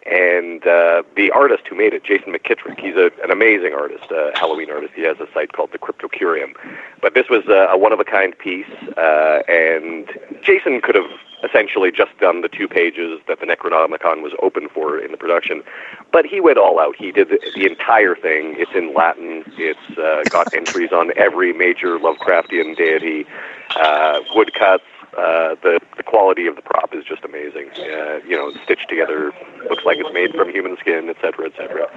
and 0.06 0.66
uh, 0.66 1.02
the 1.14 1.30
artist 1.30 1.66
who 1.68 1.76
made 1.76 1.92
it, 1.92 2.04
Jason 2.04 2.32
McKittrick, 2.32 2.80
he's 2.80 2.96
a, 2.96 3.10
an 3.22 3.30
amazing 3.30 3.74
artist, 3.74 4.10
uh, 4.10 4.30
Halloween 4.34 4.70
artist. 4.70 4.94
He 4.94 5.02
has 5.02 5.18
a 5.20 5.28
site 5.32 5.52
called 5.52 5.72
the 5.72 5.78
Cryptocurium. 5.78 6.54
But 7.02 7.14
this 7.14 7.28
was 7.28 7.46
a, 7.48 7.68
a 7.70 7.78
one-of-a-kind 7.78 8.38
piece, 8.38 8.70
uh, 8.96 9.42
and 9.46 10.10
Jason 10.42 10.80
could 10.80 10.94
have 10.94 11.10
essentially 11.44 11.90
just 11.90 12.16
done 12.18 12.40
the 12.42 12.48
two 12.48 12.68
pages 12.68 13.20
that 13.26 13.40
the 13.40 13.46
Necronomicon 13.46 14.22
was 14.22 14.32
open 14.42 14.68
for 14.68 14.98
in 14.98 15.10
the 15.10 15.16
production, 15.16 15.62
but 16.12 16.26
he 16.26 16.40
went 16.40 16.58
all 16.58 16.78
out. 16.78 16.96
He 16.96 17.12
did 17.12 17.28
the, 17.28 17.38
the 17.54 17.66
entire 17.66 18.14
thing. 18.14 18.56
It's 18.58 18.72
in 18.74 18.92
Latin. 18.92 19.44
It's 19.56 19.98
uh, 19.98 20.22
got 20.28 20.52
entries 20.54 20.92
on 20.92 21.12
every 21.16 21.52
major 21.52 21.98
Lovecraftian 21.98 22.76
deity, 22.76 23.26
uh, 23.76 24.20
woodcuts, 24.34 24.80
uh, 25.16 25.56
the 25.62 25.80
the 25.96 26.02
quality 26.02 26.46
of 26.46 26.56
the 26.56 26.62
prop 26.62 26.94
is 26.94 27.04
just 27.04 27.24
amazing. 27.24 27.70
Uh, 27.72 28.20
you 28.26 28.36
know, 28.36 28.52
stitched 28.64 28.88
together, 28.88 29.32
looks 29.68 29.84
like 29.84 29.98
it's 29.98 30.12
made 30.12 30.32
from 30.34 30.50
human 30.50 30.76
skin, 30.78 31.08
et 31.08 31.16
cetera, 31.20 31.46
et 31.46 31.52
cetera. 31.56 31.88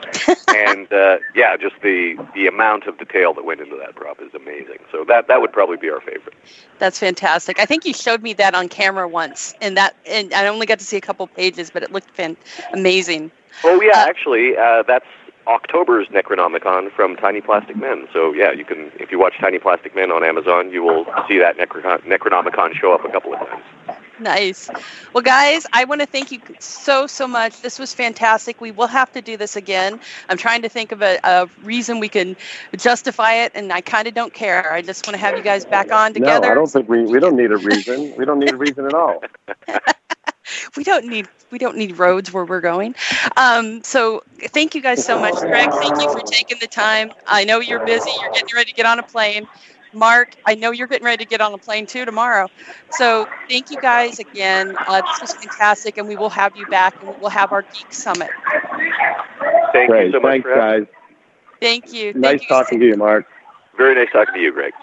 and 0.55 0.91
uh, 0.91 1.17
yeah, 1.35 1.55
just 1.55 1.75
the 1.81 2.15
the 2.33 2.47
amount 2.47 2.85
of 2.87 2.97
detail 2.97 3.33
that 3.33 3.45
went 3.45 3.61
into 3.61 3.75
that 3.77 3.95
prop 3.95 4.21
is 4.21 4.33
amazing. 4.33 4.79
So 4.91 5.03
that 5.07 5.27
that 5.27 5.41
would 5.41 5.51
probably 5.53 5.77
be 5.77 5.89
our 5.89 6.01
favorite. 6.01 6.35
That's 6.79 6.99
fantastic. 6.99 7.59
I 7.59 7.65
think 7.65 7.85
you 7.85 7.93
showed 7.93 8.23
me 8.23 8.33
that 8.33 8.55
on 8.55 8.67
camera 8.69 9.07
once, 9.07 9.53
and 9.61 9.77
that 9.77 9.95
and 10.07 10.33
I 10.33 10.47
only 10.47 10.65
got 10.65 10.79
to 10.79 10.85
see 10.85 10.97
a 10.97 11.01
couple 11.01 11.27
pages, 11.27 11.69
but 11.69 11.83
it 11.83 11.91
looked 11.91 12.09
fan- 12.11 12.37
amazing. 12.73 13.31
Oh 13.63 13.79
yeah, 13.81 13.99
uh, 13.99 14.07
actually, 14.07 14.57
uh, 14.57 14.83
that's 14.83 15.05
October's 15.47 16.07
Necronomicon 16.07 16.91
from 16.91 17.15
Tiny 17.15 17.41
Plastic 17.41 17.75
Men. 17.75 18.07
So 18.13 18.33
yeah, 18.33 18.51
you 18.51 18.65
can 18.65 18.91
if 18.99 19.11
you 19.11 19.19
watch 19.19 19.35
Tiny 19.39 19.59
Plastic 19.59 19.95
Men 19.95 20.11
on 20.11 20.23
Amazon, 20.23 20.71
you 20.71 20.83
will 20.83 21.05
see 21.27 21.37
that 21.39 21.57
Necronomicon 21.57 22.73
show 22.73 22.93
up 22.93 23.03
a 23.05 23.09
couple 23.09 23.33
of 23.33 23.39
times. 23.39 23.63
Nice. 24.19 24.69
Well, 25.13 25.23
guys, 25.23 25.65
I 25.73 25.85
want 25.85 26.01
to 26.01 26.07
thank 26.07 26.31
you 26.31 26.39
so 26.59 27.07
so 27.07 27.27
much. 27.27 27.61
This 27.61 27.79
was 27.79 27.93
fantastic. 27.93 28.61
We 28.61 28.71
will 28.71 28.87
have 28.87 29.11
to 29.13 29.21
do 29.21 29.37
this 29.37 29.55
again. 29.55 29.99
I'm 30.29 30.37
trying 30.37 30.61
to 30.61 30.69
think 30.69 30.91
of 30.91 31.01
a, 31.01 31.19
a 31.23 31.49
reason 31.63 31.99
we 31.99 32.09
can 32.09 32.37
justify 32.77 33.33
it, 33.33 33.51
and 33.55 33.73
I 33.73 33.81
kind 33.81 34.07
of 34.07 34.13
don't 34.13 34.33
care. 34.33 34.71
I 34.71 34.81
just 34.81 35.05
want 35.05 35.15
to 35.15 35.19
have 35.19 35.35
you 35.35 35.43
guys 35.43 35.65
back 35.65 35.91
on 35.91 36.13
together. 36.13 36.47
No, 36.47 36.51
I 36.51 36.55
don't 36.55 36.71
think 36.71 36.87
we 36.87 37.03
we 37.03 37.19
don't 37.19 37.35
need 37.35 37.51
a 37.51 37.57
reason. 37.57 38.13
We 38.17 38.25
don't 38.25 38.39
need 38.39 38.53
a 38.53 38.57
reason 38.57 38.85
at 38.85 38.93
all. 38.93 39.23
we 40.77 40.83
don't 40.83 41.05
need 41.05 41.27
we 41.51 41.59
don't 41.59 41.77
need 41.77 41.97
roads 41.99 42.33
where 42.33 42.45
we're 42.45 42.61
going. 42.61 42.95
Um, 43.37 43.83
so 43.83 44.23
thank 44.47 44.73
you 44.73 44.81
guys 44.81 45.05
so 45.05 45.19
much, 45.19 45.35
Greg. 45.35 45.69
Thank 45.71 46.01
you 46.01 46.11
for 46.11 46.21
taking 46.21 46.57
the 46.59 46.67
time. 46.67 47.11
I 47.27 47.43
know 47.43 47.59
you're 47.59 47.85
busy. 47.85 48.09
You're 48.21 48.31
getting 48.31 48.55
ready 48.55 48.71
to 48.71 48.75
get 48.75 48.85
on 48.85 48.99
a 48.99 49.03
plane. 49.03 49.47
Mark, 49.93 50.35
I 50.45 50.55
know 50.55 50.71
you're 50.71 50.87
getting 50.87 51.05
ready 51.05 51.23
to 51.23 51.29
get 51.29 51.39
on 51.39 51.53
a 51.53 51.57
plane 51.59 51.85
too 51.85 52.05
tomorrow. 52.05 52.49
So 52.89 53.27
thank 53.47 53.69
you 53.69 53.77
guys 53.79 54.19
again. 54.19 54.75
Uh, 54.87 55.01
this 55.01 55.21
was 55.21 55.33
fantastic, 55.33 55.97
and 55.97 56.07
we 56.07 56.15
will 56.15 56.31
have 56.31 56.57
you 56.57 56.65
back, 56.65 56.99
and 57.01 57.15
we'll 57.21 57.29
have 57.29 57.51
our 57.51 57.61
Geek 57.61 57.93
Summit. 57.93 58.31
Thank 59.71 59.91
Great. 59.91 60.07
you 60.07 60.11
so 60.13 60.19
much, 60.19 60.31
Thanks, 60.31 60.49
guys. 60.49 60.85
Thank 61.61 61.93
you. 61.93 62.13
Nice 62.13 62.23
thank 62.23 62.41
you 62.41 62.47
talking 62.47 62.79
to 62.79 62.85
you, 62.87 62.97
Mark. 62.97 63.27
Very 63.77 63.95
nice 63.95 64.11
talking 64.11 64.33
to 64.33 64.41
you, 64.41 64.51
Greg. 64.51 64.73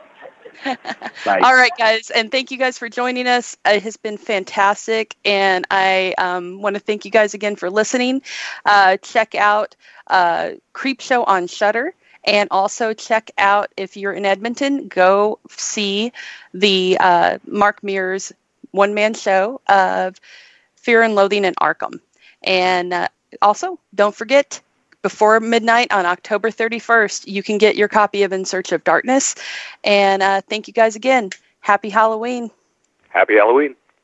All 1.43 1.55
right, 1.55 1.73
guys, 1.77 2.11
and 2.11 2.31
thank 2.31 2.51
you 2.51 2.59
guys 2.59 2.79
for 2.79 2.89
joining 2.89 3.27
us. 3.27 3.57
It 3.65 3.83
has 3.83 3.97
been 3.97 4.19
fantastic, 4.19 5.17
and 5.25 5.67
I 5.71 6.15
um, 6.19 6.61
want 6.63 6.75
to 6.77 6.81
thank 6.81 7.05
you 7.05 7.11
guys 7.11 7.35
again 7.35 7.57
for 7.57 7.71
listening. 7.71 8.23
Uh, 8.65 8.97
check 8.99 9.35
out 9.35 9.77
uh, 10.07 10.51
Creepshow 10.75 11.25
on 11.27 11.47
Shudder. 11.47 11.95
and 12.25 12.49
also 12.51 12.93
check 12.93 13.31
out 13.39 13.73
if 13.77 13.97
you're 13.97 14.13
in 14.13 14.27
Edmonton, 14.27 14.89
go 14.89 15.39
see 15.49 16.13
the 16.53 16.99
uh, 17.01 17.39
Mark 17.47 17.83
Meer's 17.83 18.33
one 18.73 18.95
man 18.95 19.15
show 19.15 19.61
of 19.69 20.21
Fear 20.77 21.03
and 21.03 21.15
Loathing 21.15 21.45
in 21.45 21.55
Arkham, 21.55 22.01
and 22.43 22.93
uh, 22.93 23.09
also 23.43 23.79
don't 23.95 24.15
forget 24.15 24.61
before 25.03 25.40
midnight 25.40 25.92
on 25.92 26.07
October 26.07 26.51
31st, 26.51 27.26
you 27.26 27.42
can 27.42 27.59
get 27.59 27.76
your 27.76 27.88
copy 27.88 28.22
of 28.22 28.32
In 28.32 28.44
Search 28.44 28.72
of 28.72 28.84
Darkness. 28.84 29.34
And 29.84 30.22
uh, 30.22 30.40
thank 30.42 30.68
you 30.68 30.74
guys 30.74 30.96
again. 30.96 31.30
Happy 31.61 31.90
Halloween. 31.90 32.51
Happy 33.09 33.34
Halloween. 33.34 33.74